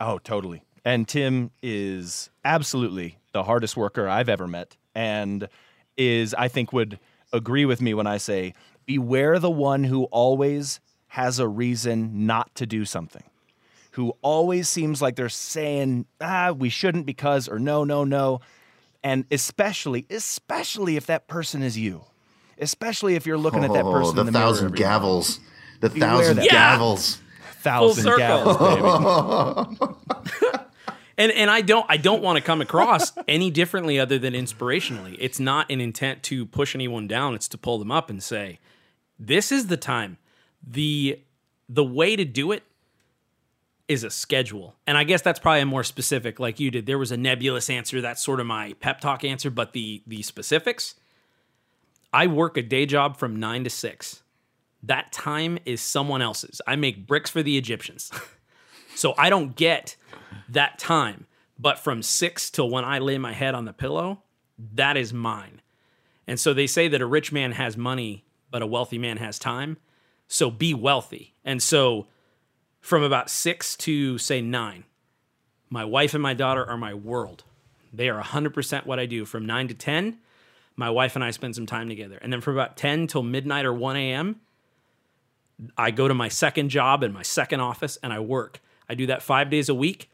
Oh, 0.00 0.18
totally. 0.18 0.62
And 0.84 1.08
Tim 1.08 1.50
is 1.62 2.30
absolutely 2.44 3.18
the 3.32 3.42
hardest 3.42 3.76
worker 3.76 4.08
I've 4.08 4.28
ever 4.28 4.46
met 4.46 4.76
and 4.94 5.48
is, 5.96 6.34
I 6.34 6.48
think, 6.48 6.72
would 6.72 7.00
agree 7.32 7.64
with 7.64 7.82
me 7.82 7.94
when 7.94 8.06
I 8.06 8.18
say, 8.18 8.54
beware 8.88 9.38
the 9.38 9.50
one 9.50 9.84
who 9.84 10.04
always 10.04 10.80
has 11.08 11.38
a 11.38 11.46
reason 11.46 12.26
not 12.26 12.52
to 12.56 12.66
do 12.66 12.84
something, 12.84 13.22
who 13.92 14.14
always 14.22 14.68
seems 14.68 15.00
like 15.00 15.14
they're 15.14 15.28
saying, 15.28 16.06
ah, 16.20 16.50
we 16.50 16.68
shouldn't 16.70 17.06
because, 17.06 17.48
or 17.48 17.58
no, 17.60 17.84
no, 17.84 18.02
no. 18.02 18.40
And 19.04 19.26
especially, 19.30 20.06
especially 20.10 20.96
if 20.96 21.06
that 21.06 21.28
person 21.28 21.62
is 21.62 21.78
you, 21.78 22.02
especially 22.58 23.14
if 23.14 23.26
you're 23.26 23.38
looking 23.38 23.62
at 23.62 23.72
that 23.74 23.84
person 23.84 24.08
Oh, 24.10 24.12
the 24.12 24.20
in 24.22 24.26
the 24.26 24.32
thousand 24.32 24.64
every 24.74 24.80
morning. 24.80 25.00
gavels. 25.00 25.38
The 25.80 25.90
Beware 25.90 26.08
thousand 26.08 26.36
that. 26.38 26.46
Yeah. 26.46 26.76
gavels. 26.78 27.18
thousand 27.60 28.04
circle. 28.04 28.24
gavels, 28.26 29.68
baby. 29.78 29.94
And 31.20 31.32
and 31.32 31.50
I 31.50 31.62
don't 31.62 31.84
I 31.88 31.96
don't 31.96 32.22
want 32.22 32.36
to 32.36 32.42
come 32.42 32.60
across 32.60 33.12
any 33.26 33.50
differently 33.50 33.98
other 33.98 34.20
than 34.20 34.34
inspirationally. 34.34 35.16
It's 35.18 35.40
not 35.40 35.68
an 35.68 35.80
intent 35.80 36.22
to 36.24 36.46
push 36.46 36.76
anyone 36.76 37.08
down, 37.08 37.34
it's 37.34 37.48
to 37.48 37.58
pull 37.58 37.76
them 37.80 37.90
up 37.90 38.08
and 38.08 38.22
say, 38.22 38.60
this 39.18 39.52
is 39.52 39.66
the 39.66 39.76
time. 39.76 40.18
The 40.66 41.20
the 41.68 41.84
way 41.84 42.16
to 42.16 42.24
do 42.24 42.52
it 42.52 42.62
is 43.86 44.04
a 44.04 44.10
schedule. 44.10 44.76
And 44.86 44.98
I 44.98 45.04
guess 45.04 45.22
that's 45.22 45.38
probably 45.38 45.60
a 45.62 45.66
more 45.66 45.84
specific 45.84 46.38
like 46.38 46.60
you 46.60 46.70
did. 46.70 46.86
There 46.86 46.98
was 46.98 47.12
a 47.12 47.16
nebulous 47.16 47.70
answer, 47.70 48.00
that's 48.00 48.22
sort 48.22 48.40
of 48.40 48.46
my 48.46 48.74
pep 48.80 49.00
talk 49.00 49.24
answer, 49.24 49.50
but 49.50 49.72
the 49.72 50.02
the 50.06 50.22
specifics 50.22 50.94
I 52.12 52.26
work 52.26 52.56
a 52.56 52.62
day 52.62 52.86
job 52.86 53.18
from 53.18 53.38
9 53.38 53.64
to 53.64 53.70
6. 53.70 54.22
That 54.82 55.12
time 55.12 55.58
is 55.66 55.82
someone 55.82 56.22
else's. 56.22 56.60
I 56.66 56.74
make 56.76 57.06
bricks 57.06 57.28
for 57.28 57.42
the 57.42 57.58
Egyptians. 57.58 58.10
So 58.98 59.14
I 59.16 59.30
don't 59.30 59.54
get 59.54 59.94
that 60.48 60.76
time. 60.80 61.28
But 61.56 61.78
from 61.78 62.02
six 62.02 62.50
till 62.50 62.68
when 62.68 62.84
I 62.84 62.98
lay 62.98 63.16
my 63.16 63.32
head 63.32 63.54
on 63.54 63.64
the 63.64 63.72
pillow, 63.72 64.22
that 64.74 64.96
is 64.96 65.12
mine. 65.12 65.62
And 66.26 66.38
so 66.38 66.52
they 66.52 66.66
say 66.66 66.88
that 66.88 67.00
a 67.00 67.06
rich 67.06 67.30
man 67.30 67.52
has 67.52 67.76
money, 67.76 68.24
but 68.50 68.62
a 68.62 68.66
wealthy 68.66 68.98
man 68.98 69.16
has 69.18 69.38
time. 69.38 69.76
So 70.26 70.50
be 70.50 70.74
wealthy. 70.74 71.34
And 71.44 71.62
so 71.62 72.06
from 72.80 73.02
about 73.02 73.30
six 73.30 73.76
to 73.78 74.18
say 74.18 74.40
nine, 74.40 74.84
my 75.70 75.84
wife 75.84 76.14
and 76.14 76.22
my 76.22 76.34
daughter 76.34 76.64
are 76.64 76.76
my 76.76 76.94
world. 76.94 77.44
They 77.92 78.08
are 78.08 78.22
100% 78.22 78.86
what 78.86 78.98
I 78.98 79.06
do. 79.06 79.24
From 79.24 79.46
nine 79.46 79.68
to 79.68 79.74
10, 79.74 80.18
my 80.76 80.90
wife 80.90 81.14
and 81.16 81.24
I 81.24 81.30
spend 81.30 81.54
some 81.54 81.66
time 81.66 81.88
together. 81.88 82.18
And 82.20 82.32
then 82.32 82.40
from 82.40 82.54
about 82.54 82.76
10 82.76 83.06
till 83.06 83.22
midnight 83.22 83.64
or 83.64 83.72
1 83.72 83.96
a.m., 83.96 84.40
I 85.76 85.90
go 85.90 86.06
to 86.06 86.14
my 86.14 86.28
second 86.28 86.68
job 86.68 87.02
in 87.02 87.12
my 87.12 87.22
second 87.22 87.60
office 87.60 87.98
and 88.02 88.12
I 88.12 88.20
work. 88.20 88.60
I 88.88 88.94
do 88.94 89.06
that 89.06 89.22
five 89.22 89.50
days 89.50 89.68
a 89.68 89.74
week, 89.74 90.08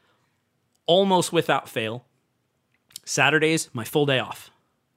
almost 0.87 1.33
without 1.33 1.69
fail. 1.69 2.05
Saturdays, 3.05 3.69
my 3.73 3.85
full 3.85 4.07
day 4.07 4.19
off. 4.19 4.51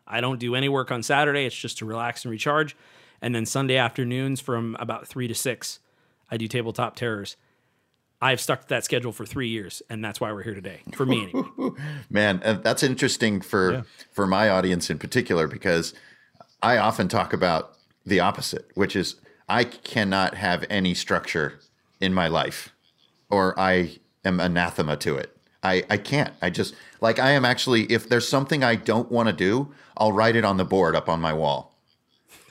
I 0.08 0.22
don't 0.22 0.40
do 0.40 0.56
any 0.56 0.70
work 0.70 0.90
on 0.92 1.04
Saturday. 1.04 1.46
It's 1.46 1.56
just 1.56 1.80
to 1.80 1.86
relax 1.86 2.24
and 2.24 2.32
recharge. 2.32 2.76
And 3.22 3.34
then 3.34 3.46
Sunday 3.46 3.78
afternoons 3.78 4.40
from 4.40 4.76
about 4.80 5.08
three 5.08 5.28
to 5.28 5.36
six, 5.36 5.80
I 6.30 6.38
do 6.38 6.48
tabletop 6.48 6.96
terrors. 6.96 7.36
I've 8.22 8.42
stuck 8.42 8.62
to 8.62 8.68
that 8.70 8.84
schedule 8.84 9.12
for 9.12 9.26
three 9.26 9.48
years, 9.48 9.84
and 9.90 10.04
that's 10.04 10.20
why 10.20 10.32
we're 10.32 10.44
here 10.44 10.56
today. 10.56 10.82
For 10.96 11.06
me, 11.06 11.30
anyway. 11.34 11.72
Man, 12.10 12.42
uh, 12.44 12.54
that's 12.54 12.82
interesting 12.82 13.42
for 13.42 13.86
for 14.12 14.26
my 14.26 14.50
audience 14.50 14.90
in 14.90 14.98
particular 14.98 15.48
because 15.48 15.94
I 16.64 16.78
often 16.78 17.08
talk 17.08 17.32
about 17.32 17.74
the 18.06 18.20
opposite, 18.20 18.72
which 18.74 18.96
is 18.96 19.16
I 19.48 19.64
cannot 19.64 20.34
have 20.36 20.66
any 20.70 20.94
structure 20.96 21.60
in 22.02 22.14
my 22.14 22.28
life, 22.28 22.74
or 23.30 23.58
I 23.60 23.98
am 24.26 24.40
anathema 24.40 24.98
to 24.98 25.16
it. 25.16 25.38
I, 25.64 25.84
I 25.90 25.98
can't. 25.98 26.34
I 26.42 26.50
just 26.50 26.76
like 27.02 27.20
I 27.20 27.32
am 27.32 27.46
actually. 27.46 27.84
If 27.92 28.10
there's 28.10 28.28
something 28.28 28.64
I 28.64 28.76
don't 28.76 29.12
want 29.12 29.28
to 29.28 29.34
do, 29.34 29.74
I'll 29.96 30.12
write 30.12 30.36
it 30.36 30.46
on 30.46 30.58
the 30.58 30.66
board 30.66 30.96
up 30.96 31.08
on 31.08 31.22
my 31.22 31.34
wall. 31.34 31.77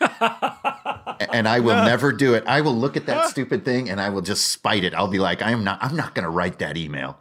And 0.01 1.49
I 1.49 1.61
will 1.61 1.85
never 1.85 2.13
do 2.13 2.35
it. 2.35 2.45
I 2.47 2.61
will 2.61 2.75
look 2.75 2.97
at 2.97 3.07
that 3.07 3.29
stupid 3.29 3.65
thing 3.65 3.91
and 3.91 4.01
I 4.01 4.11
will 4.11 4.21
just 4.21 4.47
spite 4.53 4.85
it. 4.85 4.95
I'll 4.95 5.09
be 5.09 5.19
like, 5.19 5.43
I 5.43 5.51
am 5.51 5.65
not. 5.65 5.79
I'm 5.83 5.97
not 5.97 6.15
going 6.15 6.25
to 6.25 6.31
write 6.31 6.59
that 6.59 6.77
email. 6.77 7.19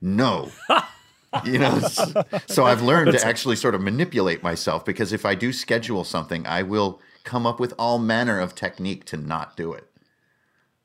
no. 0.00 0.50
you 1.44 1.58
know, 1.58 1.78
so, 1.80 2.24
so 2.46 2.64
I've 2.64 2.82
learned 2.82 3.12
to 3.12 3.26
actually 3.26 3.56
sort 3.56 3.74
of 3.74 3.80
manipulate 3.80 4.42
myself 4.42 4.84
because 4.84 5.12
if 5.12 5.24
I 5.24 5.34
do 5.34 5.52
schedule 5.52 6.04
something, 6.04 6.46
I 6.46 6.62
will 6.62 7.00
come 7.24 7.46
up 7.46 7.58
with 7.58 7.72
all 7.78 7.98
manner 7.98 8.38
of 8.38 8.54
technique 8.54 9.04
to 9.06 9.16
not 9.16 9.56
do 9.56 9.72
it. 9.72 9.88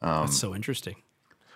That's 0.02 0.22
um, 0.22 0.32
so 0.32 0.56
interesting. 0.56 0.96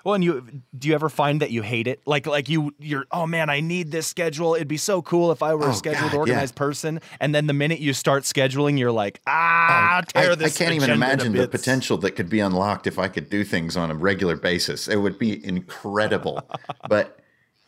Well, 0.04 0.16
and 0.16 0.24
you 0.24 0.62
do 0.78 0.88
you 0.88 0.94
ever 0.96 1.10
find 1.10 1.42
that 1.42 1.52
you 1.52 1.62
hate 1.62 1.88
it? 1.88 2.02
Like 2.06 2.26
like 2.28 2.50
you 2.50 2.74
you're 2.80 3.06
oh 3.12 3.28
man, 3.28 3.50
I 3.50 3.60
need 3.60 3.92
this 3.92 4.08
schedule. 4.08 4.56
It'd 4.56 4.68
be 4.68 4.78
so 4.78 5.02
cool 5.02 5.32
if 5.32 5.44
I 5.44 5.54
were 5.54 5.68
Oh, 5.68 5.72
a 5.72 5.74
scheduled, 5.74 6.12
God, 6.12 6.18
organized 6.18 6.54
yeah. 6.56 6.58
person. 6.58 7.02
And 7.20 7.34
then 7.36 7.48
the 7.48 7.54
minute 7.54 7.80
you 7.80 7.94
start 7.94 8.24
scheduling, 8.24 8.80
you're 8.80 8.92
like, 8.92 9.22
ah, 9.28 10.02
tear 10.08 10.24
Oh, 10.26 10.30
I, 10.30 10.32
I 10.32 10.36
this. 10.36 10.58
can't 10.58 10.74
even 10.74 10.90
imagine 10.90 11.34
the 11.34 11.48
potential 11.48 11.98
that 12.00 12.12
could 12.12 12.30
be 12.30 12.40
unlocked 12.40 12.88
if 12.88 12.98
I 13.00 13.08
could 13.08 13.30
do 13.30 13.44
things 13.44 13.78
on 13.78 13.92
a 13.92 13.96
regular 13.96 14.36
basis. 14.36 14.88
It 14.88 14.98
would 14.98 15.20
be 15.20 15.44
incredible. 15.46 16.42
but 16.90 17.20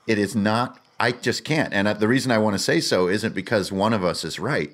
it 0.08 0.18
is 0.18 0.36
not, 0.36 0.80
I 1.00 1.12
just 1.12 1.44
can't. 1.46 1.74
And 1.74 1.88
uh, 1.88 1.94
the 1.94 2.08
reason 2.08 2.32
I 2.32 2.38
want 2.38 2.56
to 2.56 2.60
say 2.60 2.80
so 2.82 3.08
isn't 3.08 3.34
because 3.36 3.72
one 3.72 3.94
of 3.94 4.04
us 4.04 4.24
is 4.24 4.40
right. 4.40 4.72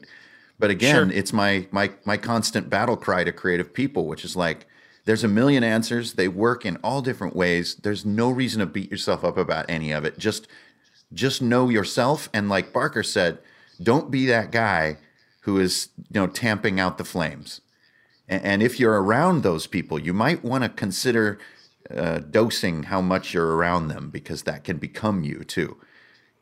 But 0.58 0.72
again, 0.72 1.10
Sure. 1.10 1.18
it's 1.18 1.32
my, 1.32 1.68
my, 1.72 1.92
my 2.06 2.18
constant 2.18 2.70
battle 2.70 2.98
cry 2.98 3.24
to 3.24 3.32
creative 3.32 3.74
people, 3.74 4.08
which 4.08 4.26
is 4.26 4.36
like, 4.36 4.66
there's 5.10 5.24
a 5.24 5.28
million 5.28 5.64
answers. 5.64 6.14
They 6.14 6.28
work 6.28 6.68
in 6.68 6.76
all 6.84 7.02
different 7.02 7.36
ways. 7.36 7.74
There's 7.74 8.06
no 8.06 8.30
reason 8.30 8.60
to 8.60 8.68
beat 8.68 8.92
yourself 8.92 9.24
up 9.24 9.40
about 9.40 9.66
any 9.68 9.92
of 9.92 10.06
it. 10.06 10.20
Just 10.20 10.48
just 11.12 11.42
know 11.42 11.68
yourself 11.68 12.30
and 12.32 12.48
like 12.48 12.72
Barker 12.72 13.02
said, 13.02 13.40
don't 13.82 14.12
be 14.12 14.28
that 14.28 14.52
guy 14.52 14.98
who 15.42 15.60
is, 15.60 15.90
you 15.98 16.22
know, 16.22 16.28
tamping 16.28 16.80
out 16.80 17.00
the 17.00 17.04
flames. 17.04 17.62
And, 18.28 18.44
and 18.44 18.62
if 18.62 18.80
you're 18.80 19.02
around 19.02 19.42
those 19.42 19.66
people, 19.66 19.98
you 19.98 20.14
might 20.14 20.44
want 20.44 20.64
to 20.64 20.70
consider 20.70 21.40
uh, 21.90 22.20
dosing 22.20 22.84
how 22.84 23.02
much 23.02 23.34
you're 23.34 23.56
around 23.56 23.88
them 23.88 24.12
because 24.12 24.44
that 24.44 24.64
can 24.64 24.78
become 24.78 25.24
you 25.24 25.44
too. 25.44 25.76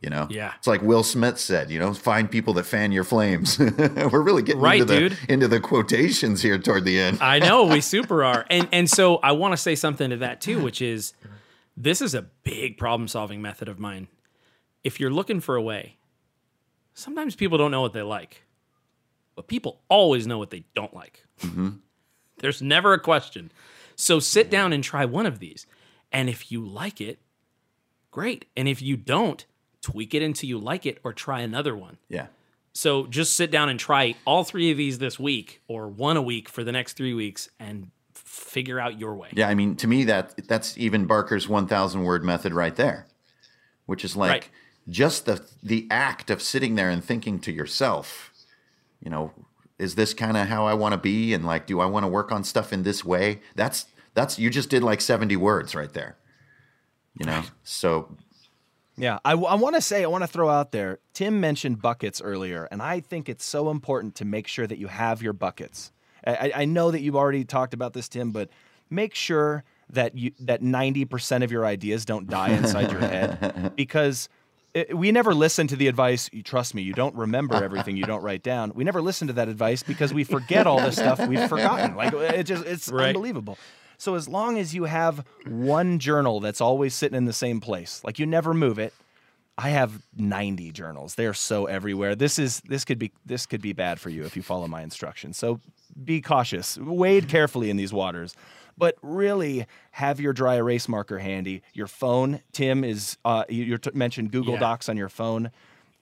You 0.02 0.12
know, 0.12 0.28
Yeah. 0.30 0.54
It's 0.58 0.68
like 0.68 0.84
Will 0.84 1.02
Smith 1.04 1.40
said, 1.40 1.72
you 1.72 1.80
know, 1.80 1.92
find 1.94 2.30
people 2.30 2.54
that 2.54 2.66
fan 2.66 2.92
your 2.92 3.04
flames. 3.04 3.58
We're 3.60 4.22
really 4.22 4.44
getting 4.44 4.62
Right, 4.62 4.82
into 4.82 4.94
the 4.94 5.00
dude. 5.10 5.18
into 5.28 5.48
the 5.48 5.60
quotations 5.60 6.42
here 6.44 6.60
toward 6.60 6.86
the 6.86 7.00
end. 7.00 7.18
I 7.22 7.40
know 7.40 7.66
we 7.66 7.82
super 7.96 8.24
are, 8.24 8.46
and 8.50 8.68
and 8.72 8.88
so 8.90 9.18
I 9.18 9.32
want 9.32 9.54
to 9.54 9.58
say 9.58 9.74
something 9.76 10.12
to 10.12 10.18
that 10.18 10.40
too, 10.40 10.62
which 10.62 10.82
is 10.84 11.14
this 11.76 12.02
is 12.02 12.14
a 12.14 12.22
big 12.44 12.78
problem 12.78 13.08
solving 13.08 13.42
method 13.42 13.68
of 13.68 13.80
mine. 13.80 14.08
If 14.84 15.00
you're 15.00 15.10
looking 15.12 15.40
for 15.42 15.56
a 15.56 15.62
way, 15.62 15.98
sometimes 16.94 17.36
people 17.36 17.58
don't 17.58 17.72
know 17.72 17.82
what 17.82 17.94
they 17.94 18.04
like, 18.04 18.44
but 19.36 19.48
people 19.48 19.82
always 19.90 20.28
know 20.28 20.38
what 20.38 20.52
they 20.52 20.64
don't 20.76 20.94
like. 20.94 21.26
Mm-hmm. 21.42 21.70
There's 22.40 22.62
never 22.62 22.94
a 22.94 23.00
question. 23.00 23.52
So 23.96 24.20
sit 24.20 24.52
down 24.52 24.74
and 24.74 24.84
try 24.84 25.06
one 25.06 25.26
of 25.26 25.40
these, 25.40 25.66
and 26.12 26.30
if 26.30 26.52
you 26.52 26.64
like 26.64 27.02
it, 27.02 27.20
great. 28.12 28.46
And 28.56 28.68
if 28.68 28.80
you 28.80 28.96
don't, 28.96 29.44
tweak 29.82 30.14
it 30.14 30.22
until 30.22 30.50
you 30.50 30.58
like 30.60 30.86
it, 30.86 31.00
or 31.04 31.14
try 31.14 31.42
another 31.42 31.76
one. 31.76 31.98
Yeah. 32.10 32.28
So 32.74 33.08
just 33.08 33.34
sit 33.34 33.50
down 33.50 33.70
and 33.70 33.80
try 33.80 34.16
all 34.26 34.44
three 34.44 34.70
of 34.72 34.78
these 34.78 35.00
this 35.00 35.20
week 35.20 35.62
or 35.68 35.88
one 35.88 36.16
a 36.16 36.22
week 36.22 36.48
for 36.48 36.64
the 36.64 36.72
next 36.72 36.94
three 36.94 37.14
weeks 37.14 37.50
and 37.60 37.90
figure 38.14 38.80
out 38.80 39.00
your 39.00 39.16
way. 39.16 39.30
Yeah, 39.34 39.50
I 39.50 39.56
mean, 39.56 39.76
to 39.78 39.88
me, 39.88 40.04
that 40.04 40.48
that's 40.48 40.78
even 40.78 41.06
Barker's 41.08 41.48
one 41.48 41.68
thousand 41.68 42.04
word 42.04 42.24
method 42.24 42.54
right 42.54 42.76
there, 42.76 43.08
which 43.88 44.06
is 44.06 44.16
like 44.16 44.32
Right. 44.32 44.50
just 44.90 45.26
the 45.26 45.44
the 45.64 45.88
act 45.90 46.30
of 46.30 46.42
sitting 46.42 46.76
there 46.76 46.90
and 46.90 47.04
thinking 47.04 47.40
to 47.40 47.52
yourself, 47.52 48.32
you 49.04 49.10
know, 49.10 49.32
is 49.80 49.96
this 49.96 50.14
kind 50.14 50.38
of 50.38 50.48
how 50.48 50.68
I 50.68 50.74
want 50.76 50.94
to 50.94 51.00
be, 51.00 51.34
and 51.34 51.46
like, 51.46 51.66
do 51.66 51.80
I 51.80 51.86
want 51.88 52.04
to 52.04 52.08
work 52.08 52.32
on 52.32 52.44
stuff 52.44 52.72
in 52.72 52.84
this 52.84 53.04
way? 53.04 53.42
That's 53.56 53.86
that's 54.14 54.38
you 54.38 54.52
just 54.52 54.70
did 54.70 54.84
like 54.84 55.02
seventy 55.02 55.36
words 55.36 55.74
right 55.74 55.94
there, 55.94 56.18
you 57.20 57.26
know. 57.26 57.44
So 57.64 58.16
Yeah, 58.98 59.20
I, 59.24 59.34
I 59.34 59.56
want 59.56 59.76
to 59.76 59.82
say, 59.82 60.04
I 60.04 60.08
want 60.08 60.24
to 60.24 60.28
throw 60.28 60.50
out 60.50 60.72
there. 60.72 61.00
Tim 61.14 61.40
mentioned 61.40 61.82
buckets 61.82 62.20
earlier, 62.22 62.68
and 62.72 62.82
I 62.82 63.00
think 63.00 63.30
it's 63.30 63.46
so 63.46 63.70
important 63.70 64.16
to 64.16 64.26
make 64.26 64.48
sure 64.48 64.66
that 64.66 64.80
you 64.80 64.88
have 64.88 65.22
your 65.22 65.34
buckets. 65.34 65.92
I, 66.26 66.36
I- 66.36 66.52
I 66.62 66.66
know 66.66 66.90
that 66.92 67.02
you've 67.02 67.16
already 67.16 67.46
talked 67.46 67.74
about 67.76 67.94
this, 67.94 68.10
Tim, 68.10 68.32
but 68.32 68.50
make 68.90 69.14
sure 69.14 69.64
that 69.92 70.18
you 70.18 70.32
that 70.40 70.62
ninety 70.62 71.06
percent 71.06 71.44
of 71.44 71.52
your 71.52 71.66
ideas 71.66 72.06
don't 72.06 72.28
die 72.28 72.50
inside 72.50 72.92
your 72.92 73.00
head, 73.02 73.72
because 73.76 74.28
it, 74.74 74.98
we 74.98 75.12
never 75.12 75.34
listen 75.34 75.68
to 75.68 75.76
the 75.76 75.88
advice. 75.88 76.30
You 76.34 76.42
trust 76.44 76.74
me, 76.76 76.82
you 76.82 76.94
don't 76.94 77.16
remember 77.16 77.56
everything 77.64 77.96
you 77.98 78.04
don't 78.06 78.22
write 78.24 78.44
down. 78.44 78.72
We 78.76 78.84
never 78.84 79.02
listen 79.02 79.28
to 79.28 79.34
that 79.34 79.48
advice 79.48 79.84
because 79.84 80.14
we 80.14 80.24
forget 80.24 80.66
all 80.68 80.82
the 80.82 80.92
stuff 80.92 81.26
we've 81.28 81.48
forgotten. 81.48 81.96
Like 81.96 82.14
eh, 82.14 82.40
it 82.40 82.44
just 82.44 82.66
it's 82.66 82.90
Right. 82.90 83.10
unbelievable. 83.10 83.58
So 83.98 84.16
as 84.16 84.28
long 84.28 84.58
as 84.58 84.76
you 84.76 84.86
have 84.86 85.26
one 85.46 86.00
journal 86.00 86.40
that's 86.40 86.62
always 86.62 86.94
sitting 86.94 87.18
in 87.18 87.26
the 87.26 87.34
same 87.34 87.60
place, 87.60 88.02
like 88.04 88.20
you 88.20 88.26
never 88.26 88.54
move 88.54 88.78
it, 88.80 88.94
I 89.58 89.70
have 89.70 90.04
90 90.16 90.72
journals. 90.72 91.16
They're 91.16 91.34
so 91.34 91.66
everywhere. 91.66 92.16
This 92.16 92.38
is 92.38 92.62
this 92.62 92.86
could 92.86 93.00
be 93.00 93.12
this 93.26 93.48
could 93.48 93.62
be 93.62 93.74
bad 93.74 94.00
for 94.00 94.10
you 94.10 94.24
if 94.24 94.36
you 94.36 94.44
follow 94.44 94.68
my 94.68 94.84
instructions. 94.84 95.38
So 95.38 95.60
be 96.04 96.22
cautious. 96.22 96.78
Wade 96.78 97.28
carefully 97.28 97.70
in 97.72 97.78
these 97.78 97.92
waters. 97.92 98.36
But 98.78 98.96
really 99.02 99.66
have 99.92 100.20
your 100.20 100.34
dry 100.34 100.56
erase 100.58 100.88
marker 100.88 101.18
handy. 101.18 101.64
Your 101.74 101.88
phone, 101.88 102.42
Tim 102.52 102.84
is 102.84 103.18
uh 103.26 103.46
you 103.50 103.80
mentioned 103.96 104.32
Google 104.32 104.54
Yeah. 104.54 104.60
Docs 104.60 104.90
on 104.90 104.98
your 104.98 105.10
phone. 105.10 105.50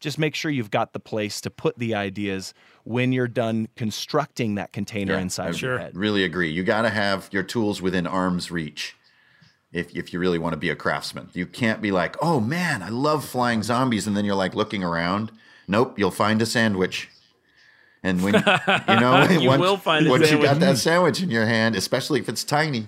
Just 0.06 0.20
make 0.20 0.36
sure 0.36 0.52
you've 0.52 0.70
got 0.70 0.94
the 0.94 1.00
place 1.00 1.42
to 1.42 1.50
put 1.50 1.80
the 1.80 1.96
ideas 1.96 2.54
when 2.84 3.12
you're 3.12 3.28
done 3.28 3.68
constructing 3.76 4.54
that 4.54 4.72
container 4.72 5.14
Yeah, 5.14 5.20
inside 5.22 5.50
of 5.50 5.58
Sure. 5.58 5.72
your 5.72 5.80
head. 5.80 5.98
really 5.98 6.24
agree. 6.24 6.52
You 6.52 6.62
got 6.64 6.84
to 6.84 6.92
have 6.92 7.28
your 7.32 7.42
tools 7.42 7.82
within 7.82 8.06
arm's 8.06 8.52
reach. 8.52 8.96
If, 9.74 9.96
if 9.96 10.14
you 10.14 10.20
really 10.20 10.38
want 10.38 10.54
to 10.54 10.58
be 10.58 10.70
a 10.70 10.76
craftsman, 10.76 11.30
you 11.34 11.48
can't 11.48 11.82
be 11.82 11.90
like, 11.92 12.16
oh 12.22 12.40
man, 12.40 12.84
I 12.84 12.90
love 12.90 13.26
flying 13.26 13.64
zombies, 13.64 14.06
and 14.06 14.16
then 14.16 14.26
you're 14.26 14.36
like 14.36 14.54
looking 14.54 14.84
around. 14.84 15.32
Nope, 15.68 15.98
you'll 15.98 16.12
find 16.12 16.40
a 16.40 16.46
sandwich. 16.46 17.10
And 18.04 18.22
when 18.24 18.36
you 18.88 19.00
know, 19.00 19.28
You 19.28 19.48
once, 19.50 19.60
will 19.60 19.78
find 19.78 20.08
once 20.08 20.30
you 20.30 20.40
got 20.40 20.60
that 20.60 20.78
sandwich 20.78 21.24
in 21.24 21.32
your 21.32 21.48
hand, 21.48 21.76
especially 21.76 22.20
if 22.20 22.30
it's 22.30 22.44
tiny, 22.44 22.86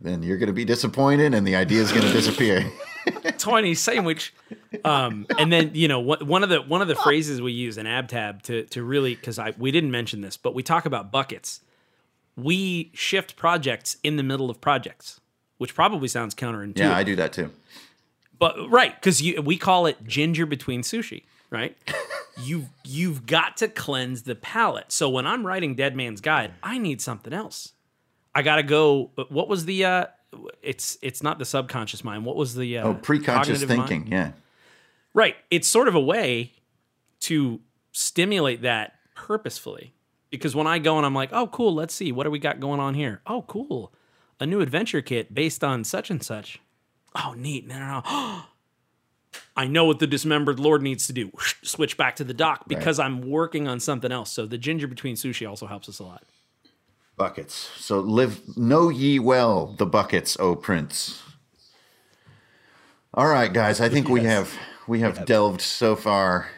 then 0.00 0.22
you're 0.22 0.38
going 0.38 0.46
to 0.46 0.52
be 0.52 0.64
disappointed, 0.64 1.34
and 1.34 1.44
the 1.44 1.56
idea 1.56 1.82
is 1.82 1.90
going 1.90 2.04
to 2.06 2.12
disappear. 2.12 2.64
tiny 3.38 3.74
sandwich. 3.74 4.34
Um, 4.84 5.26
and 5.38 5.52
then 5.52 5.70
you 5.74 5.88
know 5.88 6.00
what, 6.00 6.22
one 6.22 6.42
of 6.42 6.48
the 6.48 6.62
one 6.62 6.82
of 6.82 6.88
the 6.88 6.96
phrases 6.96 7.40
we 7.40 7.52
use 7.52 7.78
in 7.78 7.86
AbTab 7.86 8.42
to 8.42 8.64
to 8.66 8.82
really 8.82 9.14
because 9.14 9.38
I 9.38 9.54
we 9.58 9.70
didn't 9.70 9.90
mention 9.90 10.20
this, 10.20 10.36
but 10.36 10.54
we 10.54 10.62
talk 10.62 10.86
about 10.86 11.10
buckets. 11.10 11.60
We 12.36 12.90
shift 12.94 13.36
projects 13.36 13.96
in 14.02 14.16
the 14.16 14.22
middle 14.22 14.50
of 14.50 14.60
projects, 14.60 15.20
which 15.58 15.74
probably 15.74 16.08
sounds 16.08 16.34
counterintuitive. 16.34 16.78
yeah, 16.78 16.96
I 16.96 17.02
do 17.02 17.16
that 17.16 17.32
too. 17.32 17.50
But 18.38 18.70
right, 18.70 18.94
because 18.94 19.22
you 19.22 19.40
we 19.40 19.56
call 19.56 19.86
it 19.86 20.04
ginger 20.04 20.44
between 20.46 20.82
sushi, 20.82 21.22
right? 21.50 21.76
you 22.42 22.66
you've 22.84 23.26
got 23.26 23.56
to 23.58 23.68
cleanse 23.68 24.22
the 24.22 24.34
palate. 24.34 24.92
So 24.92 25.08
when 25.08 25.26
I'm 25.26 25.46
writing 25.46 25.74
Dead 25.74 25.96
Man's 25.96 26.20
Guide, 26.20 26.52
I 26.62 26.78
need 26.78 27.00
something 27.00 27.32
else. 27.32 27.72
I 28.34 28.42
gotta 28.42 28.62
go. 28.62 29.12
What 29.30 29.48
was 29.48 29.64
the? 29.64 29.84
uh 29.84 30.06
It's 30.62 30.98
it's 31.02 31.22
not 31.22 31.38
the 31.38 31.44
subconscious 31.44 32.04
mind. 32.04 32.24
What 32.24 32.36
was 32.36 32.54
the? 32.54 32.78
Uh, 32.78 32.88
Oh, 32.88 32.94
preconscious 32.94 33.24
cognitive 33.24 33.68
mind? 33.68 33.88
thinking. 33.88 34.12
Yeah. 34.12 34.32
Right. 35.14 35.36
It's 35.50 35.66
sort 35.68 35.88
of 35.88 35.94
a 35.94 36.00
way 36.00 36.52
to 37.20 37.60
stimulate 37.92 38.62
that 38.62 38.94
purposefully. 39.14 39.94
Because 40.30 40.54
when 40.54 40.66
I 40.66 40.78
go 40.78 40.96
and 40.98 41.06
I'm 41.06 41.14
like, 41.14 41.30
oh, 41.32 41.46
cool, 41.46 41.72
let's 41.74 41.94
see, 41.94 42.12
what 42.12 42.24
do 42.24 42.30
we 42.30 42.38
got 42.38 42.60
going 42.60 42.80
on 42.80 42.94
here? 42.94 43.22
Oh, 43.26 43.42
cool. 43.42 43.92
A 44.40 44.44
new 44.44 44.60
adventure 44.60 45.00
kit 45.00 45.32
based 45.32 45.64
on 45.64 45.84
such 45.84 46.10
and 46.10 46.22
such. 46.22 46.60
Oh, 47.14 47.32
neat. 47.34 47.66
No, 47.66 47.78
no, 47.78 48.02
no. 48.04 48.42
I 49.56 49.66
know 49.66 49.84
what 49.86 49.98
the 50.00 50.06
dismembered 50.06 50.58
lord 50.60 50.82
needs 50.82 51.06
to 51.06 51.12
do. 51.14 51.30
Switch 51.62 51.96
back 51.96 52.16
to 52.16 52.24
the 52.24 52.34
dock 52.34 52.68
because 52.68 52.98
I'm 52.98 53.22
working 53.30 53.66
on 53.68 53.80
something 53.80 54.12
else. 54.12 54.30
So 54.30 54.44
the 54.46 54.58
ginger 54.58 54.86
between 54.86 55.14
sushi 55.14 55.48
also 55.48 55.66
helps 55.66 55.88
us 55.88 55.98
a 55.98 56.04
lot. 56.04 56.24
Buckets. 57.16 57.54
So 57.76 58.00
live, 58.00 58.56
know 58.56 58.88
ye 58.90 59.18
well 59.18 59.74
the 59.78 59.86
buckets, 59.86 60.36
O 60.38 60.54
prince. 60.54 61.22
All 63.14 63.28
right, 63.28 63.50
guys. 63.50 63.80
I 63.80 63.88
think 63.88 64.08
we 64.08 64.24
have 64.24 64.52
we 64.86 65.00
have 65.00 65.24
delved 65.24 65.62
so 65.62 65.96
far 65.96 66.48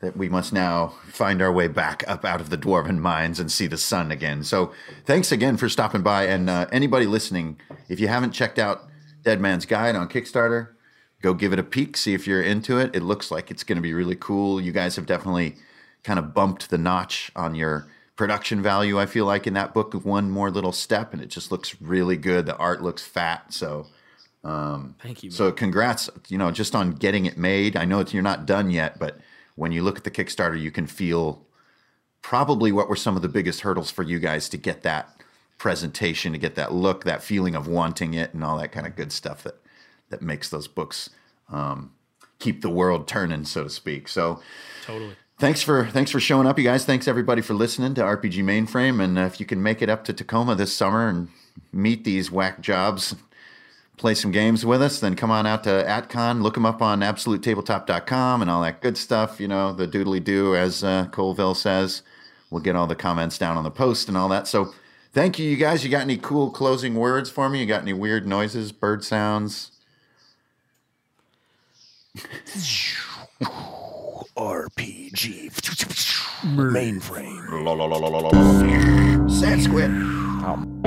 that 0.00 0.16
we 0.16 0.28
must 0.28 0.52
now 0.52 0.94
find 1.08 1.42
our 1.42 1.50
way 1.50 1.66
back 1.66 2.04
up 2.06 2.24
out 2.24 2.40
of 2.40 2.50
the 2.50 2.58
dwarven 2.58 2.98
mines 2.98 3.40
and 3.40 3.50
see 3.50 3.66
the 3.66 3.78
sun 3.78 4.12
again. 4.12 4.44
So 4.44 4.72
thanks 5.04 5.32
again 5.32 5.56
for 5.56 5.68
stopping 5.68 6.02
by. 6.02 6.26
And 6.26 6.48
uh, 6.48 6.66
anybody 6.70 7.06
listening, 7.06 7.58
if 7.88 7.98
you 7.98 8.06
haven't 8.06 8.32
checked 8.32 8.58
out 8.58 8.84
Dead 9.24 9.40
Man's 9.40 9.66
Guide 9.66 9.96
on 9.96 10.08
Kickstarter, 10.08 10.68
go 11.22 11.34
give 11.34 11.52
it 11.52 11.58
a 11.58 11.64
peek. 11.64 11.96
See 11.96 12.14
if 12.14 12.26
you're 12.26 12.42
into 12.42 12.78
it. 12.78 12.94
It 12.94 13.02
looks 13.02 13.30
like 13.30 13.50
it's 13.50 13.64
going 13.64 13.76
to 13.76 13.82
be 13.82 13.94
really 13.94 14.16
cool. 14.16 14.60
You 14.60 14.70
guys 14.70 14.94
have 14.96 15.06
definitely 15.06 15.56
kind 16.04 16.18
of 16.18 16.32
bumped 16.32 16.70
the 16.70 16.78
notch 16.78 17.32
on 17.34 17.56
your 17.56 17.88
production 18.16 18.62
value. 18.62 18.98
I 18.98 19.06
feel 19.06 19.26
like 19.26 19.46
in 19.46 19.54
that 19.54 19.74
book 19.74 19.94
of 19.94 20.04
one 20.04 20.30
more 20.30 20.50
little 20.50 20.72
step, 20.72 21.12
and 21.12 21.22
it 21.22 21.28
just 21.28 21.52
looks 21.52 21.80
really 21.80 22.16
good. 22.16 22.46
The 22.46 22.56
art 22.56 22.82
looks 22.82 23.02
fat. 23.02 23.52
So 23.52 23.86
Thank 25.02 25.22
you. 25.22 25.30
so 25.30 25.52
congrats, 25.52 26.08
you 26.28 26.38
know, 26.38 26.50
just 26.50 26.74
on 26.74 26.92
getting 26.92 27.26
it 27.26 27.36
made. 27.36 27.76
I 27.76 27.84
know 27.84 28.00
it's, 28.00 28.14
you're 28.14 28.22
not 28.22 28.46
done 28.46 28.70
yet, 28.70 28.98
but 28.98 29.18
when 29.54 29.72
you 29.72 29.82
look 29.82 29.98
at 29.98 30.04
the 30.04 30.10
Kickstarter, 30.10 30.60
you 30.60 30.70
can 30.70 30.86
feel 30.86 31.46
probably 32.22 32.72
what 32.72 32.88
were 32.88 32.96
some 32.96 33.16
of 33.16 33.22
the 33.22 33.28
biggest 33.28 33.60
hurdles 33.60 33.90
for 33.90 34.02
you 34.02 34.18
guys 34.18 34.48
to 34.50 34.56
get 34.56 34.82
that 34.82 35.22
presentation, 35.58 36.32
to 36.32 36.38
get 36.38 36.54
that 36.54 36.72
look, 36.72 37.04
that 37.04 37.22
feeling 37.22 37.54
of 37.54 37.66
wanting 37.66 38.14
it, 38.14 38.34
and 38.34 38.44
all 38.44 38.58
that 38.58 38.72
kind 38.72 38.86
of 38.86 38.94
good 38.96 39.12
stuff 39.12 39.42
that 39.42 39.56
that 40.08 40.22
makes 40.22 40.48
those 40.48 40.68
books 40.68 41.10
um, 41.48 41.92
keep 42.38 42.62
the 42.62 42.70
world 42.70 43.08
turning, 43.08 43.44
so 43.44 43.64
to 43.64 43.70
speak. 43.70 44.06
So 44.06 44.40
Totally. 44.84 45.16
Thanks 45.38 45.62
for 45.62 45.86
thanks 45.86 46.10
for 46.10 46.20
showing 46.20 46.46
up, 46.46 46.58
you 46.58 46.64
guys. 46.64 46.84
Thanks 46.84 47.08
everybody 47.08 47.42
for 47.42 47.54
listening 47.54 47.94
to 47.94 48.02
RPG 48.02 48.42
Mainframe. 48.42 49.02
And 49.02 49.18
uh, 49.18 49.22
if 49.22 49.40
you 49.40 49.46
can 49.46 49.62
make 49.62 49.82
it 49.82 49.88
up 49.88 50.04
to 50.04 50.12
Tacoma 50.12 50.54
this 50.54 50.72
summer 50.72 51.08
and 51.08 51.28
meet 51.72 52.04
these 52.04 52.30
whack 52.30 52.60
jobs, 52.60 53.14
play 53.96 54.14
some 54.14 54.30
games 54.30 54.64
with 54.64 54.82
us, 54.82 55.00
then 55.00 55.16
come 55.16 55.30
on 55.30 55.46
out 55.46 55.64
to 55.64 55.70
AtCon. 55.70 56.42
Look 56.42 56.54
them 56.54 56.66
up 56.66 56.82
on 56.82 57.00
AbsoluteTabletop.com 57.00 58.42
and 58.42 58.50
all 58.50 58.62
that 58.62 58.80
good 58.80 58.96
stuff. 58.96 59.40
You 59.40 59.48
know 59.48 59.72
the 59.72 59.88
doodly 59.88 60.22
do, 60.22 60.54
as 60.54 60.82
uh, 60.82 61.06
Colville 61.10 61.54
says. 61.54 62.02
We'll 62.50 62.62
get 62.62 62.76
all 62.76 62.86
the 62.86 62.94
comments 62.94 63.38
down 63.38 63.56
on 63.56 63.64
the 63.64 63.70
post 63.70 64.08
and 64.08 64.16
all 64.16 64.28
that. 64.28 64.46
So 64.46 64.72
thank 65.12 65.38
you, 65.38 65.48
you 65.48 65.56
guys. 65.56 65.84
You 65.84 65.90
got 65.90 66.02
any 66.02 66.16
cool 66.16 66.50
closing 66.50 66.94
words 66.94 67.28
for 67.28 67.48
me? 67.48 67.60
You 67.60 67.66
got 67.66 67.82
any 67.82 67.92
weird 67.92 68.26
noises, 68.26 68.72
bird 68.72 69.04
sounds? 69.04 69.72
RPG 74.36 75.50
mainframe. 76.44 77.46
Sad 79.30 79.62
squid. 79.62 79.90
Um. 79.90 80.82